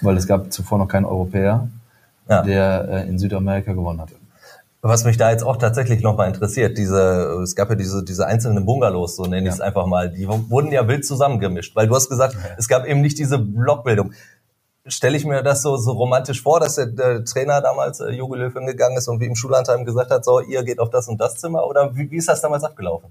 Weil 0.00 0.16
es 0.16 0.26
gab 0.26 0.52
zuvor 0.52 0.78
noch 0.78 0.88
keinen 0.88 1.04
Europäer, 1.04 1.68
ja. 2.28 2.42
der 2.42 2.88
äh, 2.88 3.08
in 3.08 3.20
Südamerika 3.20 3.72
gewonnen 3.72 4.00
hatte. 4.00 4.16
Was 4.86 5.04
mich 5.04 5.16
da 5.16 5.30
jetzt 5.30 5.42
auch 5.42 5.56
tatsächlich 5.56 6.02
nochmal 6.02 6.28
interessiert, 6.28 6.76
diese, 6.76 7.40
es 7.42 7.56
gab 7.56 7.70
ja 7.70 7.74
diese, 7.74 8.04
diese 8.04 8.26
einzelnen 8.26 8.66
Bungalows, 8.66 9.16
so 9.16 9.24
nenne 9.24 9.48
ich 9.48 9.54
es 9.54 9.60
einfach 9.62 9.86
mal, 9.86 10.10
die 10.10 10.28
wurden 10.28 10.70
ja 10.72 10.86
wild 10.86 11.06
zusammengemischt, 11.06 11.74
weil 11.74 11.86
du 11.86 11.94
hast 11.94 12.10
gesagt, 12.10 12.34
ja. 12.34 12.40
es 12.58 12.68
gab 12.68 12.84
eben 12.84 13.00
nicht 13.00 13.16
diese 13.16 13.38
Blockbildung. 13.38 14.12
Stelle 14.86 15.16
ich 15.16 15.24
mir 15.24 15.42
das 15.42 15.62
so, 15.62 15.78
so 15.78 15.92
romantisch 15.92 16.42
vor, 16.42 16.60
dass 16.60 16.74
der, 16.74 16.88
der 16.88 17.24
Trainer 17.24 17.62
damals, 17.62 18.00
äh, 18.00 18.10
Jogi 18.10 18.36
Löw, 18.36 18.52
hingegangen 18.52 18.98
ist 18.98 19.08
und 19.08 19.20
wie 19.20 19.24
im 19.24 19.36
Schullandheim 19.36 19.86
gesagt 19.86 20.10
hat, 20.10 20.22
so, 20.22 20.40
ihr 20.40 20.62
geht 20.64 20.78
auf 20.78 20.90
das 20.90 21.08
und 21.08 21.18
das 21.18 21.36
Zimmer, 21.36 21.66
oder 21.66 21.96
wie, 21.96 22.10
wie 22.10 22.16
ist 22.16 22.28
das 22.28 22.42
damals 22.42 22.62
abgelaufen? 22.62 23.08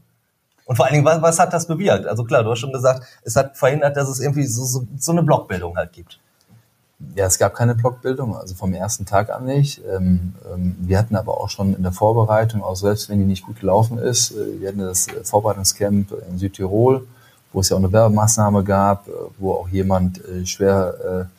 Und 0.65 0.75
vor 0.75 0.85
allen 0.85 0.93
Dingen, 0.93 1.05
was, 1.05 1.23
was 1.23 1.39
hat 1.39 1.53
das 1.53 1.65
bewirkt? 1.65 2.05
Also 2.05 2.23
klar, 2.23 2.43
du 2.43 2.51
hast 2.51 2.59
schon 2.59 2.71
gesagt, 2.71 3.03
es 3.23 3.35
hat 3.35 3.57
verhindert, 3.57 3.97
dass 3.97 4.07
es 4.09 4.19
irgendwie 4.19 4.45
so, 4.45 4.63
so, 4.63 4.85
so 4.99 5.11
eine 5.11 5.23
Blockbildung 5.23 5.75
halt 5.75 5.91
gibt. 5.91 6.19
Ja, 7.15 7.25
es 7.25 7.37
gab 7.37 7.53
keine 7.53 7.75
Blockbildung, 7.75 8.35
also 8.35 8.55
vom 8.55 8.73
ersten 8.73 9.05
Tag 9.05 9.29
an 9.29 9.45
nicht. 9.45 9.81
Ähm, 9.91 10.33
ähm, 10.51 10.75
wir 10.79 10.97
hatten 10.97 11.15
aber 11.15 11.39
auch 11.39 11.49
schon 11.49 11.75
in 11.75 11.83
der 11.83 11.91
Vorbereitung, 11.91 12.63
auch 12.63 12.75
selbst 12.75 13.09
wenn 13.09 13.19
die 13.19 13.25
nicht 13.25 13.45
gut 13.45 13.59
gelaufen 13.59 13.97
ist, 13.97 14.31
äh, 14.31 14.59
wir 14.59 14.69
hatten 14.69 14.79
das 14.79 15.07
äh, 15.07 15.23
Vorbereitungscamp 15.23 16.11
in 16.29 16.39
Südtirol, 16.39 17.05
wo 17.51 17.59
es 17.59 17.69
ja 17.69 17.75
auch 17.75 17.81
eine 17.81 17.91
Werbemaßnahme 17.91 18.63
gab, 18.63 19.07
äh, 19.07 19.11
wo 19.37 19.53
auch 19.53 19.69
jemand 19.69 20.21
schwer 20.45 21.29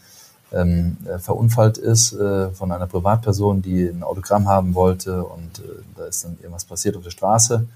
ähm, 0.53 0.97
verunfallt 1.19 1.79
ist 1.79 2.17
von 2.53 2.71
einer 2.71 2.87
Privatperson, 2.87 3.61
die 3.61 3.89
ein 3.89 4.05
Autogramm 4.05 4.49
haben 4.49 4.77
wollte 4.77 5.25
und 5.25 5.63
da 5.97 6.05
ist 6.05 6.25
dann 6.25 6.37
irgendwas 6.41 6.65
passiert 6.65 6.97
auf 6.97 7.03
der 7.03 7.11
Straße. 7.11 7.67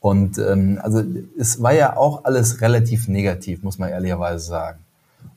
Und 0.00 0.38
also 0.38 1.02
es 1.38 1.62
war 1.62 1.74
ja 1.74 1.98
auch 1.98 2.24
alles 2.24 2.62
relativ 2.62 3.08
negativ, 3.08 3.62
muss 3.62 3.78
man 3.78 3.90
ehrlicherweise 3.90 4.46
sagen. 4.46 4.83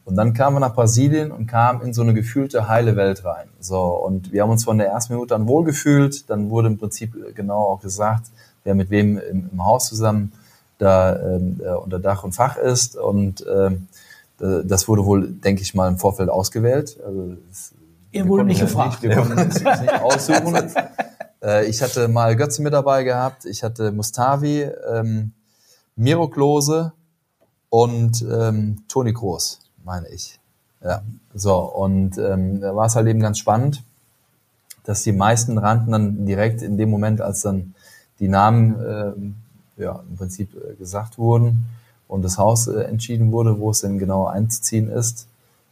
Und 0.08 0.16
dann 0.16 0.34
kamen 0.34 0.56
wir 0.56 0.60
nach 0.62 0.74
Brasilien 0.74 1.32
und 1.32 1.48
kamen 1.48 1.82
in 1.82 1.94
so 1.94 2.02
eine 2.02 2.14
gefühlte 2.14 2.70
heile 2.70 2.96
Welt 2.96 3.26
rein. 3.26 3.50
So, 3.60 3.82
und 3.82 4.32
wir 4.32 4.42
haben 4.42 4.52
uns 4.52 4.64
von 4.64 4.78
der 4.78 4.88
ersten 4.88 5.14
Minute 5.14 5.36
an 5.36 5.50
wohlgefühlt. 5.50 6.30
Dann 6.30 6.50
wurde 6.50 6.70
im 6.70 6.78
Prinzip 6.78 7.36
genau 7.36 7.64
auch 7.64 7.82
gesagt, 7.82 8.28
wer 8.64 8.74
mit 8.74 8.90
wem 8.90 9.18
im, 9.18 9.50
im 9.52 9.66
Haus 9.66 9.90
zusammen 9.90 10.32
da 10.78 11.14
ähm, 11.20 11.60
äh, 11.62 11.72
unter 11.72 12.00
Dach 12.00 12.24
und 12.24 12.32
Fach 12.32 12.56
ist. 12.56 12.96
Und 12.96 13.46
ähm, 13.54 13.88
das 14.40 14.88
wurde 14.88 15.04
wohl, 15.04 15.28
denke 15.28 15.62
ich 15.62 15.74
mal, 15.74 15.90
im 15.90 15.98
Vorfeld 15.98 16.30
ausgewählt. 16.30 16.98
Also, 17.06 17.36
das, 17.50 17.74
Ihr 18.12 18.28
wurde 18.30 18.46
nicht 18.46 18.62
gefragt. 18.62 19.04
Nicht, 19.04 19.14
wir 19.14 19.22
konnten 19.22 19.40
uns 19.40 19.62
nicht 19.62 20.02
aussuchen. 20.02 20.72
äh, 21.44 21.66
ich 21.66 21.82
hatte 21.82 22.08
mal 22.08 22.34
Götze 22.38 22.62
mit 22.62 22.72
dabei 22.72 23.04
gehabt. 23.04 23.44
Ich 23.44 23.62
hatte 23.62 23.92
Mustavi, 23.92 24.70
ähm, 24.90 25.34
Miro 25.98 26.30
Klose 26.30 26.94
und 27.70 28.22
ähm, 28.22 28.84
Toni 28.88 29.12
Groß 29.12 29.67
meine 29.88 30.10
ich. 30.10 30.38
Ja, 30.84 31.02
so, 31.34 31.56
und 31.56 32.18
ähm, 32.18 32.60
da 32.62 32.76
war 32.76 32.86
es 32.86 32.96
halt 32.96 33.08
eben 33.08 33.22
ganz 33.22 33.40
spannend, 33.40 33.84
dass 34.84 35.02
die 35.02 35.14
meisten 35.14 35.58
rannten 35.58 35.92
dann 35.92 36.26
direkt 36.26 36.62
in 36.62 36.78
dem 36.78 36.90
Moment, 36.90 37.22
als 37.22 37.42
dann 37.42 37.74
die 38.20 38.28
Namen 38.28 38.76
äh, 38.80 39.82
ja, 39.82 40.04
im 40.08 40.18
Prinzip 40.18 40.50
äh, 40.56 40.76
gesagt 40.76 41.18
wurden 41.18 41.66
und 42.08 42.24
das 42.24 42.38
Haus 42.38 42.68
äh, 42.68 42.82
entschieden 42.82 43.32
wurde, 43.32 43.60
wo 43.60 43.72
es 43.72 43.82
denn 43.82 43.98
genau 43.98 44.28
einzuziehen 44.28 44.90
ist, 44.90 45.28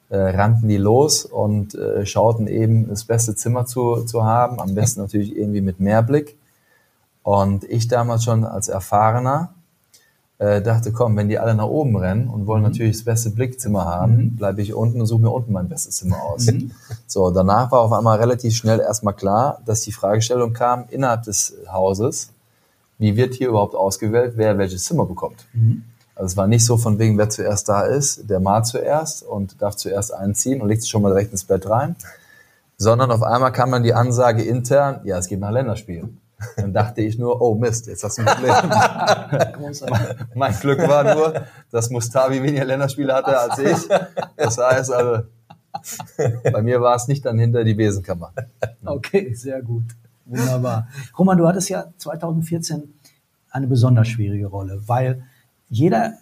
äh, 0.10 0.18
rannten 0.18 0.70
die 0.70 0.78
los 0.78 1.26
und 1.26 1.76
äh, 1.76 2.06
schauten 2.06 2.48
eben 2.48 2.88
das 2.88 3.04
beste 3.04 3.36
Zimmer 3.36 3.66
zu, 3.66 4.06
zu 4.06 4.24
haben, 4.24 4.62
am 4.62 4.76
besten 4.76 5.02
natürlich 5.02 5.36
irgendwie 5.36 5.62
mit 5.62 5.80
Mehrblick. 5.80 6.38
Und 7.22 7.64
ich 7.66 7.90
damals 7.90 8.24
schon 8.24 8.46
als 8.46 8.70
Erfahrener 8.70 9.55
äh, 10.38 10.62
dachte, 10.62 10.92
komm, 10.92 11.16
wenn 11.16 11.30
die 11.30 11.40
alle 11.40 11.56
nach 11.56 11.68
oben 11.68 11.96
rennen 11.96 12.28
und 12.28 12.46
wollen 12.46 12.62
mhm. 12.62 12.70
natürlich 12.70 12.98
das 12.98 13.06
beste 13.06 13.30
Blickzimmer 13.30 13.86
haben, 13.86 14.18
mhm. 14.18 14.36
bleibe 14.36 14.62
ich 14.62 14.74
unten 14.74 15.00
und 15.00 15.08
suche 15.08 15.22
mir 15.22 15.32
unten 15.32 15.54
mein 15.54 15.70
bestes 15.70 15.98
Zimmer 15.98 16.22
aus. 16.22 16.48
Mhm. 16.48 16.72
So, 17.08 17.32
danach 17.32 17.72
war 17.72 17.82
auf 17.82 17.94
einmal 17.94 18.20
relativ 18.20 18.56
schnell 18.56 18.80
erstmal 18.80 19.14
klar, 19.14 19.62
dass 19.66 19.82
die 19.82 19.92
Fragestellung 19.92 20.54
kam 20.54 20.86
innerhalb 20.90 21.24
des 21.24 21.56
Hauses, 21.72 22.32
wie 22.98 23.16
wird 23.16 23.34
hier 23.34 23.50
überhaupt 23.50 23.76
ausgewählt, 23.76 24.34
wer 24.36 24.58
welches 24.58 24.84
Zimmer 24.84 25.06
bekommt. 25.06 25.46
Mhm. 25.54 25.84
Also 26.16 26.28
es 26.28 26.38
war 26.38 26.48
nicht 26.48 26.66
so 26.66 26.78
von 26.78 26.98
wegen, 26.98 27.18
wer 27.18 27.30
zuerst 27.30 27.68
da 27.68 27.82
ist, 27.82 28.30
der 28.30 28.40
mal 28.40 28.64
zuerst 28.64 29.24
und 29.24 29.62
darf 29.62 29.76
zuerst 29.76 30.14
einziehen 30.14 30.62
und 30.62 30.70
legt 30.70 30.82
sich 30.82 30.90
schon 30.90 31.02
mal 31.02 31.10
direkt 31.10 31.32
ins 31.32 31.44
Bett 31.44 31.70
rein, 31.70 31.98
sondern 32.78 33.12
auf 33.12 33.22
einmal 33.22 33.52
kam 33.52 33.72
dann 33.72 33.84
die 33.84 33.94
Ansage 33.94 34.42
intern, 34.42 35.02
ja, 35.04 35.18
es 35.18 35.28
geht 35.28 35.40
nach 35.40 35.52
Länderspielen. 35.52 36.18
Dann 36.58 36.74
dachte 36.74 37.02
ich 37.02 37.18
nur, 37.18 37.42
oh 37.42 37.56
Mist, 37.56 37.88
jetzt 37.88 38.04
hast 38.04 38.18
du 38.18 38.24
ein 38.24 38.28
Problem. 38.28 40.18
mein 40.36 40.54
Glück 40.54 40.80
war 40.80 41.16
nur, 41.16 41.46
dass 41.72 41.90
Mustavi 41.90 42.44
weniger 42.44 42.66
Länderspiele 42.66 43.14
hatte 43.14 43.38
als 43.38 43.58
ich. 43.60 43.90
Das 44.36 44.58
heißt 44.58 44.92
also, 44.92 45.24
bei 46.52 46.62
mir 46.62 46.82
war 46.82 46.96
es 46.96 47.08
nicht 47.08 47.26
dann 47.26 47.40
hinter 47.40 47.64
die 47.64 47.74
Besenkammer. 47.74 48.34
Okay, 48.86 49.34
sehr 49.34 49.62
gut. 49.62 49.84
Wunderbar. 50.26 50.88
Roman, 51.18 51.38
du 51.38 51.48
hattest 51.48 51.70
ja 51.70 51.86
2014 51.98 52.94
eine 53.52 53.68
besonders 53.68 54.08
schwierige 54.08 54.48
Rolle, 54.48 54.82
weil 54.86 55.24
jeder 55.70 56.14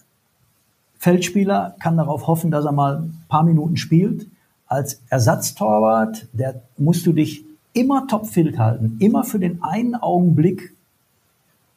Feldspieler 0.97 1.75
kann 1.81 1.97
darauf 1.97 2.27
hoffen, 2.27 2.51
dass 2.51 2.65
er 2.65 2.71
mal 2.71 2.97
ein 2.97 3.23
paar 3.27 3.43
Minuten 3.43 3.77
spielt. 3.77 4.27
Als 4.67 5.01
Ersatztorwart, 5.09 6.27
der 6.33 6.61
musst 6.77 7.05
du 7.05 7.13
dich 7.13 7.45
immer 7.73 8.07
topfit 8.07 8.57
halten, 8.57 8.97
immer 8.99 9.23
für 9.23 9.39
den 9.39 9.63
einen 9.63 9.95
Augenblick 9.95 10.73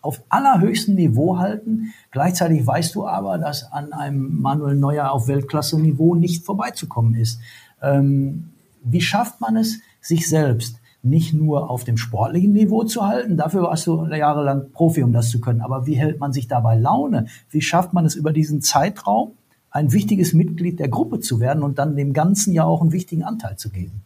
auf 0.03 0.23
allerhöchstem 0.29 0.95
Niveau 0.95 1.39
halten. 1.39 1.93
Gleichzeitig 2.13 2.67
weißt 2.67 2.95
du 2.95 3.07
aber, 3.07 3.39
dass 3.39 3.73
an 3.73 3.93
einem 3.93 4.41
Manuel 4.41 4.77
Neuer 4.77 5.11
auf 5.11 5.27
Weltklasse-Niveau 5.27 6.15
nicht 6.15 6.45
vorbeizukommen 6.45 7.15
ist. 7.15 7.41
Ähm, 7.83 8.51
wie 8.83 9.01
schafft 9.01 9.41
man 9.41 9.57
es, 9.57 9.81
sich 10.01 10.29
selbst 10.29 10.79
nicht 11.03 11.35
nur 11.35 11.71
auf 11.71 11.85
dem 11.85 11.97
sportlichen 11.97 12.53
Niveau 12.53 12.85
zu 12.85 13.07
halten, 13.07 13.37
dafür 13.37 13.63
warst 13.63 13.87
du 13.87 14.05
jahrelang 14.07 14.71
Profi, 14.73 15.03
um 15.03 15.13
das 15.13 15.31
zu 15.31 15.41
können, 15.41 15.61
aber 15.61 15.87
wie 15.87 15.95
hält 15.95 16.21
man 16.21 16.33
sich 16.33 16.49
dabei 16.49 16.77
Laune? 16.77 17.27
Wie 17.51 17.63
schafft 17.63 17.93
man 17.93 18.05
es 18.05 18.15
über 18.15 18.33
diesen 18.33 18.61
Zeitraum, 18.61 19.33
ein 19.71 19.93
wichtiges 19.93 20.33
Mitglied 20.33 20.79
der 20.81 20.89
Gruppe 20.89 21.21
zu 21.21 21.39
werden 21.39 21.63
und 21.63 21.79
dann 21.79 21.97
dem 21.97 22.13
Ganzen 22.13 22.53
ja 22.53 22.65
auch 22.65 22.81
einen 22.81 22.93
wichtigen 22.93 23.23
Anteil 23.23 23.57
zu 23.57 23.71
geben? 23.71 24.03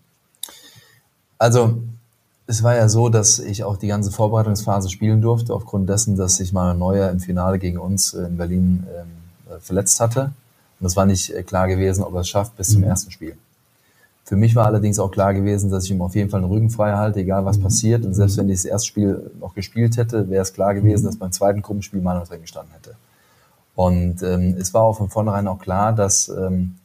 Also 1.41 1.79
es 2.47 2.63
war 2.63 2.77
ja 2.77 2.89
so, 2.89 3.09
dass 3.09 3.39
ich 3.39 3.65
auch 3.65 3.79
die 3.79 3.87
ganze 3.87 4.11
Vorbereitungsphase 4.11 4.91
spielen 4.91 5.23
durfte, 5.23 5.55
aufgrund 5.55 5.89
dessen, 5.89 6.17
dass 6.17 6.37
sich 6.37 6.53
Manuel 6.53 6.77
Neuer 6.77 7.11
im 7.11 7.19
Finale 7.19 7.59
gegen 7.59 7.79
uns 7.79 8.13
in 8.13 8.37
Berlin 8.37 8.87
ähm, 8.95 9.07
äh, 9.57 9.59
verletzt 9.59 10.01
hatte. 10.01 10.33
Und 10.79 10.87
es 10.87 10.97
war 10.97 11.07
nicht 11.07 11.31
äh, 11.31 11.43
klar 11.43 11.67
gewesen, 11.67 12.05
ob 12.05 12.13
er 12.15 12.21
es 12.21 12.29
schafft 12.29 12.57
bis 12.57 12.73
zum 12.73 12.83
mhm. 12.83 12.89
ersten 12.89 13.11
Spiel. 13.11 13.39
Für 14.25 14.37
mich 14.37 14.55
war 14.55 14.67
allerdings 14.67 14.99
auch 14.99 15.11
klar 15.11 15.33
gewesen, 15.33 15.71
dass 15.71 15.85
ich 15.85 15.93
ihm 15.93 16.03
auf 16.03 16.15
jeden 16.15 16.29
Fall 16.29 16.43
den 16.43 16.51
Rücken 16.51 16.69
frei 16.69 16.93
halte, 16.93 17.21
egal 17.21 17.47
was 17.47 17.57
mhm. 17.57 17.63
passiert. 17.63 18.05
Und 18.05 18.13
selbst 18.13 18.37
wenn 18.37 18.51
ich 18.51 18.57
das 18.57 18.65
erste 18.67 18.89
Spiel 18.89 19.31
noch 19.41 19.55
gespielt 19.55 19.97
hätte, 19.97 20.29
wäre 20.29 20.43
es 20.43 20.53
klar 20.53 20.75
gewesen, 20.75 21.05
mhm. 21.05 21.07
dass 21.07 21.17
beim 21.17 21.33
zweiten 21.33 21.63
Gruppenspiel 21.63 22.03
Manuel 22.03 22.27
drin 22.27 22.43
gestanden 22.43 22.75
hätte. 22.75 22.97
Und 23.75 24.23
ähm, 24.23 24.57
es 24.61 24.75
war 24.75 24.83
auch 24.83 24.99
von 24.99 25.09
vornherein 25.09 25.49
auch 25.49 25.59
klar, 25.59 25.95
dass 25.95 26.29
ähm, 26.29 26.77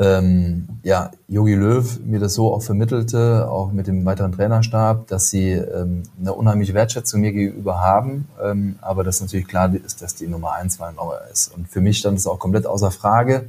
ähm, 0.00 0.68
ja, 0.84 1.10
Jogi 1.26 1.54
Löw 1.54 1.98
mir 2.04 2.20
das 2.20 2.34
so 2.34 2.54
auch 2.54 2.62
vermittelte, 2.62 3.50
auch 3.50 3.72
mit 3.72 3.88
dem 3.88 4.04
weiteren 4.04 4.30
Trainerstab, 4.30 5.08
dass 5.08 5.28
sie 5.28 5.50
ähm, 5.50 6.04
eine 6.20 6.34
unheimliche 6.34 6.72
Wertschätzung 6.72 7.20
mir 7.20 7.32
gegenüber 7.32 7.80
haben, 7.80 8.28
ähm, 8.42 8.76
aber 8.80 9.02
dass 9.02 9.20
natürlich 9.20 9.48
klar 9.48 9.74
ist, 9.74 10.00
dass 10.00 10.14
die 10.14 10.28
Nummer 10.28 10.52
eins 10.52 10.78
Weinbauer 10.78 11.22
ist. 11.32 11.52
Und 11.52 11.68
für 11.68 11.80
mich 11.80 11.98
stand 11.98 12.16
es 12.16 12.28
auch 12.28 12.38
komplett 12.38 12.66
außer 12.66 12.92
Frage. 12.92 13.48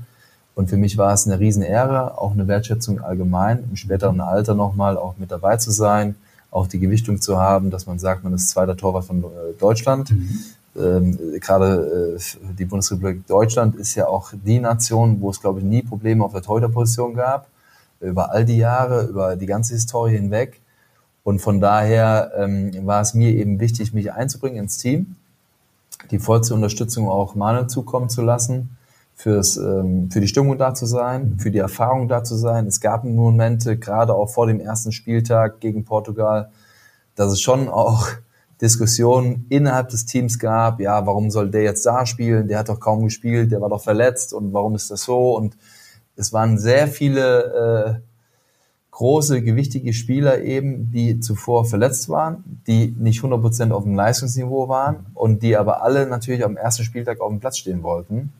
Und 0.56 0.70
für 0.70 0.78
mich 0.78 0.98
war 0.98 1.14
es 1.14 1.28
eine 1.28 1.40
Riesenehre, 1.40 2.18
auch 2.18 2.34
eine 2.34 2.48
Wertschätzung 2.48 3.00
allgemein, 3.00 3.64
im 3.70 3.76
späteren 3.76 4.20
Alter 4.20 4.56
nochmal 4.56 4.98
auch 4.98 5.18
mit 5.18 5.32
dabei 5.32 5.58
zu 5.58 5.72
sein, 5.72 6.16
auch 6.52 6.68
die 6.68 6.80
Gewichtung 6.80 7.22
zu 7.22 7.38
haben, 7.38 7.70
dass 7.70 7.86
man 7.86 8.00
sagt, 8.00 8.24
man 8.24 8.34
ist 8.34 8.50
zweiter 8.50 8.76
Torwart 8.76 9.06
von 9.06 9.24
äh, 9.24 9.54
Deutschland. 9.60 10.12
Mhm 10.12 10.40
ähm, 10.76 11.18
gerade 11.40 12.18
äh, 12.18 12.54
die 12.58 12.66
Bundesrepublik 12.66 13.26
Deutschland 13.28 13.76
ist 13.76 13.96
ja 13.96 14.08
auch 14.08 14.32
die 14.34 14.60
Nation, 14.60 15.20
wo 15.22 15.30
es, 15.30 15.42
glaube 15.42 15.60
ich, 15.60 15.66
nie 15.66 15.82
Probleme 15.82 16.24
auf 16.24 16.34
der 16.34 16.42
Torhüterposition 16.42 17.16
gab, 17.16 17.48
über 18.00 18.32
all 18.32 18.46
die 18.46 18.58
Jahre, 18.58 19.06
über 19.06 19.36
die 19.36 19.46
ganze 19.46 19.74
Historie 19.74 20.16
hinweg. 20.16 20.62
Und 21.24 21.40
von 21.40 21.60
daher 21.60 22.32
ähm, 22.38 22.72
war 22.86 23.02
es 23.02 23.14
mir 23.14 23.32
eben 23.32 23.60
wichtig, 23.60 23.94
mich 23.94 24.14
einzubringen 24.14 24.58
ins 24.58 24.78
Team, 24.78 25.16
die 26.12 26.20
vollste 26.20 26.54
Unterstützung 26.54 27.10
auch 27.10 27.36
Manuel 27.36 27.68
zukommen 27.68 28.10
zu 28.10 28.22
lassen, 28.22 28.78
fürs, 29.16 29.58
ähm, 29.58 30.10
für 30.10 30.22
die 30.22 30.30
Stimmung 30.30 30.58
da 30.58 30.74
zu 30.74 30.86
sein, 30.86 31.38
für 31.40 31.52
die 31.52 31.58
Erfahrung 31.58 32.08
da 32.08 32.24
zu 32.24 32.36
sein. 32.36 32.68
Es 32.68 32.80
gab 32.80 33.04
Momente, 33.04 33.78
gerade 33.78 34.14
auch 34.14 34.30
vor 34.30 34.48
dem 34.48 34.62
ersten 34.62 34.94
Spieltag 34.94 35.60
gegen 35.60 35.84
Portugal, 35.84 36.50
dass 37.16 37.34
es 37.34 37.42
schon 37.42 37.68
auch 37.68 38.08
Diskussionen 38.62 39.46
innerhalb 39.50 39.90
des 39.90 40.06
Teams 40.06 40.38
gab, 40.38 40.80
ja, 40.80 41.06
warum 41.06 41.32
soll 41.32 41.50
der 41.50 41.64
jetzt 41.64 41.86
da 41.86 42.06
spielen? 42.06 42.48
Der 42.48 42.60
hat 42.60 42.70
doch 42.70 42.80
kaum 42.80 43.04
gespielt, 43.04 43.52
der 43.52 43.62
war 43.62 43.70
doch 43.70 43.82
verletzt 43.82 44.34
und 44.34 44.52
warum 44.54 44.76
ist 44.76 44.92
das 44.92 45.04
so? 45.04 45.36
Und 45.38 45.56
es 46.16 46.34
waren 46.34 46.58
sehr 46.58 46.88
viele 46.88 48.02
äh, 48.02 48.10
große, 48.92 49.42
gewichtige 49.42 49.94
Spieler 49.94 50.42
eben, 50.42 50.92
die 50.92 51.22
zuvor 51.22 51.64
verletzt 51.64 52.10
waren, 52.10 52.44
die 52.68 52.94
nicht 53.00 53.22
100% 53.22 53.72
auf 53.72 53.84
dem 53.84 53.96
Leistungsniveau 53.96 54.68
waren 54.68 55.06
und 55.14 55.42
die 55.42 55.56
aber 55.56 55.82
alle 55.84 56.06
natürlich 56.06 56.44
am 56.44 56.58
ersten 56.58 56.84
Spieltag 56.84 57.22
auf 57.22 57.30
dem 57.30 57.40
Platz 57.40 57.60
stehen 57.60 57.82
wollten. 57.82 58.34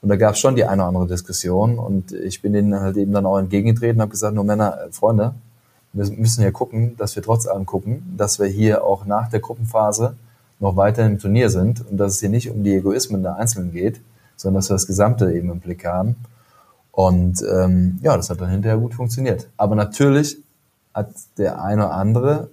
Und 0.00 0.08
da 0.08 0.16
gab 0.16 0.32
es 0.32 0.38
schon 0.38 0.56
die 0.56 0.64
eine 0.64 0.82
oder 0.82 0.88
andere 0.88 1.06
Diskussion 1.06 1.78
und 1.78 2.12
ich 2.12 2.40
bin 2.40 2.54
denen 2.54 2.80
halt 2.80 2.96
eben 2.96 3.12
dann 3.12 3.26
auch 3.26 3.38
entgegengetreten 3.38 3.96
und 3.96 4.02
habe 4.02 4.10
gesagt, 4.12 4.34
nur 4.34 4.44
Männer, 4.44 4.86
äh, 4.86 4.92
Freunde, 4.92 5.34
wir 5.96 6.10
müssen 6.16 6.42
ja 6.42 6.50
gucken, 6.50 6.96
dass 6.96 7.16
wir 7.16 7.22
trotz 7.22 7.46
allem 7.46 7.64
gucken, 7.64 8.14
dass 8.16 8.38
wir 8.38 8.46
hier 8.46 8.84
auch 8.84 9.06
nach 9.06 9.28
der 9.28 9.40
Gruppenphase 9.40 10.16
noch 10.60 10.76
weiter 10.76 11.04
im 11.06 11.18
Turnier 11.18 11.50
sind 11.50 11.84
und 11.90 11.96
dass 11.96 12.14
es 12.14 12.20
hier 12.20 12.28
nicht 12.28 12.50
um 12.50 12.62
die 12.62 12.74
Egoismen 12.74 13.22
der 13.22 13.36
Einzelnen 13.36 13.72
geht, 13.72 14.00
sondern 14.36 14.60
dass 14.60 14.70
wir 14.70 14.74
das 14.74 14.86
Gesamte 14.86 15.32
eben 15.32 15.50
im 15.50 15.60
Blick 15.60 15.84
haben. 15.86 16.16
Und 16.92 17.42
ähm, 17.42 17.98
ja, 18.02 18.16
das 18.16 18.30
hat 18.30 18.40
dann 18.40 18.50
hinterher 18.50 18.78
gut 18.78 18.94
funktioniert. 18.94 19.48
Aber 19.56 19.74
natürlich 19.74 20.38
hat 20.94 21.10
der 21.36 21.62
eine 21.62 21.86
oder 21.86 21.94
andere 21.94 22.50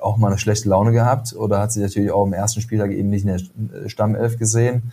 auch 0.00 0.16
mal 0.16 0.28
eine 0.28 0.38
schlechte 0.38 0.68
Laune 0.68 0.92
gehabt 0.92 1.34
oder 1.34 1.60
hat 1.60 1.72
sich 1.72 1.82
natürlich 1.82 2.10
auch 2.10 2.26
im 2.26 2.32
ersten 2.32 2.60
Spieltag 2.60 2.90
eben 2.90 3.08
nicht 3.08 3.24
in 3.24 3.70
der 3.72 3.88
Stammelf 3.88 4.38
gesehen. 4.38 4.92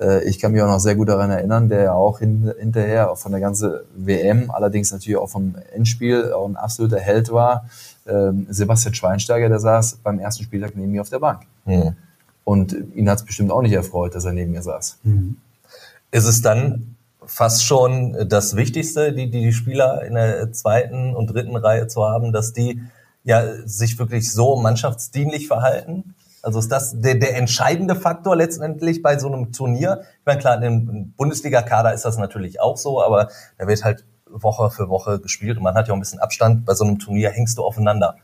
Äh, 0.00 0.24
ich 0.24 0.38
kann 0.38 0.52
mich 0.52 0.62
auch 0.62 0.68
noch 0.68 0.78
sehr 0.78 0.96
gut 0.96 1.08
daran 1.08 1.30
erinnern, 1.30 1.68
der 1.68 1.82
ja 1.82 1.92
auch 1.92 2.20
hin, 2.20 2.52
hinterher 2.58 3.10
auch 3.10 3.18
von 3.18 3.32
der 3.32 3.40
ganzen 3.40 3.72
WM, 3.94 4.50
allerdings 4.50 4.92
natürlich 4.92 5.16
auch 5.16 5.28
vom 5.28 5.56
Endspiel 5.72 6.32
auch 6.32 6.48
ein 6.48 6.56
absoluter 6.56 6.98
Held 6.98 7.32
war. 7.32 7.68
Ähm, 8.06 8.46
Sebastian 8.48 8.94
Schweinsteiger, 8.94 9.48
der 9.48 9.60
saß 9.60 9.98
beim 10.02 10.18
ersten 10.18 10.44
Spieltag 10.44 10.72
neben 10.74 10.92
mir 10.92 11.02
auf 11.02 11.10
der 11.10 11.18
Bank. 11.18 11.42
Mhm. 11.64 11.96
Und 12.44 12.74
ihn 12.94 13.10
hat 13.10 13.18
es 13.18 13.24
bestimmt 13.24 13.50
auch 13.50 13.60
nicht 13.60 13.74
erfreut, 13.74 14.14
dass 14.14 14.24
er 14.24 14.32
neben 14.32 14.52
mir 14.52 14.62
saß. 14.62 14.98
Mhm. 15.02 15.36
Ist 16.10 16.24
es 16.24 16.40
dann 16.40 16.96
fast 17.26 17.64
schon 17.64 18.16
das 18.26 18.56
Wichtigste, 18.56 19.12
die, 19.12 19.30
die 19.30 19.52
Spieler 19.52 20.02
in 20.06 20.14
der 20.14 20.50
zweiten 20.52 21.14
und 21.14 21.26
dritten 21.26 21.56
Reihe 21.56 21.86
zu 21.88 22.04
haben, 22.04 22.32
dass 22.32 22.54
die 22.54 22.80
ja 23.24 23.44
sich 23.66 23.98
wirklich 23.98 24.32
so 24.32 24.56
mannschaftsdienlich 24.56 25.46
verhalten? 25.46 26.14
Also 26.48 26.60
ist 26.60 26.72
das 26.72 26.98
der, 26.98 27.16
der 27.16 27.36
entscheidende 27.36 27.94
Faktor 27.94 28.34
letztendlich 28.34 29.02
bei 29.02 29.18
so 29.18 29.26
einem 29.26 29.52
Turnier? 29.52 30.00
Ich 30.20 30.24
meine, 30.24 30.40
klar, 30.40 30.62
im 30.62 31.12
Bundesliga-Kader 31.14 31.92
ist 31.92 32.06
das 32.06 32.16
natürlich 32.16 32.58
auch 32.58 32.78
so, 32.78 33.02
aber 33.02 33.28
da 33.58 33.66
wird 33.66 33.84
halt 33.84 34.06
Woche 34.30 34.70
für 34.70 34.88
Woche 34.88 35.20
gespielt 35.20 35.58
und 35.58 35.62
man 35.62 35.74
hat 35.74 35.88
ja 35.88 35.92
auch 35.92 35.98
ein 35.98 36.00
bisschen 36.00 36.20
Abstand. 36.20 36.64
Bei 36.64 36.72
so 36.72 36.84
einem 36.84 36.98
Turnier 36.98 37.28
hängst 37.28 37.58
du 37.58 37.64
aufeinander. 37.64 38.16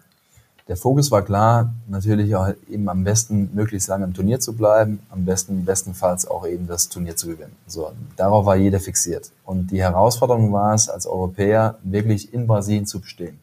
Der 0.68 0.78
Fokus 0.78 1.10
war 1.10 1.20
klar, 1.20 1.74
natürlich 1.86 2.34
auch 2.34 2.48
eben 2.70 2.88
am 2.88 3.04
besten 3.04 3.50
möglichst 3.52 3.90
lange 3.90 4.04
im 4.06 4.14
Turnier 4.14 4.40
zu 4.40 4.54
bleiben, 4.54 5.00
am 5.10 5.26
besten 5.26 5.66
bestenfalls 5.66 6.26
auch 6.26 6.46
eben 6.46 6.66
das 6.66 6.88
Turnier 6.88 7.16
zu 7.16 7.26
gewinnen. 7.26 7.54
So, 7.66 7.92
darauf 8.16 8.46
war 8.46 8.56
jeder 8.56 8.80
fixiert. 8.80 9.32
Und 9.44 9.70
die 9.70 9.82
Herausforderung 9.82 10.50
war 10.50 10.72
es, 10.72 10.88
als 10.88 11.06
Europäer 11.06 11.76
wirklich 11.82 12.32
in 12.32 12.46
Brasilien 12.46 12.86
zu 12.86 13.00
bestehen. 13.00 13.38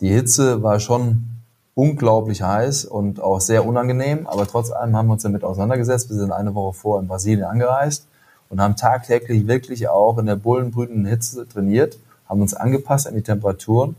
Die 0.00 0.10
Hitze 0.10 0.62
war 0.62 0.78
schon 0.78 1.33
unglaublich 1.74 2.42
heiß 2.42 2.84
und 2.84 3.20
auch 3.20 3.40
sehr 3.40 3.66
unangenehm, 3.66 4.26
aber 4.26 4.46
trotz 4.46 4.70
allem 4.70 4.96
haben 4.96 5.08
wir 5.08 5.14
uns 5.14 5.22
damit 5.22 5.42
auseinandergesetzt. 5.42 6.08
Wir 6.08 6.16
sind 6.16 6.32
eine 6.32 6.54
Woche 6.54 6.74
vor 6.74 7.00
in 7.00 7.08
Brasilien 7.08 7.44
angereist 7.44 8.06
und 8.48 8.60
haben 8.60 8.76
tagtäglich 8.76 9.46
wirklich 9.46 9.88
auch 9.88 10.18
in 10.18 10.26
der 10.26 10.36
bullenbrütenden 10.36 11.06
Hitze 11.06 11.48
trainiert, 11.48 11.98
haben 12.28 12.40
uns 12.40 12.54
angepasst 12.54 13.08
an 13.08 13.14
die 13.14 13.22
Temperaturen 13.22 13.96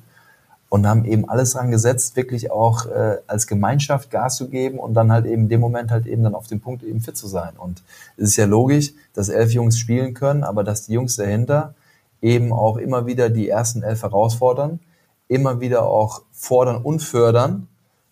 und 0.69 0.87
haben 0.87 1.05
eben 1.05 1.29
alles 1.29 1.51
dran 1.53 1.71
gesetzt, 1.71 2.15
wirklich 2.15 2.51
auch 2.51 2.85
äh, 2.85 3.17
als 3.27 3.47
Gemeinschaft 3.47 4.09
Gas 4.09 4.37
zu 4.37 4.49
geben 4.49 4.79
und 4.79 4.93
dann 4.93 5.11
halt 5.11 5.25
eben 5.25 5.43
in 5.43 5.49
dem 5.49 5.61
Moment 5.61 5.91
halt 5.91 6.05
eben 6.05 6.23
dann 6.23 6.35
auf 6.35 6.47
dem 6.47 6.61
Punkt 6.61 6.83
eben 6.83 7.01
fit 7.01 7.17
zu 7.17 7.27
sein. 7.27 7.53
Und 7.57 7.83
es 8.17 8.29
ist 8.29 8.35
ja 8.37 8.45
logisch, 8.45 8.93
dass 9.13 9.29
elf 9.29 9.51
Jungs 9.51 9.77
spielen 9.77 10.13
können, 10.13 10.43
aber 10.43 10.63
dass 10.63 10.85
die 10.85 10.93
Jungs 10.93 11.15
dahinter 11.17 11.73
eben 12.21 12.51
auch 12.51 12.77
immer 12.77 13.05
wieder 13.05 13.29
die 13.29 13.49
ersten 13.49 13.83
elf 13.83 14.03
herausfordern, 14.03 14.79
immer 15.27 15.59
wieder 15.59 15.83
auch 15.83 16.21
fordern 16.35 16.77
und 16.77 17.01
fördern 17.01 17.67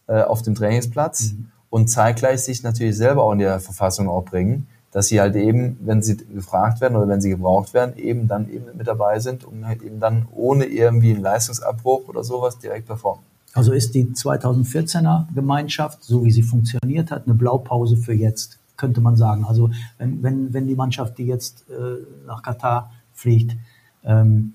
äh, 0.08 0.22
auf 0.22 0.42
dem 0.42 0.56
Trainingsplatz 0.56 1.34
mhm. 1.34 1.52
und 1.70 1.88
zeitgleich 1.90 2.42
sich 2.42 2.64
natürlich 2.64 2.98
selber 2.98 3.24
auch 3.24 3.34
in 3.34 3.40
der 3.40 3.60
Verfassung 3.60 4.08
auch 4.08 4.24
bringen, 4.24 4.68
dass 4.92 5.08
sie 5.08 5.20
halt 5.20 5.36
eben, 5.36 5.78
wenn 5.82 6.02
sie 6.02 6.18
gefragt 6.18 6.80
werden 6.80 6.96
oder 6.96 7.08
wenn 7.08 7.20
sie 7.20 7.30
gebraucht 7.30 7.74
werden, 7.74 7.98
eben 7.98 8.28
dann 8.28 8.50
eben 8.50 8.66
mit 8.78 8.88
dabei 8.88 9.20
sind 9.20 9.44
und 9.44 9.68
halt 9.68 9.82
eben 9.82 10.00
dann 10.00 10.28
ohne 10.34 10.66
irgendwie 10.66 11.12
einen 11.12 11.22
Leistungsabbruch 11.22 12.08
oder 12.08 12.24
sowas 12.24 12.60
direkt 12.60 12.88
performen. 12.88 13.24
Also 13.54 13.72
ist 13.72 13.94
die 13.94 14.06
2014er 14.06 15.26
Gemeinschaft, 15.34 16.04
so 16.04 16.24
wie 16.24 16.32
sie 16.32 16.44
funktioniert 16.44 17.12
hat, 17.12 17.26
eine 17.26 17.36
Blaupause 17.36 17.98
für 17.98 18.14
jetzt, 18.14 18.60
könnte 18.78 19.02
man 19.02 19.16
sagen. 19.16 19.46
Also 19.46 19.70
wenn, 19.98 20.24
wenn, 20.24 20.54
wenn 20.54 20.68
die 20.68 20.76
Mannschaft, 20.76 21.18
die 21.18 21.26
jetzt 21.26 21.66
äh, 21.70 22.26
nach 22.26 22.42
Katar 22.42 22.92
fliegt, 23.14 23.56
ähm, 24.04 24.54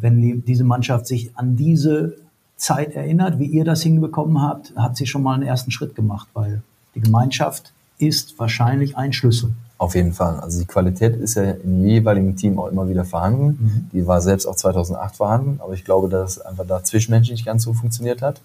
wenn 0.00 0.20
die, 0.20 0.40
diese 0.40 0.64
Mannschaft 0.64 1.06
sich 1.06 1.36
an 1.36 1.56
diese 1.56 2.16
Zeit 2.56 2.94
erinnert, 2.94 3.38
wie 3.38 3.46
ihr 3.46 3.64
das 3.64 3.82
hinbekommen 3.82 4.40
habt, 4.40 4.74
hat 4.76 4.96
sie 4.96 5.06
schon 5.06 5.22
mal 5.22 5.34
einen 5.34 5.42
ersten 5.42 5.70
Schritt 5.70 5.94
gemacht, 5.94 6.28
weil 6.34 6.62
die 6.94 7.00
Gemeinschaft 7.00 7.72
ist 7.98 8.38
wahrscheinlich 8.38 8.96
ein 8.96 9.12
Schlüssel. 9.12 9.52
Auf 9.78 9.94
jeden 9.94 10.14
Fall. 10.14 10.40
Also 10.40 10.58
die 10.58 10.66
Qualität 10.66 11.16
ist 11.16 11.34
ja 11.34 11.50
im 11.50 11.86
jeweiligen 11.86 12.34
Team 12.36 12.58
auch 12.58 12.68
immer 12.68 12.88
wieder 12.88 13.04
vorhanden. 13.04 13.46
Mhm. 13.46 13.90
Die 13.92 14.06
war 14.06 14.22
selbst 14.22 14.46
auch 14.46 14.56
2008 14.56 15.16
vorhanden, 15.16 15.60
aber 15.62 15.74
ich 15.74 15.84
glaube, 15.84 16.08
dass 16.08 16.38
es 16.38 16.40
einfach 16.40 16.66
da 16.66 16.82
zwischenmenschlich 16.82 17.38
nicht 17.38 17.46
ganz 17.46 17.62
so 17.62 17.74
funktioniert 17.74 18.22
hat. 18.22 18.40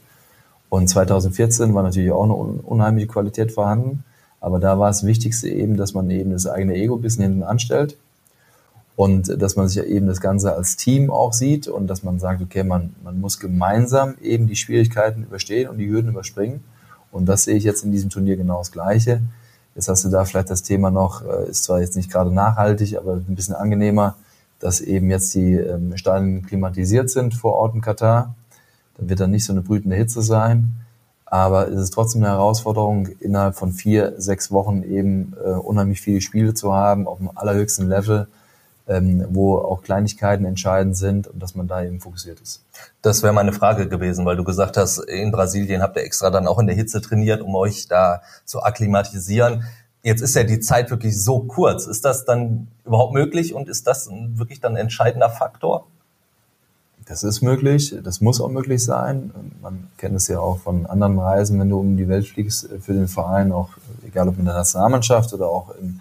Und 0.70 0.90
2014 0.90 1.74
war 1.74 1.84
natürlich 1.84 2.12
auch 2.12 2.24
eine 2.24 2.34
unheimliche 2.34 3.08
Qualität 3.08 3.52
vorhanden. 3.52 4.04
Aber 4.42 4.60
da 4.60 4.78
war 4.80 4.88
das 4.88 5.06
Wichtigste 5.06 5.48
eben, 5.48 5.78
dass 5.78 5.94
man 5.94 6.10
eben 6.10 6.32
das 6.32 6.48
eigene 6.48 6.76
Ego 6.76 6.96
ein 6.96 7.02
bisschen 7.02 7.24
hinten 7.24 7.44
anstellt 7.44 7.96
und 9.02 9.42
dass 9.42 9.56
man 9.56 9.68
sich 9.68 9.78
ja 9.78 9.84
eben 9.84 10.06
das 10.06 10.22
Ganze 10.22 10.54
als 10.54 10.76
Team 10.76 11.10
auch 11.10 11.34
sieht 11.34 11.68
und 11.68 11.88
dass 11.88 12.04
man 12.04 12.20
sagt, 12.20 12.40
okay, 12.40 12.64
man, 12.64 12.94
man 13.04 13.20
muss 13.20 13.40
gemeinsam 13.40 14.14
eben 14.22 14.46
die 14.46 14.56
Schwierigkeiten 14.56 15.24
überstehen 15.24 15.68
und 15.70 15.80
die 15.80 15.90
Hürden 15.90 16.12
überspringen. 16.12 16.64
Und 17.12 17.26
das 17.26 17.46
sehe 17.46 17.56
ich 17.56 17.64
jetzt 17.64 17.84
in 17.84 17.92
diesem 17.92 18.12
Turnier 18.12 18.38
genau 18.38 18.60
das 18.60 18.72
Gleiche. 18.72 19.24
Jetzt 19.74 19.88
hast 19.88 20.06
du 20.06 20.10
da 20.10 20.24
vielleicht 20.24 20.52
das 20.52 20.62
Thema 20.62 20.92
noch, 20.92 21.26
äh, 21.26 21.50
ist 21.50 21.64
zwar 21.64 21.82
jetzt 21.82 21.96
nicht 21.96 22.12
gerade 22.12 22.32
nachhaltig, 22.32 22.96
aber 22.96 23.14
ein 23.14 23.36
bisschen 23.36 23.56
angenehmer, 23.56 24.18
dass 24.60 24.82
eben 24.82 25.10
jetzt 25.10 25.34
die 25.34 25.56
ähm, 25.56 25.98
Stadien 25.98 26.46
klimatisiert 26.46 27.10
sind 27.10 27.34
vor 27.34 27.54
Ort 27.54 27.74
in 27.74 27.82
Katar. 27.82 28.36
Dann 29.00 29.10
wird 29.10 29.20
dann 29.20 29.32
nicht 29.32 29.46
so 29.46 29.54
eine 29.54 29.64
brütende 29.64 29.96
Hitze 29.96 30.22
sein. 30.22 30.76
Aber 31.26 31.68
es 31.70 31.80
ist 31.80 31.90
trotzdem 31.96 32.22
eine 32.22 32.34
Herausforderung, 32.34 33.08
innerhalb 33.20 33.56
von 33.56 33.72
vier, 33.72 34.14
sechs 34.20 34.52
Wochen 34.52 34.84
eben 34.84 35.34
äh, 35.44 35.54
unheimlich 35.54 36.02
viele 36.02 36.22
Spiele 36.22 36.54
zu 36.54 36.72
haben, 36.72 37.08
auf 37.08 37.18
dem 37.18 37.36
allerhöchsten 37.36 37.90
Level 37.90 38.28
ähm, 38.88 39.26
wo 39.30 39.58
auch 39.58 39.84
Kleinigkeiten 39.84 40.46
entscheidend 40.46 40.98
sind 40.98 41.28
und 41.28 41.42
dass 41.42 41.56
man 41.56 41.68
da 41.68 41.84
eben 41.84 42.00
fokussiert 42.00 42.40
ist. 42.40 42.64
Das 43.02 43.24
wäre 43.24 43.34
meine 43.34 43.54
Frage 43.54 43.88
gewesen, 43.88 44.26
weil 44.26 44.36
du 44.36 44.44
gesagt 44.44 44.78
hast, 44.78 44.98
in 45.00 45.32
Brasilien 45.32 45.82
habt 45.82 45.96
ihr 45.98 46.04
extra 46.04 46.30
dann 46.30 46.48
auch 46.48 46.60
in 46.60 46.68
der 46.68 46.76
Hitze 46.76 47.02
trainiert, 47.02 47.42
um 47.42 47.56
euch 47.56 47.88
da 47.88 48.22
zu 48.46 48.64
akklimatisieren. 48.64 49.64
Jetzt 50.04 50.22
ist 50.22 50.36
ja 50.36 50.44
die 50.44 50.60
Zeit 50.60 50.90
wirklich 50.90 51.22
so 51.22 51.42
kurz. 51.42 51.86
Ist 51.86 52.06
das 52.06 52.26
dann 52.26 52.68
überhaupt 52.86 53.14
möglich 53.14 53.54
und 53.54 53.70
ist 53.70 53.86
das 53.88 54.10
wirklich 54.12 54.60
dann 54.60 54.74
ein 54.74 54.78
entscheidender 54.78 55.30
Faktor? 55.30 55.86
Das 57.06 57.24
ist 57.24 57.42
möglich, 57.42 57.96
das 58.04 58.22
muss 58.22 58.40
auch 58.40 58.50
möglich 58.50 58.84
sein. 58.84 59.32
Man 59.62 59.90
kennt 59.98 60.16
es 60.16 60.28
ja 60.28 60.40
auch 60.40 60.60
von 60.60 60.86
anderen 60.86 61.20
Reisen, 61.20 61.60
wenn 61.60 61.70
du 61.70 61.80
um 61.80 61.98
die 61.98 62.08
Welt 62.08 62.28
fliegst 62.28 62.70
für 62.80 62.94
den 62.94 63.08
Verein, 63.08 63.52
auch 63.52 63.70
egal 64.08 64.30
ob 64.30 64.38
in 64.40 64.46
der 64.46 64.54
Nationalmannschaft 64.54 65.34
oder 65.34 65.48
auch 65.50 65.76
im 65.76 66.00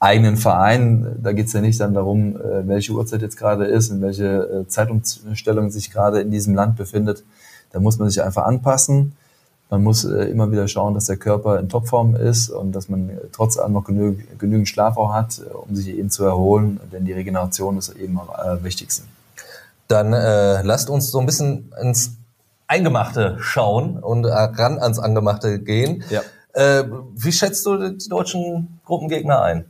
eigenen 0.00 0.38
Verein, 0.38 1.16
da 1.22 1.32
geht's 1.32 1.52
ja 1.52 1.60
nicht 1.60 1.78
dann 1.78 1.92
darum, 1.92 2.36
äh, 2.36 2.66
welche 2.66 2.92
Uhrzeit 2.92 3.20
jetzt 3.20 3.36
gerade 3.36 3.66
ist, 3.66 3.90
in 3.90 4.00
welche 4.00 4.64
äh, 4.64 4.66
Zeitumstellung 4.66 5.70
sich 5.70 5.92
gerade 5.92 6.20
in 6.20 6.30
diesem 6.30 6.54
Land 6.54 6.76
befindet. 6.76 7.22
Da 7.70 7.80
muss 7.80 7.98
man 7.98 8.08
sich 8.08 8.22
einfach 8.22 8.44
anpassen. 8.44 9.12
Man 9.68 9.84
muss 9.84 10.04
äh, 10.04 10.24
immer 10.24 10.50
wieder 10.50 10.66
schauen, 10.68 10.94
dass 10.94 11.04
der 11.04 11.18
Körper 11.18 11.60
in 11.60 11.68
Topform 11.68 12.16
ist 12.16 12.48
und 12.48 12.72
dass 12.72 12.88
man 12.88 13.10
trotz 13.30 13.58
allem 13.58 13.74
noch 13.74 13.84
genü 13.84 14.16
genügend 14.38 14.68
Schlaf 14.68 14.96
auch 14.96 15.12
hat, 15.12 15.42
um 15.68 15.76
sich 15.76 15.88
eben 15.88 16.08
zu 16.08 16.24
erholen, 16.24 16.80
denn 16.92 17.04
die 17.04 17.12
Regeneration 17.12 17.76
ist 17.76 17.90
eben 17.90 18.18
am 18.18 18.64
wichtigsten. 18.64 19.06
Dann 19.86 20.14
äh, 20.14 20.62
lasst 20.62 20.88
uns 20.88 21.10
so 21.10 21.20
ein 21.20 21.26
bisschen 21.26 21.72
ins 21.80 22.12
Eingemachte 22.66 23.36
schauen 23.40 23.98
und 23.98 24.24
ran 24.24 24.78
ans 24.78 24.98
Angemachte 24.98 25.58
gehen. 25.58 26.04
Ja. 26.08 26.22
Äh, 26.52 26.84
wie 27.14 27.32
schätzt 27.32 27.66
du 27.66 27.90
die 27.90 28.08
deutschen 28.08 28.80
Gruppengegner 28.86 29.42
ein? 29.42 29.64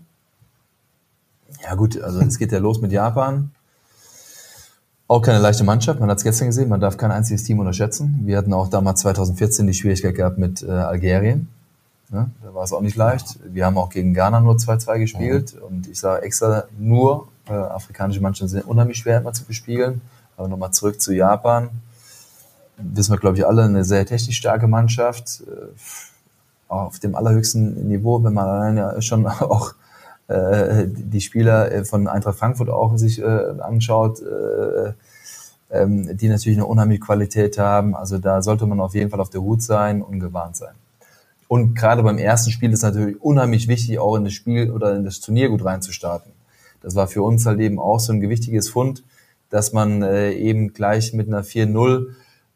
Ja 1.62 1.74
gut, 1.74 2.01
also 2.01 2.20
es 2.20 2.38
geht 2.38 2.53
ja 2.53 2.59
los 2.59 2.80
mit 2.80 2.92
Japan. 2.92 3.51
Auch 5.09 5.22
keine 5.22 5.40
leichte 5.40 5.64
Mannschaft, 5.64 5.98
man 5.98 6.09
hat 6.09 6.18
es 6.18 6.24
gestern 6.24 6.46
gesehen, 6.46 6.68
man 6.68 6.80
darf 6.80 6.96
kein 6.96 7.11
einziges 7.11 7.42
Team 7.42 7.59
unterschätzen. 7.59 8.20
Wir 8.24 8.38
hatten 8.38 8.53
auch 8.53 8.68
damals 8.68 9.01
2014 9.01 9.66
die 9.66 9.74
Schwierigkeit 9.74 10.14
gehabt 10.14 10.38
mit 10.38 10.62
äh, 10.62 10.70
Algerien. 10.70 11.48
Ja, 12.12 12.28
da 12.42 12.55
war 12.55 12.64
es 12.64 12.72
auch 12.72 12.80
nicht 12.80 12.96
leicht. 12.96 13.38
Wir 13.44 13.66
haben 13.66 13.78
auch 13.78 13.90
gegen 13.90 14.14
Ghana 14.14 14.40
nur 14.40 14.55
2-2 14.55 14.98
gespielt. 14.98 15.55
Mhm. 15.55 15.62
Und 15.62 15.88
ich 15.88 15.98
sage 15.98 16.22
extra, 16.22 16.64
nur 16.78 17.28
äh, 17.48 17.53
afrikanische 17.53 18.20
Mannschaften 18.20 18.48
sind 18.48 18.66
unheimlich 18.66 18.98
schwer 18.98 19.20
immer 19.20 19.32
zu 19.32 19.44
bespielen. 19.44 20.01
Aber 20.36 20.48
nochmal 20.48 20.72
zurück 20.72 21.01
zu 21.01 21.12
Japan. 21.12 21.70
Wissen 22.76 23.12
wir, 23.12 23.18
glaube 23.18 23.36
ich, 23.36 23.46
alle, 23.46 23.64
eine 23.64 23.84
sehr 23.84 24.07
technisch 24.07 24.36
starke 24.36 24.66
Mannschaft. 24.66 25.42
Äh, 25.46 25.74
auf 26.68 27.01
dem 27.01 27.16
allerhöchsten 27.16 27.88
Niveau, 27.88 28.22
wenn 28.22 28.32
man 28.32 28.46
alleine 28.46 29.03
schon 29.03 29.26
auch 29.26 29.74
äh, 30.31 30.87
die 30.89 31.20
Spieler 31.20 31.72
äh, 31.72 31.85
von 31.85 32.07
Eintracht 32.07 32.39
Frankfurt 32.39 32.70
auch 32.70 32.97
sich 32.97 33.20
äh, 33.20 33.24
anschaut, 33.24 34.20
äh, 34.22 34.93
ähm, 35.70 36.16
die 36.16 36.28
natürlich 36.28 36.59
eine 36.59 36.66
unheimliche 36.66 37.01
Qualität 37.01 37.59
haben. 37.59 37.97
Also 37.97 38.18
da 38.18 38.41
sollte 38.41 38.66
man 38.66 38.81
auf 38.81 38.95
jeden 38.95 39.11
Fall 39.11 39.20
auf 39.20 39.31
der 39.31 39.43
Hut 39.43 39.62
sein 39.62 40.03
und 40.03 40.20
gewarnt 40.20 40.57
sein. 40.57 40.74
Und 41.49 41.74
gerade 41.74 42.05
beim 42.05 42.18
ersten 42.18 42.53
Spiel 42.53 42.72
ist 42.72 42.83
natürlich 42.83 43.20
unheimlich 43.20 43.66
wichtig, 43.66 43.99
auch 43.99 44.14
in 44.14 44.24
das 44.24 44.35
Spiel 44.35 44.70
oder 44.70 44.95
in 44.95 45.05
das 45.05 45.20
Turnier 45.20 45.49
gut 45.49 45.64
reinzustarten. 45.64 46.31
Das 46.81 46.95
war 46.95 47.09
für 47.09 47.22
uns 47.22 47.45
halt 47.45 47.59
eben 47.59 47.81
auch 47.81 47.99
so 47.99 48.12
ein 48.12 48.20
gewichtiges 48.20 48.68
Fund, 48.68 49.03
dass 49.51 49.72
man 49.72 50.03
äh, 50.03 50.31
eben 50.33 50.72
gleich 50.72 51.12
mit 51.12 51.26
einer 51.26 51.43
4-0 51.43 52.07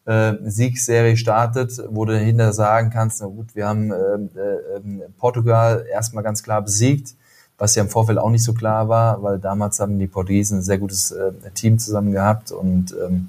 äh, 0.04 0.34
Siegsserie 0.44 1.16
startet, 1.16 1.82
wo 1.88 2.04
du 2.04 2.12
dahinter 2.12 2.52
sagen 2.52 2.90
kannst, 2.90 3.20
na 3.20 3.26
gut, 3.26 3.54
wir 3.54 3.66
haben 3.66 3.90
äh, 3.90 3.96
äh, 3.96 4.80
Portugal 5.18 5.84
erstmal 5.90 6.22
ganz 6.22 6.44
klar 6.44 6.62
besiegt, 6.62 7.16
was 7.58 7.74
ja 7.74 7.82
im 7.82 7.88
Vorfeld 7.88 8.18
auch 8.18 8.30
nicht 8.30 8.44
so 8.44 8.52
klar 8.52 8.88
war, 8.88 9.22
weil 9.22 9.38
damals 9.38 9.78
haben 9.80 9.98
die 9.98 10.06
Portugiesen 10.06 10.58
ein 10.58 10.62
sehr 10.62 10.78
gutes 10.78 11.12
äh, 11.12 11.32
Team 11.54 11.78
zusammen 11.78 12.12
gehabt 12.12 12.52
und 12.52 12.94
ähm, 13.04 13.28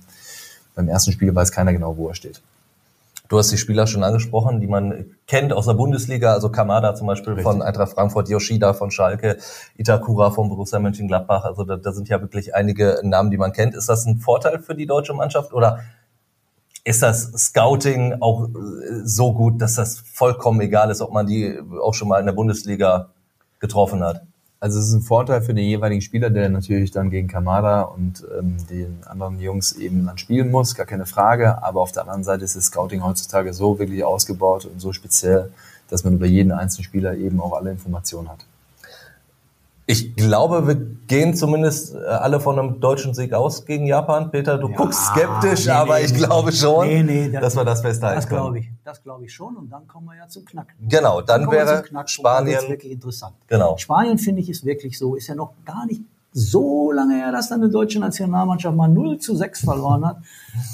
beim 0.74 0.88
ersten 0.88 1.12
Spiel 1.12 1.34
weiß 1.34 1.52
keiner 1.52 1.74
genau, 1.74 1.96
wo 1.98 2.10
er 2.10 2.16
steht. 2.16 2.42
Du 3.28 3.40
hast 3.40 3.52
die 3.52 3.58
Spieler 3.58 3.88
schon 3.88 4.04
angesprochen, 4.04 4.62
die 4.62 4.68
man 4.68 5.06
kennt 5.26 5.52
aus 5.52 5.66
der 5.66 5.74
Bundesliga, 5.74 6.34
also 6.34 6.50
Kamada 6.50 6.94
zum 6.94 7.08
Beispiel 7.08 7.34
Richtig. 7.34 7.52
von 7.52 7.62
Eintracht 7.62 7.94
Frankfurt, 7.94 8.30
Yoshida 8.30 8.74
von 8.74 8.92
Schalke, 8.92 9.38
Itakura 9.78 10.30
von 10.30 10.50
Borussia 10.50 10.80
Mönchengladbach. 10.80 11.44
Also 11.44 11.64
da, 11.64 11.76
da 11.76 11.92
sind 11.92 12.08
ja 12.08 12.22
wirklich 12.22 12.54
einige 12.54 13.00
Namen, 13.04 13.32
die 13.32 13.38
man 13.38 13.52
kennt. 13.52 13.74
Ist 13.74 13.90
das 13.90 14.06
ein 14.06 14.18
Vorteil 14.18 14.60
für 14.60 14.76
die 14.76 14.86
deutsche 14.86 15.14
Mannschaft 15.14 15.54
oder 15.54 15.80
ist 16.84 17.02
das 17.02 17.32
Scouting 17.32 18.18
auch 18.20 18.48
äh, 18.48 18.52
so 19.04 19.34
gut, 19.34 19.60
dass 19.60 19.74
das 19.74 19.98
vollkommen 20.00 20.62
egal 20.62 20.92
ist, 20.92 21.02
ob 21.02 21.12
man 21.12 21.26
die 21.26 21.60
auch 21.82 21.96
schon 21.96 22.08
mal 22.08 22.20
in 22.20 22.28
der 22.28 22.34
Bundesliga 22.34 23.10
getroffen 23.66 24.04
hat. 24.04 24.22
Also 24.60 24.80
es 24.80 24.88
ist 24.88 24.94
ein 24.94 25.02
Vorteil 25.02 25.42
für 25.42 25.54
den 25.54 25.66
jeweiligen 25.66 26.02
Spieler, 26.02 26.30
der 26.30 26.50
natürlich 26.50 26.90
dann 26.92 27.10
gegen 27.10 27.28
Kamada 27.28 27.82
und 27.82 28.26
ähm, 28.40 28.58
den 28.70 28.98
anderen 29.06 29.40
Jungs 29.40 29.74
eben 29.74 30.06
dann 30.06 30.18
spielen 30.18 30.50
muss, 30.50 30.76
gar 30.76 30.86
keine 30.86 31.06
Frage. 31.06 31.62
Aber 31.62 31.82
auf 31.82 31.92
der 31.92 32.04
anderen 32.04 32.24
Seite 32.24 32.46
ist 32.46 32.56
das 32.56 32.66
Scouting 32.66 33.04
heutzutage 33.04 33.54
so 33.54 33.78
wirklich 33.78 34.04
ausgebaut 34.04 34.66
und 34.66 34.80
so 34.80 34.94
speziell, 34.94 35.52
dass 35.90 36.04
man 36.04 36.14
über 36.14 36.26
jeden 36.26 36.52
einzelnen 36.52 36.86
Spieler 36.86 37.16
eben 37.16 37.40
auch 37.42 37.54
alle 37.54 37.72
Informationen 37.72 38.30
hat. 38.30 38.40
Ich 39.88 40.16
glaube, 40.16 40.68
wir 40.68 40.76
gehen 40.76 41.36
zumindest 41.36 41.94
äh, 41.94 42.00
alle 42.00 42.40
von 42.40 42.58
einem 42.58 42.80
deutschen 42.80 43.14
Sieg 43.14 43.34
aus 43.34 43.66
gegen 43.66 43.86
Japan. 43.86 44.32
Peter, 44.32 44.58
du 44.58 44.70
ja, 44.70 44.76
guckst 44.76 45.06
skeptisch, 45.08 45.66
nee, 45.66 45.72
aber 45.72 46.00
nee, 46.00 46.06
ich 46.06 46.14
nee, 46.14 46.18
glaube 46.18 46.52
schon, 46.52 46.88
nee, 46.88 47.30
das, 47.30 47.42
dass 47.42 47.56
wir 47.56 47.66
das 47.66 47.82
festhalten 47.82 48.16
das 48.16 48.28
glaube 48.28 48.60
ich, 48.60 48.72
Das 48.84 49.04
glaube 49.04 49.26
ich 49.26 49.34
schon. 49.34 49.56
Und 49.56 49.70
dann 49.70 49.88
kommen 49.88 50.08
wir 50.08 50.16
ja 50.16 50.28
zum 50.28 50.44
Knacken. 50.44 50.74
Genau, 50.90 51.22
dann, 51.22 51.44
dann 51.44 51.52
wäre 51.52 51.84
Spanien. 52.08 52.62
wirklich 52.68 52.94
interessant. 52.94 53.36
Genau. 53.48 53.78
Spanien 53.78 54.18
finde 54.18 54.42
ich 54.42 54.50
ist 54.50 54.66
wirklich 54.66 54.98
so, 54.98 55.16
ist 55.16 55.28
ja 55.28 55.36
noch 55.36 55.54
gar 55.66 55.86
nicht 55.86 56.02
so 56.38 56.92
lange 56.92 57.16
her, 57.16 57.32
dass 57.32 57.48
dann 57.48 57.62
eine 57.62 57.72
deutsche 57.72 57.98
Nationalmannschaft 57.98 58.76
mal 58.76 58.90
0 58.90 59.20
zu 59.20 59.38
6 59.38 59.62
verloren 59.62 60.06
hat. 60.06 60.18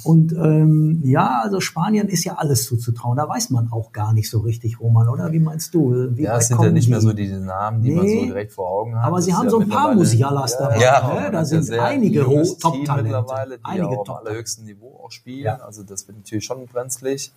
Und 0.03 0.31
ähm, 0.33 1.01
ja, 1.05 1.41
also 1.43 1.59
Spanien 1.59 2.07
ist 2.07 2.23
ja 2.23 2.33
alles 2.37 2.65
zuzutrauen. 2.65 3.15
Da 3.15 3.29
weiß 3.29 3.51
man 3.51 3.71
auch 3.71 3.91
gar 3.91 4.11
nicht 4.11 4.27
so 4.27 4.39
richtig, 4.39 4.79
Roman, 4.79 5.07
oder? 5.07 5.31
Wie 5.31 5.39
meinst 5.39 5.75
du? 5.75 6.17
Wie 6.17 6.23
ja, 6.23 6.37
es 6.37 6.47
sind 6.47 6.59
ja 6.59 6.71
nicht 6.71 6.87
die? 6.87 6.89
mehr 6.89 6.99
so 6.99 7.13
diese 7.13 7.39
Namen, 7.39 7.83
die 7.83 7.89
nee, 7.89 7.95
man 7.95 8.07
so 8.07 8.25
direkt 8.25 8.53
vor 8.53 8.71
Augen 8.71 8.95
hat. 8.95 9.05
Aber 9.05 9.21
sie 9.21 9.35
haben 9.35 9.45
ja 9.45 9.51
so 9.51 9.59
ein 9.59 9.69
paar 9.69 9.93
Musialas 9.93 10.53
ja, 10.53 10.59
dabei. 10.59 10.81
Ja, 10.81 11.13
ne? 11.21 11.31
Da 11.31 11.45
sind 11.45 11.71
einige 11.71 12.23
Top-Talente. 12.23 13.03
mittlerweile, 13.03 13.57
die 13.59 13.65
einige 13.65 13.99
auf 13.99 14.09
allerhöchsten 14.09 14.65
Niveau 14.65 14.99
auch 15.03 15.11
spielen. 15.11 15.45
Ja. 15.45 15.57
Also 15.57 15.83
das 15.83 16.07
wird 16.07 16.17
natürlich 16.17 16.43
schon 16.43 16.65
brenzlig. 16.65 17.31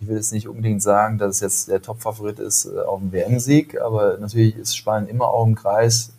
Ich 0.00 0.08
will 0.08 0.16
jetzt 0.16 0.32
nicht 0.32 0.48
unbedingt 0.48 0.82
sagen, 0.82 1.18
dass 1.18 1.36
es 1.36 1.40
jetzt 1.40 1.68
der 1.68 1.82
Top-Favorit 1.82 2.38
ist 2.38 2.64
äh, 2.64 2.80
auf 2.80 3.00
dem 3.00 3.12
WM-Sieg, 3.12 3.78
aber 3.80 4.16
natürlich 4.16 4.56
ist 4.56 4.76
Spanien 4.76 5.10
immer 5.10 5.28
auch 5.28 5.46
im 5.46 5.54
Kreis 5.54 6.12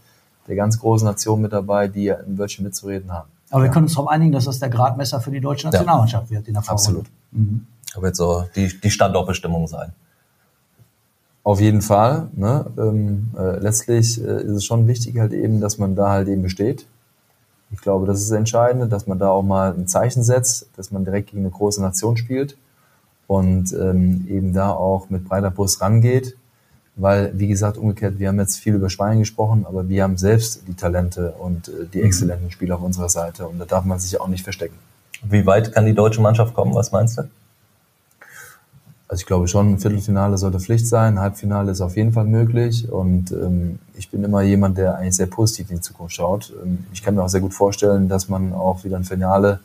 der 0.47 0.55
ganz 0.55 0.79
großen 0.79 1.05
Nationen 1.05 1.43
mit 1.43 1.53
dabei, 1.53 1.87
die 1.87 2.11
ein 2.11 2.37
Wörtchen 2.37 2.63
mitzureden 2.63 3.11
haben. 3.11 3.29
Aber 3.49 3.63
wir 3.63 3.69
können 3.69 3.85
uns 3.85 3.95
darauf 3.95 4.09
einigen, 4.09 4.31
dass 4.31 4.45
das 4.45 4.59
der 4.59 4.69
Gradmesser 4.69 5.21
für 5.21 5.31
die 5.31 5.39
deutsche 5.39 5.67
Nationalmannschaft 5.67 6.29
wird 6.29 6.47
in 6.47 6.53
der 6.53 6.63
Vorrunde. 6.63 6.81
Absolut. 6.81 7.05
Mhm. 7.31 7.65
Das 7.93 8.01
wird 8.01 8.15
so 8.15 8.45
die, 8.55 8.79
die 8.79 8.91
Standortbestimmung 8.91 9.67
sein. 9.67 9.93
Auf 11.43 11.61
jeden 11.61 11.81
Fall. 11.81 12.27
Ne? 12.33 12.65
Ähm, 12.77 13.31
äh, 13.37 13.57
letztlich 13.59 14.21
äh, 14.21 14.43
ist 14.43 14.51
es 14.51 14.65
schon 14.65 14.87
wichtig 14.87 15.17
halt 15.17 15.31
eben, 15.31 15.61
dass 15.61 15.77
man 15.77 15.95
da 15.95 16.09
halt 16.09 16.27
eben 16.27 16.41
besteht. 16.41 16.85
Ich 17.71 17.79
glaube, 17.81 18.05
das 18.05 18.19
ist 18.19 18.29
das 18.31 18.37
Entscheidende, 18.37 18.87
dass 18.87 19.07
man 19.07 19.19
da 19.19 19.29
auch 19.29 19.43
mal 19.43 19.73
ein 19.73 19.87
Zeichen 19.87 20.23
setzt, 20.23 20.69
dass 20.75 20.91
man 20.91 21.05
direkt 21.05 21.31
gegen 21.31 21.43
eine 21.43 21.49
große 21.49 21.81
Nation 21.81 22.17
spielt 22.17 22.57
und 23.27 23.73
ähm, 23.73 24.25
eben 24.29 24.53
da 24.53 24.71
auch 24.71 25.09
mit 25.09 25.27
breiter 25.27 25.51
Brust 25.51 25.81
rangeht 25.81 26.35
weil, 26.97 27.31
wie 27.35 27.47
gesagt, 27.47 27.77
umgekehrt, 27.77 28.19
wir 28.19 28.27
haben 28.27 28.39
jetzt 28.39 28.57
viel 28.57 28.73
über 28.73 28.89
Spanien 28.89 29.19
gesprochen, 29.19 29.65
aber 29.67 29.87
wir 29.87 30.03
haben 30.03 30.17
selbst 30.17 30.67
die 30.67 30.73
Talente 30.73 31.31
und 31.39 31.69
äh, 31.69 31.85
die 31.93 31.99
mhm. 31.99 32.05
exzellenten 32.05 32.51
Spieler 32.51 32.75
auf 32.75 32.81
unserer 32.81 33.09
Seite 33.09 33.47
und 33.47 33.59
da 33.59 33.65
darf 33.65 33.85
man 33.85 33.99
sich 33.99 34.19
auch 34.19 34.27
nicht 34.27 34.43
verstecken. 34.43 34.75
Wie 35.23 35.45
weit 35.45 35.71
kann 35.73 35.85
die 35.85 35.93
deutsche 35.93 36.21
Mannschaft 36.21 36.53
kommen? 36.53 36.73
Was 36.75 36.91
meinst 36.91 37.17
du? 37.17 37.23
Also 39.09 39.21
ich 39.21 39.25
glaube 39.25 39.47
schon, 39.47 39.73
ein 39.73 39.79
Viertelfinale 39.79 40.37
sollte 40.37 40.59
Pflicht 40.59 40.85
sein, 40.85 41.13
ein 41.13 41.19
Halbfinale 41.21 41.71
ist 41.71 41.79
auf 41.79 41.95
jeden 41.95 42.11
Fall 42.11 42.25
möglich 42.25 42.91
und 42.91 43.31
ähm, 43.31 43.79
ich 43.93 44.09
bin 44.09 44.23
immer 44.23 44.41
jemand, 44.41 44.77
der 44.77 44.95
eigentlich 44.95 45.15
sehr 45.15 45.27
positiv 45.27 45.69
in 45.69 45.77
die 45.77 45.81
Zukunft 45.81 46.15
schaut. 46.15 46.53
Ähm, 46.63 46.85
ich 46.91 47.03
kann 47.03 47.15
mir 47.15 47.23
auch 47.23 47.29
sehr 47.29 47.41
gut 47.41 47.53
vorstellen, 47.53 48.09
dass 48.09 48.27
man 48.27 48.53
auch 48.53 48.83
wieder 48.83 48.97
ein 48.97 49.05
Finale 49.05 49.59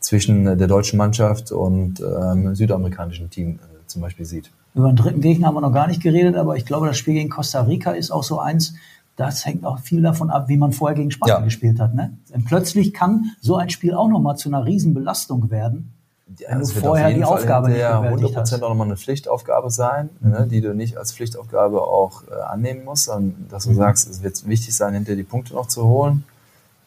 zwischen 0.00 0.44
der 0.44 0.66
deutschen 0.66 0.96
Mannschaft 0.96 1.52
und 1.52 2.00
ähm, 2.00 2.54
südamerikanischen 2.56 3.30
Team 3.30 3.60
äh, 3.60 3.86
zum 3.86 4.02
Beispiel 4.02 4.26
sieht. 4.26 4.50
Über 4.74 4.88
den 4.88 4.96
dritten 4.96 5.20
Gegner 5.20 5.48
haben 5.48 5.54
wir 5.54 5.60
noch 5.60 5.72
gar 5.72 5.86
nicht 5.86 6.02
geredet, 6.02 6.36
aber 6.36 6.56
ich 6.56 6.64
glaube, 6.64 6.86
das 6.86 6.96
Spiel 6.96 7.14
gegen 7.14 7.28
Costa 7.28 7.62
Rica 7.62 7.92
ist 7.92 8.10
auch 8.10 8.22
so 8.22 8.38
eins, 8.38 8.74
das 9.16 9.44
hängt 9.44 9.64
auch 9.66 9.78
viel 9.78 10.00
davon 10.00 10.30
ab, 10.30 10.48
wie 10.48 10.56
man 10.56 10.72
vorher 10.72 10.96
gegen 10.96 11.10
Spanien 11.10 11.38
ja. 11.38 11.44
gespielt 11.44 11.78
hat. 11.78 11.94
Ne? 11.94 12.16
Denn 12.32 12.44
plötzlich 12.44 12.94
kann 12.94 13.26
so 13.40 13.56
ein 13.56 13.68
Spiel 13.68 13.94
auch 13.94 14.08
nochmal 14.08 14.36
zu 14.36 14.48
einer 14.48 14.64
Riesenbelastung 14.64 15.50
werden, 15.50 15.92
ja, 16.38 16.50
wenn 16.50 16.60
du 16.60 16.66
vorher 16.66 17.12
die 17.12 17.20
Fall 17.20 17.38
Aufgabe 17.38 17.68
nicht 17.68 17.80
bewältigt 17.80 18.36
100% 18.36 18.40
hast. 18.40 18.62
auch 18.62 18.68
nochmal 18.70 18.86
eine 18.86 18.96
Pflichtaufgabe 18.96 19.70
sein, 19.70 20.08
mhm. 20.20 20.30
ne, 20.30 20.46
die 20.50 20.60
du 20.60 20.74
nicht 20.74 20.96
als 20.96 21.12
Pflichtaufgabe 21.12 21.82
auch 21.82 22.22
äh, 22.28 22.34
annehmen 22.34 22.84
musst, 22.84 23.04
sondern 23.04 23.46
dass 23.50 23.64
du 23.64 23.70
mhm. 23.70 23.76
sagst, 23.76 24.08
es 24.08 24.22
wird 24.22 24.46
wichtig 24.48 24.74
sein, 24.74 24.94
hinter 24.94 25.14
die 25.14 25.24
Punkte 25.24 25.54
noch 25.54 25.68
zu 25.68 25.84
holen. 25.84 26.24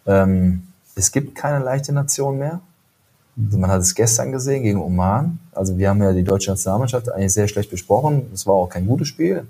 Ähm, 0.07 0.63
es 0.95 1.11
gibt 1.11 1.35
keine 1.35 1.63
leichte 1.63 1.93
Nation 1.93 2.39
mehr. 2.39 2.61
Man 3.35 3.69
hat 3.69 3.81
es 3.81 3.93
gestern 3.93 4.31
gesehen 4.31 4.63
gegen 4.63 4.81
Oman. 4.81 5.39
Also 5.51 5.77
wir 5.77 5.89
haben 5.89 6.01
ja 6.01 6.13
die 6.13 6.23
deutsche 6.23 6.51
Nationalmannschaft 6.51 7.11
eigentlich 7.11 7.33
sehr 7.33 7.47
schlecht 7.47 7.69
besprochen. 7.69 8.27
Es 8.33 8.47
war 8.47 8.55
auch 8.55 8.69
kein 8.69 8.87
gutes 8.87 9.09
Spiel. 9.09 9.45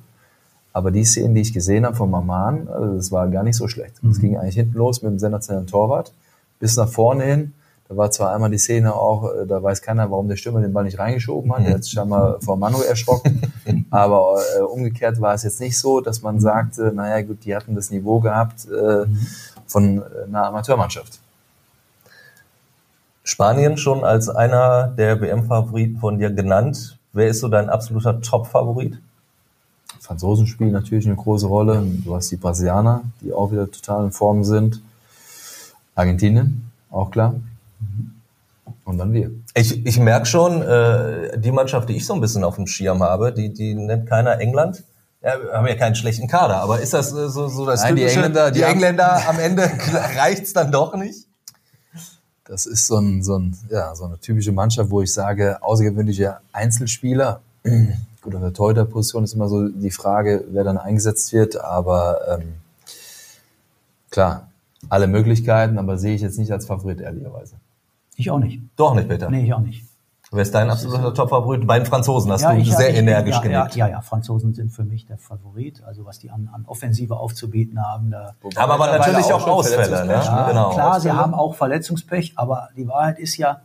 Aber 0.73 0.91
die 0.91 1.05
Szenen, 1.05 1.35
die 1.35 1.41
ich 1.41 1.53
gesehen 1.53 1.85
habe 1.85 1.95
von 1.95 2.13
Oman, 2.13 2.67
also 2.67 2.95
das 2.95 3.11
war 3.11 3.27
gar 3.29 3.43
nicht 3.43 3.55
so 3.55 3.67
schlecht. 3.67 3.93
Es 3.97 4.17
mhm. 4.17 4.21
ging 4.21 4.37
eigentlich 4.37 4.55
hinten 4.55 4.77
los 4.77 5.01
mit 5.01 5.11
dem 5.11 5.19
sensationellen 5.19 5.67
Torwart 5.67 6.11
bis 6.59 6.77
nach 6.77 6.89
vorne 6.89 7.23
hin. 7.23 7.53
Da 7.87 7.95
war 7.95 8.09
zwar 8.09 8.33
einmal 8.33 8.49
die 8.49 8.57
Szene 8.57 8.95
auch, 8.95 9.31
äh, 9.31 9.45
da 9.45 9.61
weiß 9.61 9.81
keiner, 9.83 10.09
warum 10.09 10.27
der 10.27 10.37
Stürmer 10.37 10.61
den 10.61 10.73
Ball 10.73 10.85
nicht 10.85 10.97
reingeschoben 10.97 11.53
hat. 11.53 11.65
Der 11.65 11.75
hat 11.75 11.83
sich 11.83 11.93
scheinmal 11.93 12.37
vor 12.41 12.57
Manu 12.57 12.81
erschrocken. 12.81 13.41
Aber 13.91 14.41
äh, 14.57 14.61
umgekehrt 14.61 15.21
war 15.21 15.35
es 15.35 15.43
jetzt 15.43 15.59
nicht 15.59 15.77
so, 15.77 16.01
dass 16.01 16.23
man 16.23 16.39
sagte, 16.39 16.91
naja 16.93 17.21
gut, 17.21 17.45
die 17.45 17.55
hatten 17.55 17.75
das 17.75 17.91
Niveau 17.91 18.19
gehabt 18.19 18.65
äh, 18.65 19.05
mhm. 19.05 19.27
von 19.67 19.97
äh, 19.99 20.27
einer 20.27 20.47
Amateurmannschaft. 20.47 21.19
Spanien 23.25 23.77
schon 23.77 24.03
als 24.03 24.29
einer 24.29 24.87
der 24.87 25.19
WM-Favoriten 25.19 25.97
von 25.97 26.19
dir 26.19 26.29
genannt. 26.29 26.99
Wer 27.11 27.27
ist 27.27 27.39
so 27.39 27.47
dein 27.47 27.69
absoluter 27.69 28.21
Top-Favorit? 28.21 28.99
Franzosen 29.99 30.45
spielen 30.45 30.71
natürlich 30.71 31.07
eine 31.07 31.15
große 31.15 31.47
Rolle. 31.47 31.83
Du 32.05 32.15
hast 32.15 32.29
die 32.29 32.35
Brasilianer, 32.35 33.01
die 33.21 33.33
auch 33.33 33.51
wieder 33.51 33.69
total 33.69 34.05
in 34.05 34.11
Form 34.11 34.43
sind. 34.43 34.79
Argentinien, 35.95 36.69
auch 36.91 37.09
klar. 37.09 37.33
Und 38.83 38.99
dann 38.99 39.11
wir. 39.11 39.31
Ich, 39.55 39.83
ich 39.83 39.99
merke 39.99 40.27
schon, 40.27 40.61
äh, 40.61 41.39
die 41.39 41.51
Mannschaft, 41.51 41.89
die 41.89 41.95
ich 41.95 42.05
so 42.05 42.13
ein 42.13 42.21
bisschen 42.21 42.43
auf 42.43 42.57
dem 42.57 42.67
Schirm 42.67 43.01
habe, 43.01 43.33
die, 43.33 43.51
die 43.51 43.73
nennt 43.73 44.07
keiner 44.07 44.39
England. 44.39 44.83
Ja, 45.23 45.41
wir 45.41 45.51
haben 45.53 45.65
ja 45.65 45.73
keinen 45.73 45.95
schlechten 45.95 46.27
Kader, 46.27 46.57
aber 46.57 46.79
ist 46.79 46.93
das 46.93 47.11
äh, 47.11 47.29
so, 47.29 47.47
so 47.47 47.65
das 47.65 47.81
Nein, 47.81 47.95
die 47.95 48.01
typische, 48.03 48.19
Engländer, 48.19 48.51
die 48.51 48.59
die 48.59 48.65
Engländer 48.65 49.27
am 49.27 49.39
Ende 49.39 49.63
reicht's 50.15 50.53
dann 50.53 50.71
doch 50.71 50.95
nicht? 50.95 51.25
Das 52.45 52.67
ist 52.67 52.85
so, 52.85 52.97
ein, 52.97 53.23
so, 53.23 53.39
ein, 53.39 53.57
ja, 53.69 53.95
so 53.95 54.05
eine 54.05 54.19
typische 54.19 54.51
Mannschaft, 54.51 54.91
wo 54.91 55.01
ich 55.01 55.11
sage, 55.11 55.61
außergewöhnliche 55.63 56.37
Einzelspieler. 56.53 57.41
Gut, 58.21 58.35
auf 58.35 58.41
der 58.41 58.53
Torhüterposition 58.53 59.23
ist 59.23 59.33
immer 59.33 59.49
so 59.49 59.67
die 59.67 59.91
Frage, 59.91 60.45
wer 60.51 60.63
dann 60.63 60.77
eingesetzt 60.77 61.33
wird, 61.33 61.57
aber 61.57 62.39
ähm, 62.39 62.53
klar, 64.09 64.49
alle 64.89 65.07
Möglichkeiten, 65.07 65.79
aber 65.79 65.97
sehe 65.97 66.15
ich 66.15 66.21
jetzt 66.21 66.37
nicht 66.37 66.51
als 66.51 66.65
Favorit, 66.65 67.01
ehrlicherweise. 67.01 67.55
Ich 68.15 68.29
auch 68.31 68.39
nicht. 68.39 68.61
Doch 68.75 68.93
nicht, 68.93 69.09
Peter. 69.09 69.29
Nee, 69.29 69.45
ich 69.45 69.53
auch 69.53 69.59
nicht. 69.59 69.83
Wer 70.31 70.41
ist 70.41 70.53
dein 70.55 70.69
absoluter 70.69 71.13
Top-Favorit? 71.13 71.65
Bei 71.67 71.77
den 71.79 71.85
Franzosen 71.85 72.31
hast 72.31 72.43
du 72.43 72.51
ich- 72.57 72.75
sehr 72.75 72.89
ich- 72.89 72.97
energisch 72.97 73.35
ja, 73.37 73.43
ja, 73.43 73.57
genickt. 73.59 73.75
ja, 73.75 73.87
ja, 73.87 74.01
Franzosen 74.01 74.53
sind 74.53 74.71
für 74.71 74.83
mich 74.83 75.05
der 75.05 75.17
Favorit. 75.17 75.83
Also 75.85 76.05
was 76.05 76.19
die 76.19 76.31
an, 76.31 76.49
an 76.51 76.65
Offensive 76.67 77.15
aufzubieten 77.15 77.81
haben, 77.81 78.11
da 78.11 78.33
Haben 78.57 78.71
aber 78.71 78.87
natürlich 78.97 79.31
auch 79.31 79.39
schon 79.41 79.51
Ausfälle, 79.53 80.05
ne? 80.05 80.13
Ja, 80.13 80.47
genau. 80.49 80.69
Klar, 80.71 80.99
sie 80.99 81.09
Ausfälle. 81.09 81.15
haben 81.17 81.33
auch 81.33 81.55
Verletzungspech, 81.55 82.33
aber 82.37 82.69
die 82.75 82.87
Wahrheit 82.87 83.19
ist 83.19 83.37
ja, 83.37 83.61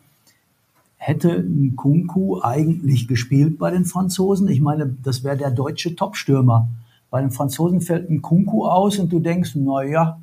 hätte 0.97 1.31
ein 1.31 1.75
Kunku 1.77 2.41
eigentlich 2.43 3.09
gespielt 3.09 3.59
bei 3.59 3.71
den 3.71 3.87
Franzosen? 3.87 4.49
Ich 4.49 4.61
meine, 4.61 4.95
das 5.03 5.25
wäre 5.25 5.37
der 5.39 5.51
deutsche 5.51 5.97
Topstürmer. 5.97 6.69
Bei 7.11 7.21
den 7.23 7.31
Franzosen 7.31 7.81
fällt 7.81 8.11
ein 8.11 8.21
Kunku 8.23 8.67
aus 8.67 8.99
und 8.99 9.11
du 9.11 9.19
denkst, 9.19 9.53
na 9.55 9.83
ja, 9.83 10.19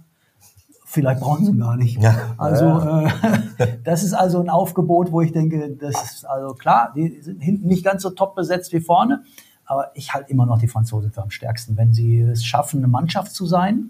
vielleicht 0.89 1.19
brauchen 1.21 1.45
sie 1.45 1.57
gar 1.57 1.75
nicht. 1.75 2.01
Ja. 2.01 2.15
Also 2.37 2.65
Äh, 2.65 3.09
das 3.83 4.03
ist 4.03 4.13
also 4.13 4.39
ein 4.39 4.49
Aufgebot, 4.49 5.11
wo 5.11 5.21
ich 5.21 5.31
denke, 5.33 5.69
das 5.71 6.01
ist 6.03 6.25
also 6.25 6.53
klar, 6.53 6.93
die 6.95 7.19
sind 7.21 7.41
hinten 7.41 7.67
nicht 7.67 7.83
ganz 7.83 8.01
so 8.03 8.09
top 8.09 8.35
besetzt 8.35 8.71
wie 8.73 8.79
vorne, 8.79 9.23
aber 9.65 9.91
ich 9.95 10.13
halte 10.13 10.31
immer 10.31 10.45
noch 10.45 10.59
die 10.59 10.67
Franzosen 10.69 11.11
für 11.11 11.21
am 11.21 11.29
stärksten. 11.29 11.75
Wenn 11.77 11.93
sie 11.93 12.21
es 12.21 12.43
schaffen, 12.45 12.77
eine 12.79 12.87
Mannschaft 12.87 13.33
zu 13.33 13.45
sein, 13.45 13.89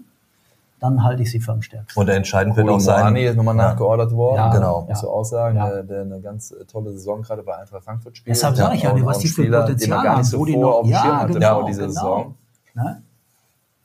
dann 0.80 1.02
halte 1.04 1.22
ich 1.22 1.30
sie 1.30 1.40
für 1.40 1.52
am 1.52 1.62
stärksten. 1.62 1.98
Und 2.00 2.08
entscheidend 2.08 2.56
wird 2.56 2.68
auch 2.68 2.78
sein. 2.80 3.00
Muani 3.00 3.24
ist 3.24 3.36
nochmal 3.36 3.56
Ja. 3.56 3.68
nachgeordert 3.70 4.12
worden. 4.12 4.36
Ja, 4.36 4.50
genau. 4.52 4.82
Muss 4.88 5.00
ja. 5.02 5.08
du 5.08 5.12
auch 5.12 5.24
sagen, 5.24 5.56
Ja. 5.56 5.68
der, 5.70 5.82
der 5.84 6.00
eine 6.02 6.20
ganz 6.20 6.54
tolle 6.70 6.92
Saison 6.92 7.22
gerade 7.22 7.42
bei 7.42 7.56
Eintracht 7.56 7.84
Frankfurt 7.84 8.16
spielt. 8.16 8.36
Deshalb 8.36 8.56
sage 8.56 8.76
ich 8.76 8.82
ja, 8.82 8.92
was 9.04 9.18
die 9.18 9.28
für 9.28 9.42
Spieler, 9.42 9.62
Potenzial 9.62 9.88
den 9.88 9.96
man 9.96 10.04
gar 10.04 10.10
nicht 10.18 10.26
haben, 10.26 10.30
so 10.30 10.38
wo 10.40 10.44
die 10.44 10.56
noch- 10.56 10.68
auf 10.74 10.82
dem 10.82 10.90
ja, 10.92 11.00
Schirm 11.02 11.16
hatte 11.20 11.32
genau, 11.32 11.54
vor 11.60 11.64
dieser 11.66 11.80
genau. 11.86 11.92
Saison. 11.94 12.34
Ne? 12.74 13.02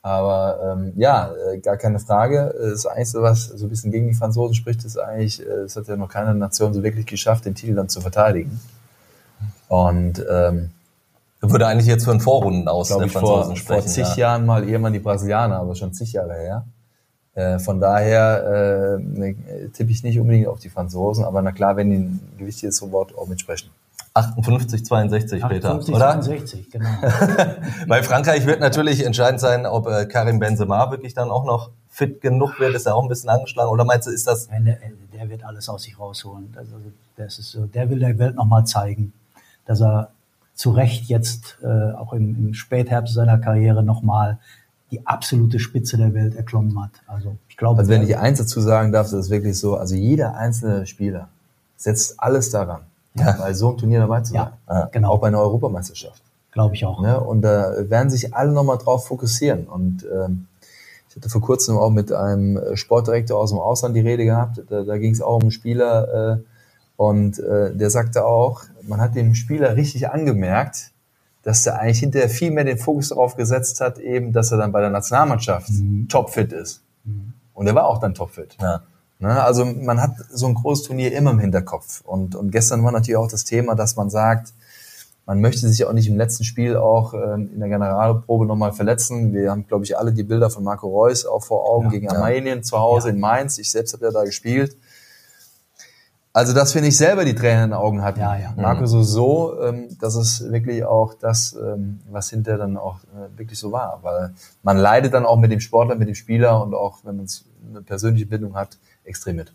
Aber 0.06 0.60
ähm, 0.78 0.92
ja, 0.98 1.32
äh, 1.54 1.60
gar 1.60 1.78
keine 1.78 1.98
Frage. 1.98 2.54
Äh, 2.62 2.72
Das 2.72 2.86
Einzige, 2.86 3.24
was 3.24 3.46
so 3.46 3.66
ein 3.66 3.70
bisschen 3.70 3.90
gegen 3.92 4.10
die 4.10 4.14
Franzosen 4.14 4.54
spricht, 4.54 4.84
ist 4.84 4.98
eigentlich, 4.98 5.42
äh, 5.42 5.62
es 5.62 5.78
hat 5.78 5.88
ja 5.88 5.96
noch 5.96 6.10
keine 6.10 6.36
Nation 6.36 6.74
so 6.74 6.84
wirklich 6.84 7.06
geschafft, 7.06 7.46
den 7.46 7.56
Titel 7.56 7.74
dann 7.74 7.88
zu 7.88 8.02
verteidigen. 8.02 8.60
Und 9.70 10.24
ähm, 10.30 10.72
Würde 11.40 11.68
eigentlich 11.68 11.88
jetzt 11.88 12.04
für 12.04 12.12
einen 12.12 12.20
Vorrunden 12.20 12.68
aus 12.68 12.90
der 12.90 12.98
vor, 12.98 13.08
Franzosen 13.08 13.56
vor 13.56 13.56
sprechen. 13.56 13.88
zig 13.88 14.08
ja. 14.10 14.16
Jahren 14.16 14.46
mal 14.46 14.68
irgendwann 14.68 14.94
die 14.94 15.00
Brasilianer, 15.00 15.58
aber 15.58 15.74
schon 15.74 15.94
zig 15.94 16.12
Jahre 16.12 16.34
her. 16.34 16.66
Äh, 17.36 17.60
von 17.60 17.80
daher 17.80 18.98
äh, 19.00 19.02
ne, 19.02 19.36
tippe 19.74 19.90
ich 19.90 20.04
nicht 20.04 20.20
unbedingt 20.20 20.48
auf 20.48 20.60
die 20.60 20.70
Franzosen, 20.70 21.24
aber 21.24 21.42
na 21.42 21.54
klar, 21.54 21.78
wenn 21.78 21.90
die 21.90 21.98
ein 21.98 22.20
gewichtiges 22.38 22.82
Wort 22.92 23.18
auch 23.18 23.28
mitsprechen. 23.28 23.70
58, 24.16 24.86
62, 24.86 25.44
Peter, 25.48 25.76
58, 25.76 25.96
oder? 25.96 26.22
62, 26.22 26.70
genau. 26.70 26.90
Bei 27.88 28.04
Frankreich 28.04 28.46
wird 28.46 28.60
natürlich 28.60 29.04
entscheidend 29.04 29.40
sein, 29.40 29.66
ob 29.66 29.88
äh, 29.88 30.06
Karim 30.06 30.40
Benzema 30.40 30.92
wirklich 30.92 31.16
dann 31.16 31.32
auch 31.32 31.46
noch 31.46 31.72
fit 31.90 32.22
genug 32.22 32.60
wird. 32.60 32.76
Ist 32.76 32.86
er 32.86 32.96
auch 32.96 33.04
ein 33.04 33.10
bisschen 33.10 33.30
angeschlagen? 33.30 33.70
Oder 33.72 33.86
meinst 33.86 34.08
du, 34.08 34.12
ist 34.12 34.28
das 34.28 34.52
Wenn 34.52 34.66
der, 34.66 34.78
der 35.14 35.30
wird 35.30 35.44
alles 35.44 35.68
aus 35.68 35.84
sich 35.84 35.98
rausholen. 35.98 36.54
Also 36.58 36.76
das 37.18 37.40
ist 37.40 37.52
so, 37.52 37.66
der 37.66 37.90
will 37.90 38.00
der 38.00 38.18
Welt 38.20 38.36
nochmal 38.36 38.66
zeigen, 38.66 39.14
dass 39.66 39.82
er 39.82 40.10
zu 40.54 40.72
Recht 40.72 41.06
jetzt 41.06 41.58
äh, 41.64 41.94
auch 41.94 42.14
im, 42.14 42.36
im 42.36 42.54
Spätherbst 42.54 43.14
seiner 43.14 43.40
Karriere 43.40 43.84
nochmal 43.84 44.38
die 44.92 45.08
absolute 45.08 45.58
Spitze 45.58 45.98
der 45.98 46.14
Welt 46.14 46.36
erklommen 46.36 46.80
hat. 46.80 46.92
Also 47.08 47.36
ich 47.50 47.58
glaube, 47.58 47.80
Also 47.80 47.90
wenn 47.90 48.04
ich 48.04 48.16
eins 48.16 48.38
dazu 48.38 48.62
sagen 48.62 48.92
darf, 48.92 49.10
das 49.10 49.26
ist 49.26 49.30
wirklich 49.32 49.58
so, 49.58 49.76
also 49.76 49.96
jeder 49.96 50.36
einzelne 50.36 50.86
Spieler 50.86 51.30
setzt 51.78 52.20
alles 52.20 52.52
daran, 52.52 52.82
Ja. 53.16 53.34
bei 53.40 53.54
so 53.54 53.70
einem 53.70 53.78
Turnier 53.78 54.00
dabei 54.00 54.22
zu 54.22 54.34
sein. 54.34 54.48
ja, 54.68 54.90
genau, 54.92 55.12
Auch 55.14 55.20
bei 55.20 55.28
einer 55.28 55.40
Europameisterschaft. 55.40 56.22
glaube 56.52 56.76
ich 56.76 56.86
auch. 56.86 57.02
Ne? 57.02 57.20
Und 57.20 57.42
da 57.42 57.74
werden 57.90 58.10
sich 58.10 58.34
alle 58.34 58.52
nochmal 58.52 58.78
drauf 58.78 59.08
fokussieren. 59.08 59.68
Und 59.68 60.06
ähm, 60.12 60.48
ich 61.10 61.16
hatte 61.16 61.30
vor 61.30 61.42
kurzem 61.42 61.78
auch 61.78 61.92
mit 61.92 62.12
einem 62.12 62.60
Sportdirektor 62.76 63.40
aus 63.40 63.52
dem 63.52 63.60
Ausland 63.60 63.96
die 63.96 64.00
Rede 64.02 64.26
gehabt. 64.26 64.62
Da, 64.70 64.84
da 64.84 64.98
ging 64.98 65.12
es 65.14 65.22
auch 65.22 65.36
um 65.36 65.42
einen 65.44 65.52
Spieler 65.52 66.38
äh, 66.38 66.44
und 66.98 67.38
äh, 67.40 67.76
der 67.76 67.90
sagte 67.92 68.26
auch, 68.26 68.64
man 68.82 69.00
hat 69.00 69.16
dem 69.16 69.36
Spieler 69.36 69.76
richtig 69.76 70.10
angemerkt, 70.10 70.92
dass 71.44 71.66
er 71.68 71.80
eigentlich 71.80 72.00
hinterher 72.00 72.30
viel 72.30 72.52
mehr 72.52 72.64
den 72.64 72.78
Fokus 72.78 73.10
darauf 73.10 73.36
gesetzt 73.36 73.80
hat, 73.82 74.00
eben, 74.00 74.32
dass 74.34 74.52
er 74.52 74.58
dann 74.58 74.72
bei 74.72 74.82
der 74.82 74.90
Nationalmannschaft 74.90 75.70
topfit 76.10 76.52
ist. 76.54 76.82
Und 77.54 77.68
er 77.68 77.76
war 77.76 77.86
auch 77.88 78.00
dann 78.00 78.14
topfit. 78.16 78.58
ja, 78.62 78.82
Ne? 79.24 79.42
Also 79.42 79.64
man 79.64 80.02
hat 80.02 80.16
so 80.32 80.48
ein 80.48 80.54
großes 80.54 80.86
Turnier 80.86 81.14
immer 81.14 81.32
im 81.32 81.40
Hinterkopf. 81.40 82.02
Und, 82.02 82.36
und 82.36 82.52
gestern 82.52 82.84
war 82.84 82.92
natürlich 82.92 83.16
auch 83.16 83.30
das 83.30 83.46
Thema, 83.46 83.74
dass 83.74 83.96
man 83.96 84.10
sagt, 84.10 84.54
man 85.26 85.40
möchte 85.40 85.66
sich 85.70 85.86
auch 85.86 85.94
nicht 85.94 86.10
im 86.10 86.18
letzten 86.18 86.44
Spiel 86.44 86.76
auch 86.76 87.14
ähm, 87.14 87.50
in 87.54 87.62
der 87.62 87.70
Generalprobe 87.70 88.46
nochmal 88.46 88.74
verletzen. 88.74 89.34
Wir 89.34 89.52
haben, 89.52 89.66
glaube 89.66 89.86
ich, 89.86 89.98
alle 89.98 90.12
die 90.12 90.24
Bilder 90.24 90.50
von 90.50 90.66
Marco 90.66 90.90
Reus 90.90 91.26
auch 91.26 91.42
vor 91.42 91.66
Augen 91.70 91.86
Ja, 91.86 91.92
gegen 91.92 92.06
ja. 92.08 92.12
Armenien 92.12 92.64
zu 92.64 92.78
Hause 92.78 93.08
Ja. 93.08 93.14
in 93.14 93.22
Mainz. 93.22 93.58
Ich 93.58 93.72
selbst 93.72 93.94
habe 93.94 94.04
ja 94.04 94.12
da 94.12 94.26
gespielt. 94.26 94.76
Also, 96.34 96.52
dass 96.54 96.76
wir 96.76 96.82
nicht 96.82 96.98
selber 96.98 97.24
die 97.24 97.36
Tränen 97.36 97.64
in 97.66 97.70
den 97.70 97.74
Augen 97.78 98.02
hatten. 98.04 98.20
Ja, 98.20 98.36
ja. 98.36 98.54
Marco 98.58 98.86
so 98.88 99.04
so, 99.04 99.62
ähm, 99.62 99.88
dass 100.02 100.16
es 100.16 100.52
wirklich 100.52 100.84
auch 100.84 101.14
das, 101.14 101.54
ähm, 101.54 102.02
was 102.12 102.30
hinterher 102.30 102.58
dann 102.58 102.76
auch 102.76 102.98
äh, 103.16 103.38
wirklich 103.38 103.58
so 103.58 103.72
war. 103.72 104.00
Weil 104.02 104.34
man 104.64 104.76
leidet 104.78 105.14
dann 105.14 105.26
auch 105.26 105.38
mit 105.38 105.52
dem 105.52 105.62
Sportler, 105.62 105.96
mit 105.96 106.10
dem 106.10 106.16
Spieler 106.16 106.62
und 106.62 106.74
auch, 106.74 106.98
wenn 107.04 107.16
man 107.18 107.28
eine 107.70 107.82
persönliche 107.84 108.26
Bindung 108.26 108.56
hat, 108.56 108.78
extrem 109.04 109.38
mit. 109.38 109.54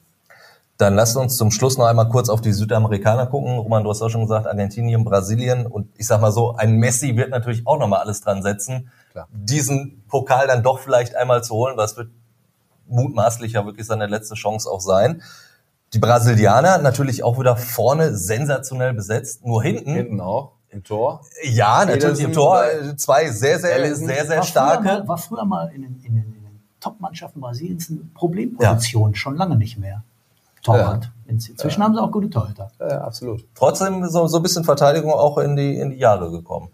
Dann 0.79 0.95
lasst 0.95 1.17
uns 1.17 1.37
zum 1.37 1.51
Schluss 1.51 1.77
noch 1.77 1.87
einmal 1.87 2.09
kurz 2.09 2.29
auf 2.29 2.41
die 2.41 2.53
Südamerikaner 2.53 3.27
gucken. 3.27 3.59
Roman, 3.59 3.83
du 3.83 3.91
hast 3.91 4.01
auch 4.01 4.11
schon 4.11 4.23
gesagt, 4.23 4.47
Argentinien, 4.47 5.05
Brasilien 5.05 5.67
und 5.67 5.89
ich 5.97 6.07
sag 6.07 6.21
mal 6.21 6.31
so, 6.31 6.55
ein 6.55 6.77
Messi 6.77 7.17
wird 7.17 7.31
natürlich 7.31 7.67
auch 7.67 7.79
noch 7.79 7.89
mal 7.89 7.99
alles 7.99 8.21
dran 8.21 8.43
setzen, 8.43 8.91
Klar. 9.11 9.27
diesen 9.33 10.05
Pokal 10.09 10.47
dann 10.47 10.63
doch 10.63 10.79
vielleicht 10.79 11.17
einmal 11.17 11.43
zu 11.43 11.55
holen, 11.55 11.77
was 11.77 11.97
wird 11.97 12.11
mutmaßlich 12.87 13.55
ja 13.55 13.67
wirklich 13.67 13.89
seine 13.89 14.07
letzte 14.07 14.37
Chance 14.37 14.71
auch 14.71 14.81
sein. 14.81 15.23
Die 15.95 15.99
Brasilianer 15.99 16.79
natürlich 16.79 17.25
auch 17.25 17.41
wieder 17.41 17.57
vorne 17.57 18.15
sensationell 18.15 18.93
besetzt, 18.93 19.45
nur 19.45 19.63
hinten. 19.63 19.95
Hinten 19.95 20.21
auch, 20.21 20.53
im 20.71 20.85
Tor. 20.85 21.23
Ja, 21.43 21.85
natürlich 21.87 22.21
Ederson 22.21 22.25
im 22.27 22.33
Tor 22.33 22.65
zwei 22.97 23.31
sehr, 23.31 23.59
sehr, 23.59 23.97
sehr, 23.97 24.27
sehr 24.27 24.37
war 24.37 24.43
starke. 24.45 24.83
Früher 24.83 24.99
mal, 24.99 25.09
war 25.09 25.19
früher 25.19 25.45
mal 25.45 25.73
in 25.75 25.83
den, 25.83 26.01
in 26.05 26.15
den 26.15 26.39
Top-Mannschaften 26.81 27.41
Brasiliens 27.41 27.91
eine 27.91 28.01
Problemposition, 28.15 29.15
schon 29.15 29.37
lange 29.37 29.57
nicht 29.57 29.79
mehr. 29.79 30.03
Torwart. 30.63 31.11
Inzwischen 31.27 31.83
haben 31.83 31.95
sie 31.95 32.03
auch 32.03 32.11
gute 32.11 32.31
Torhüter. 32.31 32.71
Ja, 32.81 33.03
absolut. 33.03 33.45
Trotzdem 33.55 34.09
so, 34.09 34.27
so 34.27 34.39
ein 34.39 34.43
bisschen 34.43 34.65
Verteidigung 34.65 35.13
auch 35.13 35.39
in 35.39 35.57
die, 35.57 35.79
in 35.79 35.91
die 35.91 35.99
Jahre 35.99 36.31
gekommen. 36.31 36.69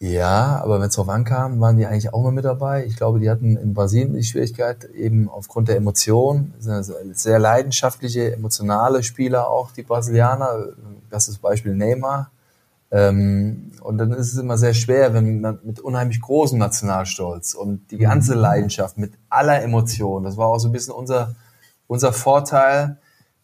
Ja, 0.00 0.60
aber 0.62 0.80
wenn 0.80 0.88
es 0.88 0.94
drauf 0.94 1.08
ankam, 1.08 1.60
waren 1.60 1.76
die 1.76 1.86
eigentlich 1.86 2.12
auch 2.14 2.22
mal 2.22 2.30
mit 2.30 2.44
dabei. 2.44 2.86
Ich 2.86 2.96
glaube, 2.96 3.18
die 3.18 3.28
hatten 3.28 3.56
in 3.56 3.74
Brasilien 3.74 4.14
die 4.14 4.22
Schwierigkeit, 4.22 4.84
eben 4.84 5.28
aufgrund 5.28 5.68
der 5.68 5.76
Emotionen, 5.76 6.54
sind 6.60 6.84
sehr 7.16 7.40
leidenschaftliche, 7.40 8.32
emotionale 8.32 9.02
Spieler 9.02 9.48
auch, 9.48 9.72
die 9.72 9.82
Brasilianer. 9.82 10.68
Das 11.10 11.28
ist 11.28 11.42
Beispiel 11.42 11.74
Neymar. 11.74 12.30
Ähm, 12.90 13.72
und 13.82 13.98
dann 13.98 14.12
ist 14.12 14.32
es 14.32 14.38
immer 14.38 14.56
sehr 14.56 14.74
schwer, 14.74 15.12
wenn 15.12 15.40
man 15.40 15.58
mit 15.62 15.80
unheimlich 15.80 16.20
großem 16.20 16.58
Nationalstolz 16.58 17.54
und 17.54 17.90
die 17.90 17.98
ganze 17.98 18.34
Leidenschaft 18.34 18.96
mit 18.96 19.12
aller 19.28 19.62
Emotion, 19.62 20.24
das 20.24 20.36
war 20.36 20.46
auch 20.46 20.58
so 20.58 20.68
ein 20.68 20.72
bisschen 20.72 20.94
unser, 20.94 21.34
unser 21.86 22.12
Vorteil, 22.12 22.98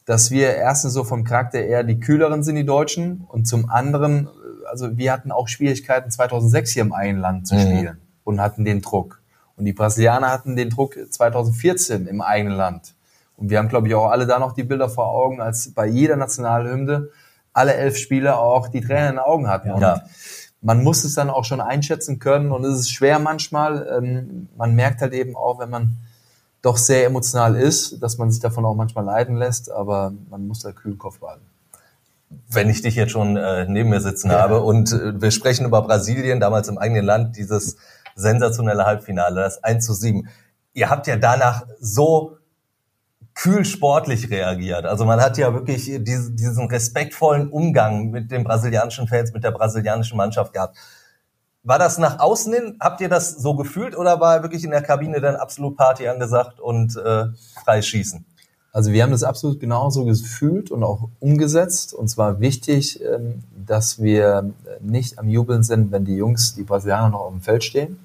dass 0.07 0.31
wir 0.31 0.55
erstens 0.55 0.93
so 0.95 1.05
vom 1.05 1.25
Charakter 1.25 1.61
eher 1.63 1.83
die 1.85 2.01
kühleren 2.01 2.43
sind, 2.43 2.57
die 2.57 2.67
Deutschen, 2.67 3.25
und 3.29 3.47
zum 3.47 3.71
anderen, 3.71 4.29
also 4.71 4.97
wir 4.97 5.13
hatten 5.13 5.31
auch 5.31 5.49
Schwierigkeiten 5.49 6.11
2006 6.11 6.73
hier 6.73 6.83
im 6.83 6.93
eigenen 6.93 7.21
Land 7.21 7.47
zu 7.47 7.55
Mhm. 7.55 7.61
spielen 7.61 7.99
und 8.23 8.41
hatten 8.41 8.65
den 8.65 8.81
Druck. 8.81 9.21
Und 9.57 9.67
die 9.67 9.73
Brasilianer 9.73 10.31
hatten 10.31 10.57
den 10.57 10.69
Druck 10.71 10.97
2014 11.11 12.07
im 12.07 12.21
eigenen 12.21 12.57
Land. 12.57 12.95
Und 13.37 13.51
wir 13.51 13.59
haben, 13.59 13.69
glaube 13.69 13.89
ich, 13.89 13.95
auch 13.95 14.11
alle 14.11 14.27
da 14.27 14.39
noch 14.39 14.53
die 14.53 14.65
Bilder 14.65 14.89
vor 14.89 15.09
Augen, 15.09 15.41
als 15.41 15.73
bei 15.73 15.87
jeder 15.87 16.17
Nationalhymne 16.17 17.09
alle 17.55 17.75
elf 17.75 17.97
Spieler 17.97 18.39
auch 18.39 18.69
die 18.69 18.83
Tränen 18.83 19.05
in 19.11 19.15
den 19.15 19.19
Augen 19.21 19.49
hatten. 19.49 19.71
Und 19.71 19.81
Ja. 19.81 20.03
man 20.61 20.83
muss 20.85 21.05
es 21.05 21.15
dann 21.15 21.31
auch 21.31 21.45
schon 21.45 21.61
einschätzen 21.63 22.19
können 22.19 22.53
und 22.53 22.65
es 22.65 22.81
ist 22.81 22.91
schwer 22.93 23.19
manchmal. 23.19 23.87
Ähm, 23.97 24.49
man 24.57 24.75
merkt 24.75 25.01
halt 25.01 25.15
eben 25.15 25.35
auch, 25.37 25.59
wenn 25.61 25.71
man 25.71 25.97
doch 26.63 26.77
sehr 26.77 27.05
emotional 27.07 27.57
ist, 27.57 28.03
dass 28.03 28.19
man 28.19 28.31
sich 28.31 28.41
davon 28.41 28.65
auch 28.65 28.75
manchmal 28.75 29.05
leiden 29.05 29.37
lässt, 29.37 29.71
aber 29.71 30.13
man 30.31 30.47
muss 30.47 30.61
da 30.61 30.73
kühlen 30.73 30.99
Kopf 30.99 31.21
behalten. 31.21 31.45
wenn 32.49 32.69
ich 32.71 32.83
dich 32.83 32.97
jetzt 32.97 33.13
schon 33.13 33.37
äh, 33.37 33.65
neben 33.69 33.91
mir 33.91 34.01
sitzen 34.01 34.31
ja. 34.31 34.41
habe 34.41 34.61
und 34.63 34.91
äh, 34.93 35.21
wir 35.21 35.31
sprechen 35.31 35.67
über 35.67 35.83
Brasilien, 35.83 36.41
damals 36.41 36.67
im 36.69 36.79
eigenen 36.79 37.05
Land, 37.05 37.37
dieses 37.37 37.77
sensationelle 38.17 38.85
Halbfinale, 38.87 39.43
das 39.43 39.63
1 39.63 39.85
zu 39.87 39.93
7. 39.95 40.29
Ihr 40.73 40.91
habt 40.91 41.07
ja 41.07 41.17
danach 41.17 41.67
so 41.79 42.39
kühl 43.35 43.65
sportlich 43.65 44.31
reagiert. 44.31 44.85
Also 44.85 45.05
man 45.05 45.21
hat 45.21 45.39
ja 45.39 45.53
wirklich 45.53 45.91
diesen 46.01 46.69
respektvollen 46.69 47.49
Umgang 47.49 48.11
mit 48.11 48.31
den 48.31 48.45
brasilianischen 48.45 49.09
Fans, 49.09 49.33
mit 49.33 49.45
der 49.45 49.51
brasilianischen 49.51 50.17
Mannschaft 50.17 50.53
gehabt. 50.53 50.77
War 51.65 51.79
das 51.79 51.99
nach 51.99 52.21
außen 52.21 52.53
hin? 52.53 52.77
Habt 52.79 53.01
ihr 53.01 53.09
das 53.09 53.37
so 53.37 53.55
gefühlt 53.55 53.97
oder 53.97 54.21
war 54.21 54.43
wirklich 54.43 54.65
in 54.65 54.71
der 54.71 54.83
Kabine 54.83 55.21
dann 55.21 55.37
absolut 55.37 55.77
Party 55.77 56.07
angesagt 56.07 56.61
und 56.61 56.97
äh, 56.97 57.27
frei 57.65 57.83
schießen? 57.83 58.25
Also 58.71 58.91
wir 58.91 59.03
haben 59.05 59.13
das 59.13 59.23
absolut 59.23 59.61
genauso 59.61 60.05
gefühlt 60.05 60.71
und 60.71 60.83
auch 60.83 61.09
umgesetzt. 61.21 61.95
Und 61.95 62.09
zwar 62.09 62.41
wichtig, 62.41 63.01
ähm, 63.03 63.45
dass 63.55 64.03
wir 64.03 64.51
nicht 64.81 65.19
am 65.19 65.29
Jubeln 65.29 65.63
sind, 65.63 65.91
wenn 65.91 66.05
die 66.05 66.17
Jungs, 66.17 66.55
die 66.55 66.65
Brasilianer 66.65 67.11
noch 67.11 67.21
auf 67.21 67.33
dem 67.33 67.41
Feld 67.41 67.65
stehen, 67.65 67.99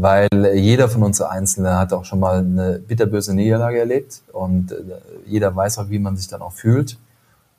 weil 0.00 0.28
jeder 0.54 0.88
von 0.88 1.02
uns 1.02 1.20
Einzelne 1.20 1.76
hat 1.76 1.92
auch 1.92 2.06
schon 2.06 2.20
mal 2.20 2.38
eine 2.38 2.78
bitterböse 2.78 3.34
Niederlage 3.34 3.80
erlebt 3.80 4.22
und 4.32 4.72
äh, 4.72 4.76
jeder 5.26 5.54
weiß 5.54 5.78
auch, 5.78 5.90
wie 5.90 5.98
man 5.98 6.16
sich 6.16 6.26
dann 6.26 6.40
auch 6.40 6.52
fühlt. 6.52 6.98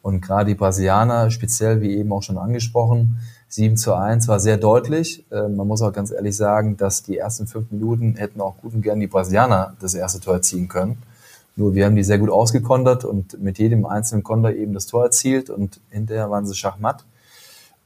Und 0.01 0.21
gerade 0.21 0.47
die 0.47 0.55
Brasilianer, 0.55 1.29
speziell 1.29 1.81
wie 1.81 1.95
eben 1.95 2.11
auch 2.11 2.23
schon 2.23 2.39
angesprochen, 2.39 3.19
7 3.49 3.77
zu 3.77 3.93
1 3.93 4.27
war 4.27 4.39
sehr 4.39 4.57
deutlich. 4.57 5.23
Äh, 5.31 5.49
man 5.49 5.67
muss 5.67 5.83
auch 5.83 5.93
ganz 5.93 6.09
ehrlich 6.09 6.35
sagen, 6.35 6.77
dass 6.77 7.03
die 7.03 7.17
ersten 7.17 7.45
fünf 7.45 7.69
Minuten 7.69 8.15
hätten 8.15 8.41
auch 8.41 8.57
gut 8.57 8.73
und 8.73 8.81
gern 8.81 8.99
die 8.99 9.07
Brasilianer 9.07 9.75
das 9.79 9.93
erste 9.93 10.19
Tor 10.19 10.35
erzielen 10.35 10.67
können. 10.67 10.97
Nur 11.55 11.75
wir 11.75 11.85
haben 11.85 11.95
die 11.95 12.03
sehr 12.03 12.17
gut 12.17 12.31
ausgekontert 12.31 13.05
und 13.05 13.39
mit 13.39 13.59
jedem 13.59 13.85
einzelnen 13.85 14.23
Konter 14.23 14.55
eben 14.55 14.73
das 14.73 14.87
Tor 14.87 15.03
erzielt 15.03 15.51
und 15.51 15.79
hinterher 15.91 16.31
waren 16.31 16.47
sie 16.47 16.55
schachmatt. 16.55 17.05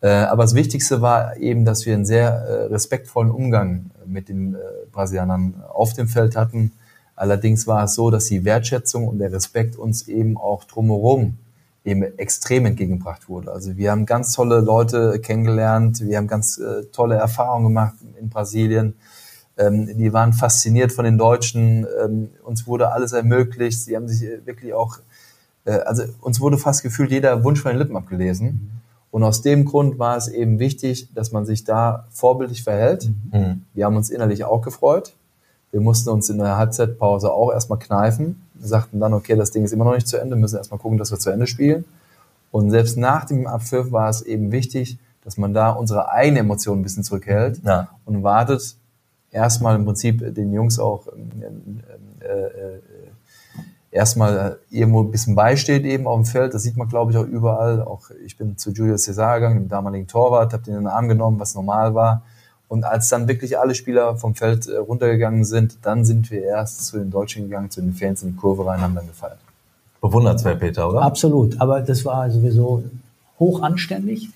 Äh, 0.06 0.26
aber 0.26 0.44
das 0.44 0.54
Wichtigste 0.54 1.02
war 1.02 1.36
eben, 1.38 1.66
dass 1.66 1.88
wir 1.88 1.96
einen 1.96 2.06
sehr 2.06 2.30
äh, 2.30 2.66
respektvollen 2.66 3.32
Umgang 3.32 3.90
mit 4.06 4.30
den 4.30 4.54
äh, 4.54 4.58
Brasilianern 4.92 5.64
auf 5.68 5.94
dem 5.94 6.08
Feld 6.08 6.36
hatten. 6.36 6.74
Allerdings 7.16 7.66
war 7.66 7.86
es 7.86 7.96
so, 7.96 8.12
dass 8.12 8.26
die 8.26 8.46
Wertschätzung 8.46 9.08
und 9.08 9.18
der 9.18 9.32
Respekt 9.32 9.76
uns 9.78 10.08
eben 10.08 10.38
auch 10.38 10.64
drumherum 10.66 11.40
eben 11.84 12.04
extrem 12.20 12.68
entgegengebracht 12.68 13.30
wurde. 13.30 13.52
Also 13.52 13.78
wir 13.78 13.90
haben 13.90 14.06
ganz 14.06 14.34
tolle 14.34 14.60
Leute 14.60 15.20
kennengelernt, 15.20 16.02
wir 16.02 16.18
haben 16.18 16.28
ganz 16.28 16.62
tolle 16.92 17.16
Erfahrungen 17.16 17.66
gemacht 17.66 17.96
in 18.20 18.30
Brasilien. 18.30 18.94
Ähm, 19.58 19.98
die 19.98 20.14
waren 20.14 20.34
fasziniert 20.34 20.92
von 20.92 21.06
den 21.06 21.18
Deutschen. 21.18 21.88
Ähm, 22.04 22.30
uns 22.44 22.68
wurde 22.68 22.92
alles 22.92 23.12
ermöglicht. 23.14 23.82
Sie 23.82 23.96
haben 23.96 24.08
sich 24.08 24.22
wirklich 24.46 24.72
auch, 24.76 25.00
also 25.66 26.04
uns 26.22 26.40
wurde 26.40 26.60
fast 26.60 26.84
gefühlt 26.84 27.10
jeder 27.10 27.44
Wunsch 27.44 27.60
von 27.60 27.72
den 27.72 27.80
Lippen 27.80 27.98
abgelesen. 27.98 28.76
Und 29.16 29.24
aus 29.24 29.42
dem 29.42 29.64
Grund 29.64 29.98
war 29.98 30.18
es 30.18 30.28
eben 30.28 30.60
wichtig, 30.60 31.08
dass 31.14 31.32
man 31.32 31.46
sich 31.46 31.64
da 31.64 32.06
vorbildlich 32.10 32.64
verhält. 32.64 33.10
Mhm. 33.32 33.62
Wir 33.74 33.86
haben 33.86 33.96
uns 33.96 34.10
innerlich 34.10 34.44
auch 34.44 34.62
gefreut. 34.62 35.14
Wir 35.72 35.80
mussten 35.80 36.10
uns 36.10 36.30
in 36.30 36.38
der 36.38 36.58
Halbzeitpause 36.58 37.32
auch 37.32 37.54
erstmal 37.54 37.80
kneifen. 37.80 38.42
Wir 38.56 38.68
sagten 38.68 39.00
dann, 39.00 39.14
okay, 39.14 39.38
das 39.38 39.52
Ding 39.52 39.64
ist 39.64 39.72
immer 39.72 39.86
noch 39.86 39.96
nicht 39.96 40.10
zu 40.10 40.18
Ende, 40.18 40.36
müssen 40.36 40.58
erstmal 40.58 40.82
gucken, 40.82 40.98
dass 40.98 41.12
wir 41.12 41.18
zu 41.18 41.30
Ende 41.30 41.48
spielen. 41.48 41.86
Und 42.52 42.72
selbst 42.72 42.98
nach 42.98 43.24
dem 43.24 43.48
Abpfiff 43.48 43.94
war 43.94 44.10
es 44.10 44.22
eben 44.22 44.52
wichtig, 44.52 44.98
dass 45.24 45.38
man 45.38 45.54
da 45.54 45.70
unsere 45.70 46.12
eigene 46.12 46.40
Emotionen 46.40 46.82
ein 46.82 46.84
bisschen 46.84 47.06
zurückhält 47.06 47.62
ja. 47.64 47.88
und 48.04 48.22
wartet, 48.22 48.76
erstmal 49.32 49.78
im 49.78 49.86
Prinzip 49.86 50.36
den 50.36 50.52
Jungs 50.52 50.78
auch 50.78 51.08
äh, 51.08 52.26
äh, 52.26 52.82
erstmal 53.96 54.60
irgendwo 54.70 55.02
ein 55.02 55.12
bisschen 55.12 55.36
beisteht 55.36 55.86
eben 55.86 56.06
auf 56.06 56.18
dem 56.18 56.26
Feld. 56.26 56.54
Das 56.54 56.64
sieht 56.64 56.76
man, 56.76 56.90
glaube 56.90 57.12
ich, 57.12 57.18
auch 57.18 57.26
überall. 57.26 57.82
Auch 57.82 58.10
ich 58.26 58.38
bin 58.38 58.58
zu 58.58 58.72
Julio 58.72 58.98
Cesar 58.98 59.40
gegangen, 59.40 59.60
dem 59.60 59.70
damaligen 59.70 60.08
Torwart, 60.08 60.54
habe 60.54 60.64
den 60.64 60.76
in 60.76 60.82
den 60.82 60.88
Arm 60.88 61.08
genommen, 61.08 61.40
was 61.40 61.56
normal 61.56 61.96
war. 61.96 62.22
Und 62.68 62.84
als 62.84 63.10
dann 63.10 63.28
wirklich 63.28 63.58
alle 63.58 63.74
Spieler 63.74 64.18
vom 64.18 64.36
Feld 64.36 64.68
äh, 64.68 64.78
runtergegangen 64.78 65.46
sind, 65.46 65.78
dann 65.84 66.04
sind 66.04 66.30
wir 66.30 66.44
erst 66.44 66.86
zu 66.86 66.98
den 66.98 67.10
Deutschen 67.10 67.44
gegangen, 67.44 67.72
zu 67.72 67.80
den 67.82 67.94
Fans 67.94 68.22
in 68.24 68.32
die 68.32 68.36
Kurve 68.36 68.66
rein, 68.66 68.82
haben 68.82 68.96
dann 68.96 69.08
gefeiert. 69.08 69.38
Bewundernswert, 70.02 70.60
Peter, 70.60 70.90
oder? 70.90 71.02
Absolut. 71.02 71.62
Aber 71.62 71.82
das 71.82 72.04
war 72.04 72.30
sowieso 72.30 72.84
hoch 73.40 73.62
anständig. 73.62 74.30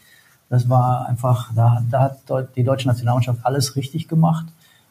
Das 0.50 0.70
war 0.70 1.08
einfach, 1.08 1.52
da, 1.56 1.84
da 1.92 2.02
hat 2.02 2.56
die 2.56 2.64
deutsche 2.64 2.88
Nationalmannschaft 2.88 3.40
alles 3.44 3.76
richtig 3.76 4.08
gemacht. 4.08 4.46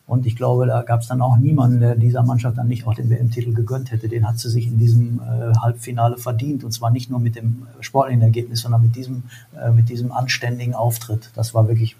Und 0.09 0.25
ich 0.25 0.37
glaube, 0.37 0.67
da 0.67 0.81
gab 0.81 1.03
es 1.03 1.09
dann 1.09 1.21
auch 1.21 1.37
niemanden, 1.37 1.81
der 1.81 1.95
dieser 1.95 2.23
Mannschaft 2.23 2.57
dann 2.57 2.67
nicht 2.67 2.87
auch 2.87 2.95
den 2.95 3.11
WM-Titel 3.11 3.53
gegönnt 3.53 3.91
hätte. 3.91 4.09
Den 4.09 4.27
hat 4.27 4.39
sie 4.39 4.49
sich 4.49 4.67
in 4.67 4.79
diesem 4.79 5.21
äh, 5.21 5.55
Halbfinale 5.59 6.17
verdient. 6.17 6.65
Und 6.65 6.73
zwar 6.73 6.91
nicht 6.91 7.11
nur 7.11 7.21
mit 7.21 7.37
dem 7.37 7.67
sportlichen 7.81 8.23
Ergebnis, 8.23 8.63
sondern 8.63 8.81
mit 8.81 8.97
diesem, 8.97 9.25
äh, 9.63 9.71
mit 9.71 9.91
diesem 9.91 10.11
anständigen 10.11 10.75
Auftritt. 10.75 11.31
Das 11.35 11.53
war 11.53 11.69
wirklich 11.69 11.95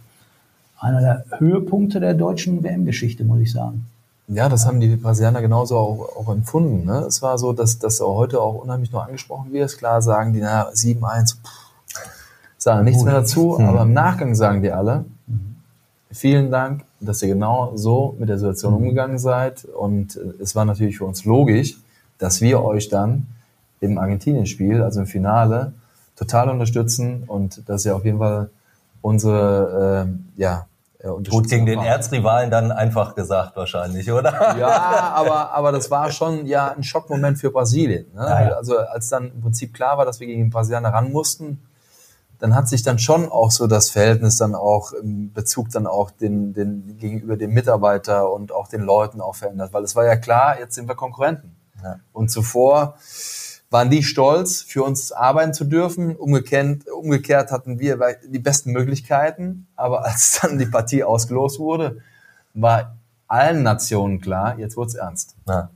einer 0.81 1.01
der 1.03 1.25
Höhepunkte 1.39 2.01
der 2.01 2.15
deutschen 2.15 2.63
WM-Geschichte, 2.63 3.25
muss 3.25 3.41
ich 3.41 3.53
sagen. 3.53 3.85
Ja, 4.27 4.49
das 4.49 4.65
haben 4.65 4.81
die 4.81 4.97
Brasilianer 4.97 5.43
genauso 5.43 5.77
auch, 5.77 6.17
auch 6.17 6.33
empfunden. 6.33 6.87
Ne? 6.87 7.01
Es 7.01 7.21
war 7.21 7.37
so, 7.37 7.53
dass 7.53 7.79
das 7.79 8.01
heute 8.01 8.41
auch 8.41 8.55
unheimlich 8.55 8.91
nur 8.91 9.05
angesprochen 9.05 9.53
wird. 9.53 9.77
Klar 9.77 10.01
sagen 10.01 10.33
die, 10.33 10.41
na, 10.41 10.71
7-1, 10.71 11.37
sagen 12.57 12.85
nichts 12.85 13.05
mehr 13.05 13.15
dazu, 13.15 13.61
aber 13.61 13.83
im 13.83 13.93
Nachgang 13.93 14.35
sagen 14.35 14.63
die 14.63 14.73
alle, 14.73 15.05
mhm. 15.27 15.57
vielen 16.11 16.51
Dank, 16.51 16.85
dass 17.01 17.22
ihr 17.22 17.28
genau 17.28 17.72
so 17.74 18.16
mit 18.18 18.28
der 18.28 18.38
Situation 18.38 18.72
mhm. 18.72 18.78
umgegangen 18.78 19.18
seid. 19.18 19.64
Und 19.64 20.16
äh, 20.16 20.42
es 20.42 20.55
war 20.55 20.64
natürlich 20.64 20.99
für 20.99 21.05
uns 21.05 21.24
logisch, 21.24 21.78
dass 22.18 22.40
wir 22.40 22.62
euch 22.62 22.88
dann 22.88 23.26
im 23.80 23.99
Argentinien-Spiel, 23.99 24.82
also 24.82 25.01
im 25.01 25.07
Finale, 25.07 25.72
total 26.16 26.51
unterstützen. 26.51 27.24
Und 27.26 27.68
dass 27.68 27.84
ihr 27.84 27.94
auf 27.94 28.05
jeden 28.05 28.18
Fall 28.18 28.51
unsere, 29.03 30.09
äh, 30.36 30.40
ja, 30.40 30.66
Gut 31.30 31.49
gegen 31.49 31.64
den 31.64 31.78
Erzrivalen 31.78 32.51
dann 32.51 32.72
einfach 32.72 33.14
gesagt 33.14 33.55
wahrscheinlich, 33.57 34.11
oder? 34.11 34.59
Ja, 34.59 35.12
aber, 35.14 35.53
aber 35.53 35.70
das 35.70 35.92
war 35.92 36.11
schon 36.11 36.44
ja 36.44 36.72
ein 36.72 36.82
Schockmoment 36.82 37.38
für 37.38 37.53
Brasilien. 37.53 38.07
Ne? 38.16 38.22
Ja, 38.22 38.42
ja. 38.42 38.57
Also 38.57 38.78
als 38.78 39.09
dann 39.09 39.30
im 39.30 39.40
Prinzip 39.40 39.72
klar 39.72 39.96
war, 39.96 40.05
dass 40.05 40.18
wir 40.18 40.26
gegen 40.26 40.42
den 40.42 40.51
Brasilianer 40.51 40.88
ran 40.88 41.12
mussten, 41.12 41.61
dann 42.39 42.55
hat 42.55 42.68
sich 42.68 42.82
dann 42.82 42.99
schon 42.99 43.28
auch 43.28 43.51
so 43.51 43.66
das 43.66 43.91
Verhältnis 43.91 44.36
dann 44.36 44.55
auch 44.55 44.93
im 44.93 45.32
Bezug 45.32 45.70
dann 45.70 45.86
auch 45.86 46.11
den, 46.11 46.53
den 46.53 46.97
gegenüber 46.99 47.36
dem 47.36 47.53
Mitarbeiter 47.53 48.32
und 48.32 48.53
auch 48.53 48.68
den 48.68 48.82
Leuten 48.82 49.20
auch 49.20 49.34
verändert, 49.34 49.72
weil 49.72 49.84
es 49.84 49.97
war 49.97 50.07
ja 50.07 50.16
klar, 50.16 50.59
jetzt 50.59 50.74
sind 50.74 50.89
wir 50.89 50.95
Konkurrenten. 50.95 51.57
Ja. 51.82 52.01
Und 52.12 52.30
zuvor 52.30 52.97
waren 53.70 53.91
die 53.91 54.03
stolz, 54.03 54.62
für 54.62 54.82
uns 54.82 55.12
arbeiten 55.12 55.53
zu 55.53 55.64
dürfen. 55.64 56.16
Umgekehrt, 56.16 56.89
umgekehrt 56.89 57.51
hatten 57.51 57.78
wir 57.78 57.99
die 58.26 58.39
besten 58.39 58.72
Möglichkeiten, 58.72 59.66
aber 59.76 60.05
als 60.05 60.41
dann 60.41 60.59
die 60.59 60.66
Partie 60.66 61.05
ausgelost 61.05 61.59
wurde, 61.59 61.99
war 62.55 62.97
allen 63.26 63.62
Nationen 63.62 64.20
klar, 64.20 64.59
jetzt 64.59 64.76
wird's 64.76 64.95
ernst. 64.95 65.36
Ja. 65.47 65.70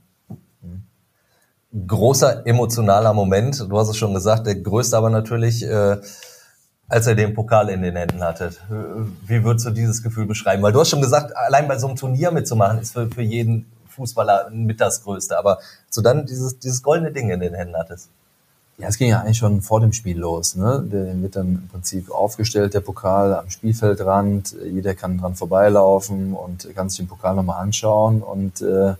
Großer 1.87 2.45
emotionaler 2.45 3.13
Moment, 3.13 3.59
du 3.59 3.77
hast 3.77 3.89
es 3.89 3.97
schon 3.97 4.13
gesagt, 4.13 4.45
der 4.45 4.55
größte 4.55 4.95
aber 4.95 5.09
natürlich 5.09 5.63
äh, 5.63 5.97
als 6.93 7.07
er 7.07 7.15
den 7.15 7.33
Pokal 7.33 7.69
in 7.69 7.81
den 7.81 7.95
Händen 7.95 8.23
hatte. 8.23 8.51
Wie 9.25 9.43
würdest 9.43 9.65
du 9.65 9.71
dieses 9.71 10.03
Gefühl 10.03 10.27
beschreiben? 10.27 10.61
Weil 10.61 10.73
du 10.73 10.79
hast 10.79 10.89
schon 10.89 11.01
gesagt, 11.01 11.35
allein 11.35 11.67
bei 11.67 11.79
so 11.79 11.87
einem 11.87 11.95
Turnier 11.95 12.29
mitzumachen, 12.29 12.81
ist 12.81 12.93
für, 12.93 13.09
für 13.09 13.23
jeden 13.23 13.65
Fußballer 13.89 14.51
mit 14.51 14.79
das 14.79 15.03
Größte. 15.03 15.35
Aber 15.35 15.57
so 15.89 16.03
dann 16.03 16.27
dieses, 16.27 16.59
dieses 16.59 16.83
goldene 16.83 17.11
Ding 17.11 17.31
in 17.31 17.39
den 17.39 17.55
Händen 17.55 17.75
hattest. 17.75 18.09
Ja, 18.77 18.89
es 18.89 18.99
ging 18.99 19.09
ja 19.09 19.21
eigentlich 19.21 19.39
schon 19.39 19.63
vor 19.63 19.79
dem 19.81 19.91
Spiel 19.91 20.19
los. 20.19 20.55
Ne? 20.55 20.83
Der 20.85 21.19
wird 21.19 21.35
dann 21.35 21.47
im 21.47 21.67
Prinzip 21.67 22.11
aufgestellt, 22.11 22.75
der 22.75 22.81
Pokal 22.81 23.33
am 23.33 23.49
Spielfeldrand. 23.49 24.55
Jeder 24.63 24.93
kann 24.93 25.17
dran 25.17 25.33
vorbeilaufen 25.33 26.33
und 26.33 26.67
kann 26.75 26.89
sich 26.89 26.99
den 26.99 27.07
Pokal 27.07 27.33
nochmal 27.35 27.59
anschauen. 27.59 28.21
Und 28.21 28.61
äh, 28.61 28.93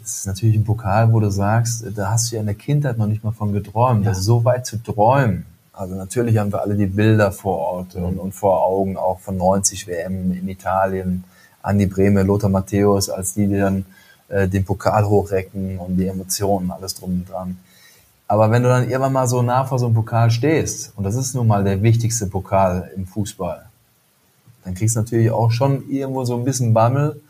es 0.00 0.18
ist 0.18 0.26
natürlich 0.28 0.54
ein 0.54 0.64
Pokal, 0.64 1.12
wo 1.12 1.18
du 1.18 1.28
sagst, 1.28 1.84
da 1.96 2.12
hast 2.12 2.30
du 2.30 2.36
ja 2.36 2.40
in 2.40 2.46
der 2.46 2.54
Kindheit 2.54 2.98
noch 2.98 3.08
nicht 3.08 3.24
mal 3.24 3.32
von 3.32 3.52
geträumt. 3.52 4.04
Ja. 4.04 4.10
Also 4.10 4.22
so 4.22 4.44
weit 4.44 4.64
zu 4.64 4.80
träumen, 4.80 5.44
also 5.76 5.94
natürlich 5.94 6.38
haben 6.38 6.52
wir 6.52 6.62
alle 6.62 6.74
die 6.74 6.86
Bilder 6.86 7.30
vor 7.30 7.58
Ort 7.58 7.94
mhm. 7.94 8.04
und, 8.04 8.18
und, 8.18 8.32
vor 8.32 8.64
Augen 8.64 8.96
auch 8.96 9.20
von 9.20 9.36
90 9.36 9.86
WM 9.86 10.32
in 10.32 10.48
Italien, 10.48 11.24
Andi 11.62 11.86
Breme, 11.86 12.22
Lothar 12.22 12.48
Matthäus, 12.48 13.10
als 13.10 13.34
die 13.34 13.46
dann 13.48 13.84
äh, 14.28 14.48
den 14.48 14.64
Pokal 14.64 15.06
hochrecken 15.06 15.78
und 15.78 15.96
die 15.96 16.06
Emotionen, 16.06 16.70
alles 16.70 16.94
drum 16.94 17.10
und 17.10 17.28
dran. 17.28 17.58
Aber 18.26 18.50
wenn 18.50 18.62
du 18.62 18.68
dann 18.68 18.84
irgendwann 18.84 19.12
mal 19.12 19.28
so 19.28 19.42
nah 19.42 19.64
vor 19.64 19.78
so 19.78 19.86
einem 19.86 19.94
Pokal 19.94 20.30
stehst, 20.30 20.92
und 20.96 21.04
das 21.04 21.14
ist 21.14 21.34
nun 21.34 21.46
mal 21.46 21.62
der 21.62 21.82
wichtigste 21.82 22.26
Pokal 22.26 22.90
im 22.96 23.06
Fußball, 23.06 23.66
dann 24.64 24.74
kriegst 24.74 24.96
du 24.96 25.00
natürlich 25.00 25.30
auch 25.30 25.50
schon 25.50 25.88
irgendwo 25.88 26.24
so 26.24 26.36
ein 26.36 26.44
bisschen 26.44 26.74
Bammel, 26.74 27.20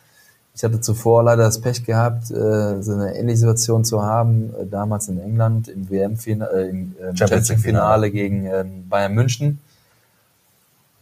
ich 0.57 0.65
hatte 0.65 0.81
zuvor 0.81 1.23
leider 1.23 1.45
das 1.45 1.61
Pech 1.61 1.85
gehabt, 1.85 2.31
äh, 2.31 2.83
so 2.83 2.95
eine 2.95 3.15
ähnliche 3.15 3.39
Situation 3.39 3.85
zu 3.85 4.03
haben, 4.03 4.55
äh, 4.59 4.67
damals 4.67 5.09
in 5.09 5.21
England 5.21 5.69
im 5.69 5.89
WM-Finale, 5.91 6.51
äh, 6.51 6.71
im 6.71 6.97
äh, 6.99 7.17
Champions 7.17 7.51
League-Finale 7.51 8.11
gegen 8.11 8.47
äh, 8.47 8.65
Bayern 8.89 9.15
München, 9.15 9.61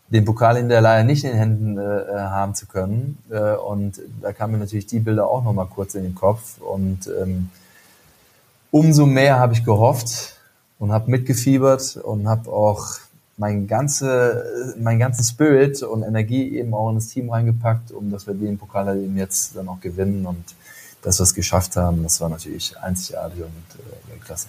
den 0.09 0.25
Pokal 0.25 0.57
in 0.57 0.69
der 0.69 0.81
leider 0.81 1.05
nicht 1.05 1.25
in 1.25 1.31
den 1.31 1.39
Händen 1.39 1.79
äh, 1.79 2.05
haben 2.13 2.55
zu 2.55 2.67
können. 2.67 3.19
Äh, 3.31 3.55
und 3.55 4.01
da 4.21 4.33
kamen 4.33 4.55
mir 4.55 4.59
natürlich 4.59 4.87
die 4.87 4.99
Bilder 5.01 5.29
auch 5.29 5.45
nochmal 5.45 5.67
kurz 5.67 5.95
in 5.95 6.03
den 6.03 6.15
Kopf. 6.15 6.61
Und 6.61 7.09
ähm, 7.21 7.51
umso 8.71 9.07
mehr 9.07 9.39
habe 9.39 9.53
ich 9.53 9.65
gehofft, 9.65 10.35
und 10.79 10.93
habe 10.93 11.11
mitgefiebert 11.11 11.97
und 11.97 12.29
habe 12.29 12.51
auch 12.51 12.99
mein 13.37 13.67
ganze, 13.67 14.75
mein 14.79 14.99
ganzen 14.99 15.25
Spirit 15.25 15.83
und 15.83 16.03
Energie 16.03 16.57
eben 16.57 16.73
auch 16.75 16.89
in 16.91 16.97
das 16.97 17.09
Team 17.09 17.31
reingepackt, 17.31 17.91
um 17.91 18.11
dass 18.11 18.27
wir 18.27 18.35
den 18.35 18.59
Pokal 18.59 18.87
halt 18.87 19.03
eben 19.03 19.17
jetzt 19.17 19.57
dann 19.57 19.69
auch 19.69 19.81
gewinnen 19.81 20.25
und 20.27 20.45
dass 21.03 21.19
wir 21.19 21.25
es 21.25 21.35
geschafft 21.35 21.77
haben. 21.77 22.03
Das 22.03 22.21
war 22.21 22.29
natürlich 22.29 22.77
einzigartig 22.79 23.41
und 23.41 23.49
äh, 23.49 24.11
Weltklasse. 24.11 24.49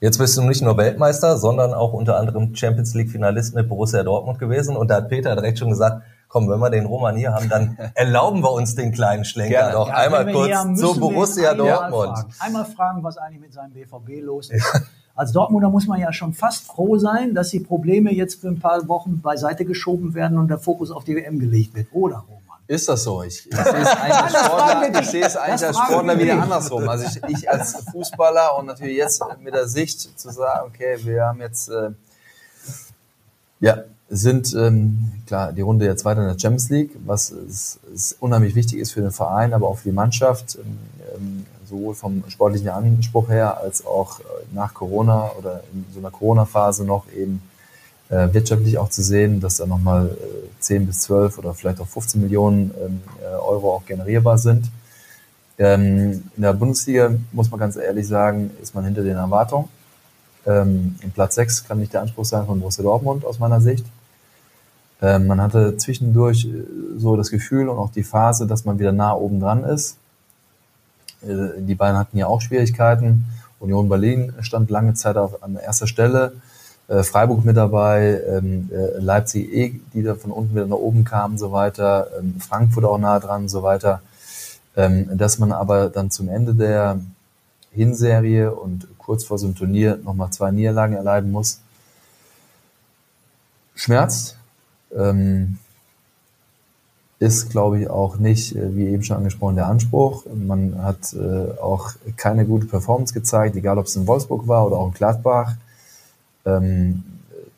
Jetzt 0.00 0.18
bist 0.18 0.36
du 0.36 0.42
nicht 0.42 0.62
nur 0.62 0.76
Weltmeister, 0.76 1.38
sondern 1.38 1.74
auch 1.74 1.92
unter 1.92 2.18
anderem 2.18 2.54
Champions 2.56 2.94
League 2.94 3.10
Finalist 3.10 3.54
mit 3.54 3.68
Borussia 3.68 4.02
Dortmund 4.02 4.38
gewesen. 4.38 4.76
Und 4.76 4.88
da 4.88 4.96
hat 4.96 5.08
Peter 5.08 5.36
direkt 5.36 5.60
schon 5.60 5.70
gesagt, 5.70 6.02
komm, 6.26 6.48
wenn 6.48 6.58
wir 6.58 6.70
den 6.70 6.86
Roman 6.86 7.14
hier 7.14 7.32
haben, 7.32 7.48
dann 7.48 7.78
erlauben 7.94 8.42
wir 8.42 8.50
uns 8.50 8.74
den 8.74 8.90
kleinen 8.90 9.24
Schlenker 9.24 9.58
Gerne. 9.58 9.72
doch 9.72 9.88
ja, 9.88 9.94
einmal 9.94 10.32
kurz 10.32 10.52
haben, 10.52 10.76
zu 10.76 10.98
Borussia 10.98 11.54
Dortmund. 11.54 12.18
Fragen. 12.18 12.34
Einmal 12.40 12.64
fragen, 12.64 13.04
was 13.04 13.16
eigentlich 13.16 13.42
mit 13.42 13.52
seinem 13.52 13.72
BVB 13.72 14.24
los 14.24 14.50
ist. 14.50 14.82
Als 15.14 15.32
Dortmunder 15.32 15.68
muss 15.68 15.86
man 15.86 16.00
ja 16.00 16.12
schon 16.12 16.32
fast 16.32 16.66
froh 16.66 16.96
sein, 16.96 17.34
dass 17.34 17.50
die 17.50 17.60
Probleme 17.60 18.12
jetzt 18.12 18.40
für 18.40 18.48
ein 18.48 18.58
paar 18.58 18.88
Wochen 18.88 19.20
beiseite 19.20 19.64
geschoben 19.64 20.14
werden 20.14 20.38
und 20.38 20.48
der 20.48 20.58
Fokus 20.58 20.90
auf 20.90 21.04
die 21.04 21.14
WM 21.16 21.38
gelegt 21.38 21.74
wird, 21.74 21.88
oder 21.92 22.24
Roman? 22.26 22.42
Ist 22.66 22.88
das 22.88 23.02
so? 23.02 23.22
Ich, 23.22 23.46
ich 23.46 23.56
sehe 23.56 23.82
es 23.82 23.88
eigentlich 23.88 24.14
als 24.14 24.46
Sportler, 24.46 25.00
ich 25.00 25.10
sehe 25.10 25.26
es 25.26 25.36
eigentlich 25.36 25.66
als 25.66 25.78
Sportler 25.78 26.18
wieder 26.18 26.42
andersrum. 26.42 26.88
Also 26.88 27.04
ich, 27.04 27.36
ich 27.36 27.50
als 27.50 27.84
Fußballer 27.92 28.56
und 28.58 28.66
natürlich 28.66 28.96
jetzt 28.96 29.22
mit 29.42 29.52
der 29.52 29.68
Sicht 29.68 30.18
zu 30.18 30.30
sagen, 30.30 30.68
okay, 30.68 30.96
wir 31.02 31.24
haben 31.24 31.40
jetzt, 31.40 31.68
äh, 31.68 31.90
ja, 33.60 33.84
sind 34.08 34.54
ähm, 34.54 35.12
klar 35.26 35.52
die 35.52 35.62
Runde 35.62 35.84
jetzt 35.86 36.04
weiter 36.04 36.20
in 36.22 36.28
der 36.28 36.38
Champions 36.38 36.70
League, 36.70 36.90
was 37.04 37.30
ist, 37.30 37.80
ist 37.92 38.16
unheimlich 38.20 38.54
wichtig 38.54 38.78
ist 38.78 38.92
für 38.92 39.00
den 39.00 39.10
Verein, 39.10 39.52
aber 39.54 39.68
auch 39.68 39.78
für 39.78 39.88
die 39.88 39.94
Mannschaft, 39.94 40.58
ähm, 41.14 41.46
sowohl 41.72 41.94
vom 41.94 42.22
sportlichen 42.28 42.68
Anspruch 42.68 43.28
her 43.28 43.58
als 43.58 43.84
auch 43.86 44.20
äh, 44.20 44.22
nach 44.52 44.74
Corona 44.74 45.30
oder 45.38 45.62
in 45.72 45.84
so 45.92 45.98
einer 45.98 46.10
Corona-Phase 46.10 46.84
noch 46.84 47.06
eben 47.16 47.42
äh, 48.10 48.32
wirtschaftlich 48.32 48.76
auch 48.78 48.90
zu 48.90 49.02
sehen, 49.02 49.40
dass 49.40 49.56
da 49.56 49.66
nochmal 49.66 50.06
äh, 50.06 50.60
10 50.60 50.86
bis 50.86 51.00
12 51.00 51.38
oder 51.38 51.54
vielleicht 51.54 51.80
auch 51.80 51.88
15 51.88 52.20
Millionen 52.20 52.72
ähm, 52.84 53.00
äh, 53.22 53.34
Euro 53.36 53.74
auch 53.74 53.86
generierbar 53.86 54.36
sind. 54.38 54.70
Ähm, 55.58 56.24
in 56.36 56.42
der 56.42 56.52
Bundesliga, 56.52 57.10
muss 57.32 57.50
man 57.50 57.58
ganz 57.58 57.76
ehrlich 57.76 58.06
sagen, 58.06 58.50
ist 58.60 58.74
man 58.74 58.84
hinter 58.84 59.02
den 59.02 59.16
Erwartungen. 59.16 59.68
Ähm, 60.46 60.96
Platz 61.14 61.36
6 61.36 61.68
kann 61.68 61.78
nicht 61.78 61.94
der 61.94 62.02
Anspruch 62.02 62.24
sein 62.24 62.46
von 62.46 62.60
Borussia 62.60 62.82
Dortmund 62.82 63.24
aus 63.24 63.38
meiner 63.38 63.60
Sicht. 63.60 63.86
Ähm, 65.00 65.26
man 65.26 65.40
hatte 65.40 65.76
zwischendurch 65.78 66.44
äh, 66.44 66.64
so 66.98 67.16
das 67.16 67.30
Gefühl 67.30 67.68
und 67.68 67.78
auch 67.78 67.90
die 67.90 68.02
Phase, 68.02 68.46
dass 68.46 68.64
man 68.64 68.78
wieder 68.78 68.92
nah 68.92 69.14
oben 69.14 69.40
dran 69.40 69.64
ist. 69.64 69.96
Äh, 71.26 71.60
die 71.60 71.74
beiden 71.74 71.98
hatten 71.98 72.16
ja 72.18 72.26
auch 72.26 72.40
Schwierigkeiten. 72.40 73.26
Union 73.60 73.88
Berlin 73.88 74.32
stand 74.40 74.70
lange 74.70 74.94
Zeit 74.94 75.16
auf, 75.16 75.42
an 75.42 75.56
erster 75.56 75.86
Stelle. 75.86 76.34
Äh, 76.88 77.04
Freiburg 77.04 77.44
mit 77.44 77.56
dabei, 77.56 78.20
ähm, 78.28 78.68
äh, 78.72 78.98
Leipzig 78.98 79.52
eh, 79.52 79.80
die 79.94 80.02
da 80.02 80.14
von 80.14 80.32
unten 80.32 80.54
wieder 80.54 80.66
nach 80.66 80.76
oben 80.76 81.04
kamen, 81.04 81.38
so 81.38 81.52
weiter, 81.52 82.08
ähm, 82.18 82.34
Frankfurt 82.40 82.84
auch 82.84 82.98
nah 82.98 83.18
dran, 83.20 83.48
so 83.48 83.62
weiter. 83.62 84.02
Ähm, 84.76 85.08
dass 85.16 85.38
man 85.38 85.52
aber 85.52 85.90
dann 85.90 86.10
zum 86.10 86.28
Ende 86.28 86.54
der 86.54 86.98
Hinserie 87.72 88.52
und 88.52 88.86
kurz 88.98 89.24
vor 89.24 89.38
so 89.38 89.46
einem 89.46 89.54
Turnier 89.54 89.98
nochmal 90.02 90.30
zwei 90.30 90.50
Niederlagen 90.50 90.94
erleiden 90.94 91.30
muss, 91.30 91.60
schmerzt. 93.74 94.36
Ähm, 94.94 95.58
ist, 97.22 97.50
glaube 97.50 97.78
ich, 97.78 97.88
auch 97.88 98.16
nicht, 98.16 98.56
äh, 98.56 98.74
wie 98.74 98.88
eben 98.88 99.04
schon 99.04 99.16
angesprochen, 99.16 99.54
der 99.54 99.68
Anspruch. 99.68 100.24
Man 100.34 100.82
hat 100.82 101.14
äh, 101.14 101.58
auch 101.60 101.92
keine 102.16 102.44
gute 102.44 102.66
Performance 102.66 103.14
gezeigt, 103.14 103.54
egal 103.54 103.78
ob 103.78 103.86
es 103.86 103.94
in 103.94 104.08
Wolfsburg 104.08 104.48
war 104.48 104.66
oder 104.66 104.76
auch 104.76 104.88
in 104.88 104.94
Gladbach. 104.94 105.54
Ähm, 106.44 107.04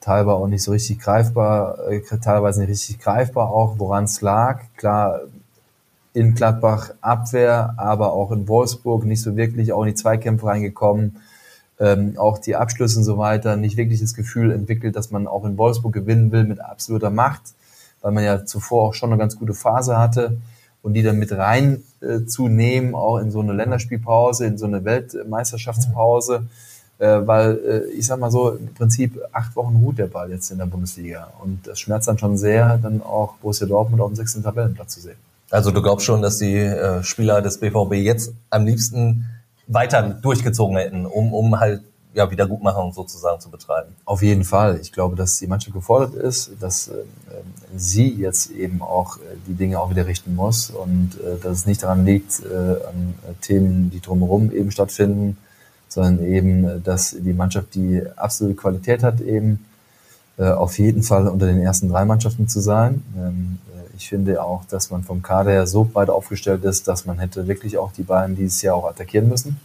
teilweise 0.00 0.36
auch 0.36 0.48
nicht 0.48 0.62
so 0.62 0.72
richtig 0.72 0.98
greifbar, 0.98 1.78
äh, 1.88 2.02
teilweise 2.20 2.60
nicht 2.60 2.68
richtig 2.68 2.98
greifbar 2.98 3.50
auch, 3.50 3.78
woran 3.78 4.04
es 4.04 4.20
lag. 4.20 4.60
Klar, 4.76 5.20
in 6.12 6.34
Gladbach 6.34 6.90
Abwehr, 7.00 7.74
aber 7.78 8.12
auch 8.12 8.32
in 8.32 8.46
Wolfsburg 8.46 9.06
nicht 9.06 9.22
so 9.22 9.34
wirklich, 9.34 9.72
auch 9.72 9.82
in 9.82 9.88
die 9.88 9.94
Zweikämpfe 9.94 10.46
reingekommen. 10.46 11.16
Ähm, 11.80 12.18
auch 12.18 12.36
die 12.36 12.54
Abschlüsse 12.54 12.98
und 12.98 13.04
so 13.04 13.16
weiter, 13.16 13.56
nicht 13.56 13.78
wirklich 13.78 14.00
das 14.00 14.14
Gefühl 14.14 14.52
entwickelt, 14.52 14.94
dass 14.94 15.10
man 15.10 15.26
auch 15.26 15.44
in 15.46 15.56
Wolfsburg 15.56 15.94
gewinnen 15.94 16.30
will 16.32 16.44
mit 16.44 16.60
absoluter 16.60 17.10
Macht 17.10 17.54
weil 18.04 18.12
man 18.12 18.22
ja 18.22 18.44
zuvor 18.44 18.88
auch 18.88 18.94
schon 18.94 19.10
eine 19.10 19.18
ganz 19.18 19.38
gute 19.38 19.54
Phase 19.54 19.96
hatte 19.96 20.36
und 20.82 20.92
die 20.92 21.02
dann 21.02 21.18
mit 21.18 21.32
rein 21.32 21.82
äh, 22.02 22.20
auch 22.92 23.16
in 23.16 23.30
so 23.30 23.40
eine 23.40 23.54
Länderspielpause, 23.54 24.44
in 24.44 24.58
so 24.58 24.66
eine 24.66 24.84
Weltmeisterschaftspause, 24.84 26.46
äh, 26.98 27.20
weil 27.24 27.58
äh, 27.66 27.98
ich 27.98 28.06
sag 28.06 28.20
mal 28.20 28.30
so, 28.30 28.50
im 28.50 28.74
Prinzip 28.74 29.18
acht 29.32 29.56
Wochen 29.56 29.76
ruht 29.76 29.96
der 29.98 30.08
Ball 30.08 30.30
jetzt 30.30 30.50
in 30.50 30.58
der 30.58 30.66
Bundesliga 30.66 31.32
und 31.42 31.66
das 31.66 31.80
schmerzt 31.80 32.06
dann 32.06 32.18
schon 32.18 32.36
sehr, 32.36 32.76
dann 32.76 33.02
auch 33.02 33.36
Borussia 33.36 33.66
Dortmund 33.66 34.02
auf 34.02 34.10
dem 34.10 34.16
sechsten 34.16 34.42
Tabellenplatz 34.42 34.92
zu 34.96 35.00
sehen. 35.00 35.16
Also 35.50 35.70
du 35.70 35.80
glaubst 35.80 36.04
schon, 36.04 36.20
dass 36.20 36.36
die 36.36 36.56
äh, 36.56 37.02
Spieler 37.02 37.40
des 37.40 37.58
BVB 37.58 37.94
jetzt 37.94 38.34
am 38.50 38.66
liebsten 38.66 39.24
weiter 39.66 40.02
durchgezogen 40.02 40.76
hätten, 40.76 41.06
um, 41.06 41.32
um 41.32 41.58
halt 41.58 41.80
ja, 42.12 42.30
Wiedergutmachung 42.30 42.92
sozusagen 42.92 43.40
zu 43.40 43.50
betreiben. 43.50 43.94
Auf 44.04 44.22
jeden 44.22 44.44
Fall. 44.44 44.78
Ich 44.80 44.92
glaube, 44.92 45.16
dass 45.16 45.38
die 45.38 45.46
Mannschaft 45.46 45.74
gefordert 45.74 46.14
ist, 46.14 46.52
dass 46.60 46.88
äh, 46.88 46.92
sie 47.76 48.08
jetzt 48.08 48.50
eben 48.50 48.82
auch 48.82 49.18
äh, 49.18 49.20
die 49.46 49.54
Dinge 49.54 49.80
auch 49.80 49.90
wieder 49.90 50.06
richten 50.06 50.34
muss 50.34 50.70
und 50.70 51.12
äh, 51.20 51.38
dass 51.42 51.58
es 51.58 51.66
nicht 51.66 51.82
daran 51.82 52.04
liegt, 52.04 52.40
äh, 52.44 52.86
an 52.86 53.14
Themen, 53.40 53.90
die 53.90 54.00
drumherum 54.00 54.52
eben 54.52 54.70
stattfinden, 54.70 55.36
sondern 55.88 56.24
eben, 56.24 56.82
dass 56.82 57.16
die 57.18 57.32
Mannschaft 57.32 57.74
die 57.74 58.02
absolute 58.16 58.56
Qualität 58.56 59.02
hat, 59.02 59.20
eben 59.20 59.64
auf 60.36 60.80
jeden 60.80 61.04
Fall 61.04 61.28
unter 61.28 61.46
den 61.46 61.60
ersten 61.60 61.88
drei 61.88 62.04
Mannschaften 62.04 62.48
zu 62.48 62.58
sein. 62.58 63.04
Ähm, 63.16 63.58
äh, 63.68 63.96
ich 63.96 64.08
finde 64.08 64.42
auch, 64.42 64.64
dass 64.64 64.90
man 64.90 65.04
vom 65.04 65.22
Kader 65.22 65.52
her 65.52 65.66
so 65.68 65.84
breit 65.84 66.10
aufgestellt 66.10 66.64
ist, 66.64 66.88
dass 66.88 67.06
man 67.06 67.20
hätte 67.20 67.46
wirklich 67.46 67.78
auch 67.78 67.92
die 67.92 68.02
beiden 68.02 68.34
dieses 68.34 68.60
Jahr 68.60 68.74
auch 68.74 68.88
attackieren 68.88 69.28
müssen. 69.28 69.60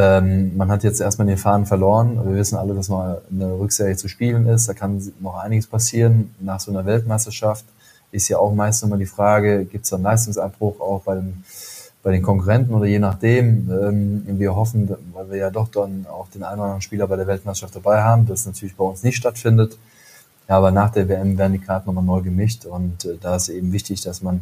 Ähm, 0.00 0.56
man 0.56 0.70
hat 0.70 0.82
jetzt 0.82 1.00
erstmal 1.00 1.26
den 1.26 1.36
Faden 1.36 1.66
verloren. 1.66 2.18
Wir 2.24 2.36
wissen 2.36 2.56
alle, 2.56 2.74
dass 2.74 2.88
noch 2.88 3.18
eine 3.30 3.58
Rückserie 3.58 3.96
zu 3.96 4.08
spielen 4.08 4.46
ist. 4.46 4.66
Da 4.66 4.72
kann 4.72 5.02
noch 5.20 5.36
einiges 5.36 5.66
passieren. 5.66 6.34
Nach 6.40 6.58
so 6.58 6.70
einer 6.70 6.86
Weltmeisterschaft 6.86 7.66
ist 8.10 8.28
ja 8.28 8.38
auch 8.38 8.54
meistens 8.54 8.88
immer 8.88 8.96
die 8.96 9.04
Frage, 9.04 9.66
gibt 9.66 9.84
es 9.84 9.92
einen 9.92 10.04
Leistungsabbruch 10.04 10.80
auch 10.80 11.02
bei 11.02 11.16
den, 11.16 11.44
bei 12.02 12.12
den 12.12 12.22
Konkurrenten 12.22 12.72
oder 12.72 12.86
je 12.86 12.98
nachdem. 12.98 13.70
Ähm, 13.70 14.38
wir 14.38 14.56
hoffen, 14.56 14.88
weil 15.12 15.30
wir 15.30 15.36
ja 15.36 15.50
doch 15.50 15.68
dann 15.68 16.06
auch 16.10 16.28
den 16.30 16.44
einen 16.44 16.54
oder 16.54 16.64
anderen 16.64 16.80
Spieler 16.80 17.06
bei 17.06 17.16
der 17.16 17.26
Weltmeisterschaft 17.26 17.76
dabei 17.76 18.00
haben, 18.02 18.26
dass 18.26 18.46
natürlich 18.46 18.76
bei 18.76 18.84
uns 18.84 19.02
nicht 19.02 19.16
stattfindet. 19.16 19.76
Ja, 20.48 20.56
aber 20.56 20.70
nach 20.70 20.90
der 20.92 21.10
WM 21.10 21.36
werden 21.36 21.52
die 21.52 21.58
Karten 21.58 21.88
nochmal 21.88 22.04
neu 22.04 22.22
gemischt 22.22 22.64
und 22.64 23.04
äh, 23.04 23.18
da 23.20 23.36
ist 23.36 23.50
eben 23.50 23.70
wichtig, 23.72 24.00
dass 24.00 24.22
man 24.22 24.40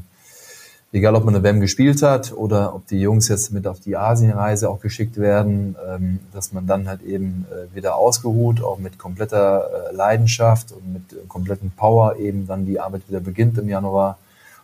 egal 0.93 1.14
ob 1.14 1.24
man 1.24 1.34
eine 1.34 1.45
WM 1.45 1.61
gespielt 1.61 2.03
hat 2.03 2.32
oder 2.32 2.74
ob 2.74 2.86
die 2.86 3.01
Jungs 3.01 3.28
jetzt 3.28 3.53
mit 3.53 3.66
auf 3.66 3.80
die 3.80 3.97
Asienreise 3.97 4.70
auch 4.70 4.80
geschickt 4.80 5.18
werden, 5.18 5.76
ähm, 5.86 6.20
dass 6.32 6.53
man 6.53 6.66
dann 6.66 6.89
halt 6.89 7.03
eben 7.03 7.47
äh, 7.51 7.74
wieder 7.74 7.97
ausgeruht, 7.97 8.62
auch 8.62 8.78
mit 8.78 8.99
kompletter 8.99 9.91
äh, 9.91 9.95
Leidenschaft 9.95 10.72
und 10.72 10.93
mit 10.93 11.28
kompletten 11.28 11.70
Power 11.70 12.16
eben 12.16 12.47
dann 12.47 12.64
die 12.64 12.80
Arbeit 12.80 13.03
wieder 13.09 13.20
beginnt 13.20 13.59
im 13.59 13.68
Januar 13.68 14.18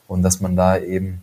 und 0.09 0.23
dass 0.23 0.41
man 0.41 0.57
da 0.57 0.79
eben 0.79 1.23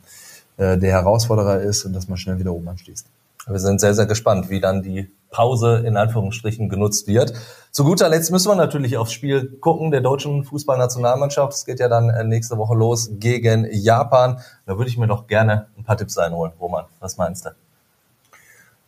äh, 0.57 0.77
der 0.77 0.91
Herausforderer 0.91 1.61
ist 1.61 1.85
und 1.85 1.93
dass 1.93 2.07
man 2.07 2.17
schnell 2.17 2.39
wieder 2.39 2.53
oben 2.53 2.67
anschließt. 2.67 3.07
Wir 3.47 3.59
sind 3.59 3.81
sehr, 3.81 3.95
sehr 3.95 4.05
gespannt, 4.05 4.49
wie 4.49 4.59
dann 4.59 4.83
die 4.83 5.09
Pause 5.31 5.83
in 5.85 5.97
Anführungsstrichen 5.97 6.69
genutzt 6.69 7.07
wird. 7.07 7.33
Zu 7.71 7.85
guter 7.85 8.09
Letzt 8.09 8.31
müssen 8.31 8.49
wir 8.49 8.55
natürlich 8.55 8.97
aufs 8.97 9.13
Spiel 9.13 9.47
gucken 9.61 9.91
der 9.91 10.01
deutschen 10.01 10.43
Fußballnationalmannschaft. 10.43 11.53
Es 11.53 11.65
geht 11.65 11.79
ja 11.79 11.87
dann 11.87 12.09
äh, 12.09 12.25
nächste 12.25 12.57
Woche 12.57 12.75
los 12.75 13.11
gegen 13.13 13.65
Japan. 13.71 14.39
Da 14.65 14.77
würde 14.77 14.89
ich 14.89 14.97
mir 14.97 15.07
doch 15.07 15.25
gerne 15.25 15.67
ein 15.77 15.85
paar 15.85 15.95
Tipps 15.95 16.17
einholen. 16.17 16.51
Roman, 16.59 16.83
was 16.99 17.15
meinst 17.15 17.45
du? 17.45 17.49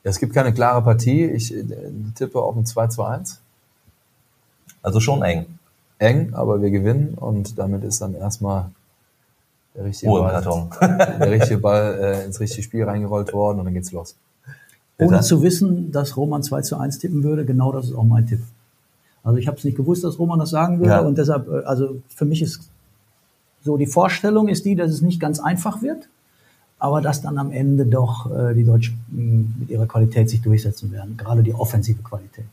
Ja, 0.04 0.10
es 0.10 0.20
gibt 0.20 0.34
keine 0.34 0.54
klare 0.54 0.82
Partie. 0.82 1.24
Ich 1.24 1.56
äh, 1.56 1.64
tippe 2.16 2.42
auf 2.42 2.58
ein 2.58 2.66
2 2.66 2.88
zu 2.88 3.04
1. 3.04 3.40
Also 4.82 5.00
schon 5.00 5.24
eng. 5.24 5.46
Eng, 5.98 6.34
aber 6.34 6.62
wir 6.62 6.70
gewinnen 6.70 7.14
und 7.14 7.58
damit 7.58 7.86
ist 7.86 8.02
dann 8.02 8.16
erstmal 8.16 8.70
der 9.76 9.86
richtige 9.86 10.12
Ball, 10.12 10.42
der 11.20 11.32
richtige 11.32 11.58
Ball 11.60 12.00
äh, 12.02 12.26
ins 12.26 12.38
richtige 12.42 12.64
Spiel 12.64 12.84
reingerollt 12.84 13.32
worden 13.32 13.60
und 13.60 13.66
dann 13.66 13.74
geht's 13.74 13.94
los. 13.94 14.18
Ohne 14.98 15.22
zu 15.22 15.42
wissen, 15.42 15.94
dass 15.94 16.18
Roman 16.18 16.44
2 16.44 16.62
zu 16.64 16.78
1 16.78 17.00
tippen 17.00 17.24
würde, 17.24 17.46
genau 17.46 17.72
das 17.72 17.86
ist 17.86 17.96
auch 17.96 18.04
mein 18.04 18.28
Tipp. 18.28 18.42
Also 19.24 19.38
ich 19.38 19.48
habe 19.48 19.58
es 19.58 19.64
nicht 19.64 19.78
gewusst, 19.78 20.04
dass 20.04 20.20
Roman 20.20 20.40
das 20.40 20.50
sagen 20.50 20.80
würde 20.80 20.92
ja. 20.92 21.00
und 21.00 21.18
deshalb, 21.18 21.48
äh, 21.48 21.64
also 21.64 22.02
für 22.10 22.26
mich 22.26 22.42
ist 22.42 22.70
so 23.64 23.78
die 23.78 23.88
Vorstellung 23.88 24.50
ist 24.50 24.66
die, 24.66 24.76
dass 24.76 24.92
es 24.92 25.02
nicht 25.02 25.20
ganz 25.20 25.40
einfach 25.40 25.82
wird, 25.82 26.10
aber 26.80 27.02
dass 27.02 27.22
dann 27.22 27.38
am 27.38 27.52
Ende 27.52 27.86
doch 27.86 28.30
äh, 28.30 28.54
die 28.54 28.66
Deutschen 28.66 29.00
hm, 29.10 29.56
mit 29.60 29.70
ihrer 29.70 29.88
Qualität 29.88 30.30
sich 30.30 30.42
durchsetzen 30.42 30.92
werden, 30.92 31.16
gerade 31.16 31.44
die 31.44 31.54
offensive 31.54 32.02
Qualität. 32.04 32.46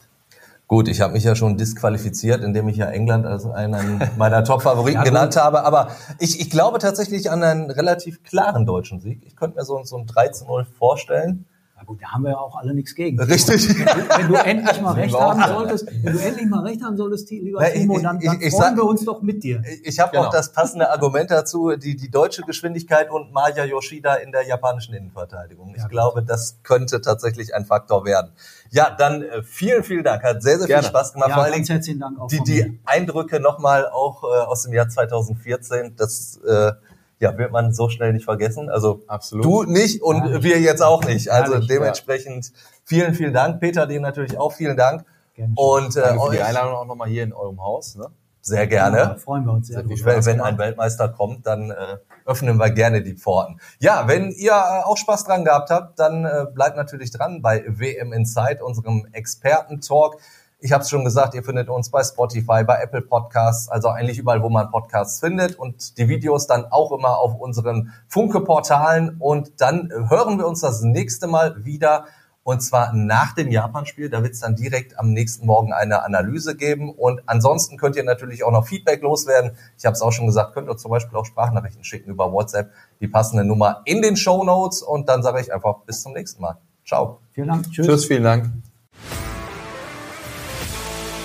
Gut, 0.68 0.86
ich 0.86 1.00
habe 1.00 1.14
mich 1.14 1.24
ja 1.24 1.34
schon 1.34 1.56
disqualifiziert, 1.56 2.44
indem 2.44 2.68
ich 2.68 2.76
ja 2.76 2.86
England 2.86 3.26
als 3.26 3.44
einen 3.44 4.00
meiner 4.16 4.44
Top-Favoriten 4.44 4.98
ja, 4.98 5.02
genannt 5.02 5.34
habe. 5.34 5.64
Aber 5.64 5.88
ich, 6.20 6.40
ich 6.40 6.48
glaube 6.48 6.78
tatsächlich 6.78 7.28
an 7.28 7.42
einen 7.42 7.72
relativ 7.72 8.22
klaren 8.22 8.66
deutschen 8.66 9.00
Sieg. 9.00 9.20
Ich 9.26 9.34
könnte 9.34 9.58
mir 9.58 9.64
so, 9.64 9.82
so 9.82 9.96
ein 9.96 10.06
3 10.06 10.28
zu 10.28 10.44
0 10.44 10.64
vorstellen. 10.78 11.44
Na 11.82 11.86
gut, 11.86 12.02
da 12.02 12.08
haben 12.08 12.24
wir 12.24 12.32
ja 12.32 12.36
auch 12.36 12.56
alle 12.56 12.74
nichts 12.74 12.94
gegen. 12.94 13.18
Richtig. 13.18 13.66
Wenn 13.70 13.86
du, 13.86 14.08
wenn 14.18 14.28
du 14.28 14.34
endlich 14.34 14.82
mal 14.82 14.92
recht 15.00 15.18
haben 15.18 15.40
solltest, 15.54 15.86
wenn 16.02 16.12
du 16.12 16.18
endlich 16.18 16.46
mal 16.46 16.62
recht 16.62 16.82
haben 16.84 16.94
solltest, 16.98 17.30
lieber 17.30 17.58
Na, 17.62 17.68
ich- 17.68 17.80
Timo, 17.80 17.98
dann, 17.98 18.18
ich- 18.20 18.26
dann 18.26 18.38
ich 18.42 18.50
freuen 18.50 18.62
sag- 18.62 18.76
wir 18.76 18.84
uns 18.84 19.02
doch 19.06 19.22
mit 19.22 19.42
dir. 19.42 19.62
Ich 19.82 19.98
habe 19.98 20.10
Genau. 20.12 20.26
auch 20.26 20.30
das 20.30 20.52
passende 20.52 20.90
Argument 20.90 21.30
dazu, 21.30 21.74
die, 21.76 21.96
die 21.96 22.10
deutsche 22.10 22.42
Geschwindigkeit 22.42 23.10
und 23.10 23.32
Maya 23.32 23.64
Yoshida 23.64 24.16
in 24.16 24.30
der 24.30 24.46
japanischen 24.46 24.92
Innenverteidigung. 24.94 25.74
Ich 25.74 25.88
glaube, 25.88 26.22
das 26.22 26.58
könnte 26.64 27.00
tatsächlich 27.00 27.54
ein 27.54 27.64
Faktor 27.64 28.04
werden. 28.04 28.32
Ja, 28.68 28.90
dann 28.90 29.22
äh, 29.22 29.42
vielen, 29.42 29.82
vielen 29.82 30.04
Dank. 30.04 30.22
Hat 30.22 30.42
sehr, 30.42 30.58
sehr 30.58 30.66
Gerne. 30.66 30.82
viel 30.82 30.90
Spaß 30.90 31.14
gemacht. 31.14 31.30
Ja, 31.30 31.34
Vor 31.36 31.44
allen 31.44 31.54
ganz 31.54 31.66
Dingen 31.66 31.76
herzlichen 31.78 32.00
Dank 32.00 32.20
auch 32.20 32.26
die, 32.28 32.40
die 32.44 32.78
Eindrücke 32.84 33.40
nochmal 33.40 33.88
auch 33.88 34.22
äh, 34.22 34.26
aus 34.26 34.64
dem 34.64 34.74
Jahr 34.74 34.86
2014. 34.90 35.96
Das 35.96 36.38
äh, 36.46 36.72
ja, 37.20 37.36
wird 37.38 37.52
man 37.52 37.72
so 37.72 37.88
schnell 37.88 38.12
nicht 38.12 38.24
vergessen. 38.24 38.68
Also 38.68 39.02
Absolut. 39.06 39.44
du 39.44 39.62
nicht 39.64 40.02
und 40.02 40.22
Herrlich. 40.22 40.42
wir 40.42 40.60
jetzt 40.60 40.82
auch 40.82 41.04
nicht. 41.04 41.30
Also 41.30 41.52
Herrlich, 41.52 41.68
dementsprechend 41.68 42.52
vielen, 42.84 43.14
vielen 43.14 43.32
Dank. 43.32 43.60
Peter, 43.60 43.86
dir 43.86 44.00
natürlich 44.00 44.36
auch 44.38 44.52
vielen 44.52 44.76
Dank. 44.76 45.04
Gerne. 45.34 45.52
Und 45.54 45.96
äh, 45.96 46.00
Danke 46.00 46.24
für 46.26 46.32
die 46.32 46.42
Einladung 46.42 46.74
auch 46.74 46.86
nochmal 46.86 47.08
hier 47.08 47.22
in 47.22 47.32
eurem 47.32 47.62
Haus. 47.62 47.94
Ne? 47.94 48.06
sehr 48.42 48.62
Ja, 48.62 48.66
gerne. 48.66 49.18
freuen 49.18 49.44
wir 49.44 49.52
uns 49.52 49.68
sehr. 49.68 49.78
Wenn, 49.78 49.88
wenn 49.88 50.36
gemacht. 50.36 50.52
ein 50.52 50.58
Weltmeister 50.58 51.08
kommt, 51.08 51.46
dann 51.46 51.70
äh, 51.70 51.98
öffnen 52.24 52.56
wir 52.56 52.70
gerne 52.70 53.02
die 53.02 53.14
Pforten. 53.14 53.60
Ja, 53.78 54.08
wenn 54.08 54.30
ihr 54.30 54.52
äh, 54.52 54.84
auch 54.84 54.96
Spaß 54.96 55.24
dran 55.24 55.44
gehabt 55.44 55.70
habt, 55.70 55.98
dann 55.98 56.24
äh, 56.24 56.46
bleibt 56.52 56.76
natürlich 56.76 57.10
dran 57.10 57.42
bei 57.42 57.64
WM 57.66 58.12
Inside, 58.12 58.64
unserem 58.64 59.06
Experten-Talk. 59.12 60.18
Ich 60.60 60.72
habe 60.72 60.82
es 60.82 60.90
schon 60.90 61.04
gesagt, 61.04 61.34
ihr 61.34 61.42
findet 61.42 61.68
uns 61.68 61.90
bei 61.90 62.02
Spotify, 62.04 62.64
bei 62.64 62.80
Apple 62.82 63.02
Podcasts, 63.02 63.68
also 63.68 63.88
eigentlich 63.88 64.18
überall, 64.18 64.42
wo 64.42 64.50
man 64.50 64.70
Podcasts 64.70 65.20
findet 65.20 65.58
und 65.58 65.96
die 65.98 66.08
Videos 66.08 66.46
dann 66.46 66.66
auch 66.66 66.92
immer 66.92 67.18
auf 67.18 67.34
unseren 67.34 67.92
Funke-Portalen. 68.08 69.16
Und 69.18 69.60
dann 69.60 69.90
hören 70.08 70.38
wir 70.38 70.46
uns 70.46 70.60
das 70.60 70.82
nächste 70.82 71.26
Mal 71.26 71.64
wieder 71.64 72.04
und 72.42 72.60
zwar 72.60 72.92
nach 72.92 73.34
dem 73.34 73.50
Japan-Spiel. 73.50 74.08
Da 74.08 74.22
wird 74.22 74.32
es 74.32 74.40
dann 74.40 74.56
direkt 74.56 74.98
am 74.98 75.12
nächsten 75.12 75.46
Morgen 75.46 75.72
eine 75.72 76.02
Analyse 76.02 76.56
geben. 76.56 76.90
Und 76.90 77.22
ansonsten 77.26 77.76
könnt 77.76 77.96
ihr 77.96 78.04
natürlich 78.04 78.44
auch 78.44 78.50
noch 78.50 78.66
Feedback 78.66 79.02
loswerden. 79.02 79.52
Ich 79.78 79.84
habe 79.84 79.94
es 79.94 80.02
auch 80.02 80.10
schon 80.10 80.26
gesagt, 80.26 80.54
könnt 80.54 80.68
ihr 80.68 80.76
zum 80.76 80.90
Beispiel 80.90 81.16
auch 81.16 81.26
Sprachnachrichten 81.26 81.84
schicken 81.84 82.10
über 82.10 82.32
WhatsApp. 82.32 82.72
Die 83.00 83.08
passende 83.08 83.44
Nummer 83.44 83.82
in 83.84 84.02
den 84.02 84.16
Show 84.16 84.42
Notes. 84.42 84.82
Und 84.82 85.08
dann 85.08 85.22
sage 85.22 85.40
ich 85.40 85.52
einfach 85.52 85.80
bis 85.86 86.02
zum 86.02 86.12
nächsten 86.12 86.42
Mal. 86.42 86.58
Ciao. 86.86 87.20
Vielen 87.32 87.48
Dank. 87.48 87.70
Tschüss. 87.70 87.86
Tschüss, 87.86 88.04
vielen 88.06 88.24
Dank. 88.24 88.50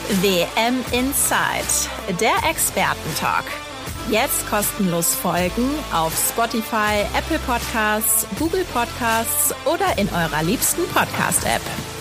WM 0.08 0.86
Inside, 0.92 2.16
der 2.20 2.36
Expertentalk. 2.48 3.46
Jetzt 4.08 4.48
kostenlos 4.48 5.16
folgen 5.16 5.68
auf 5.92 6.14
Spotify, 6.30 7.02
Apple 7.18 7.40
Podcasts, 7.40 8.28
Google 8.38 8.66
Podcasts 8.66 9.56
oder 9.66 9.98
in 9.98 10.08
eurer 10.10 10.44
liebsten 10.44 10.88
Podcast-App. 10.94 11.95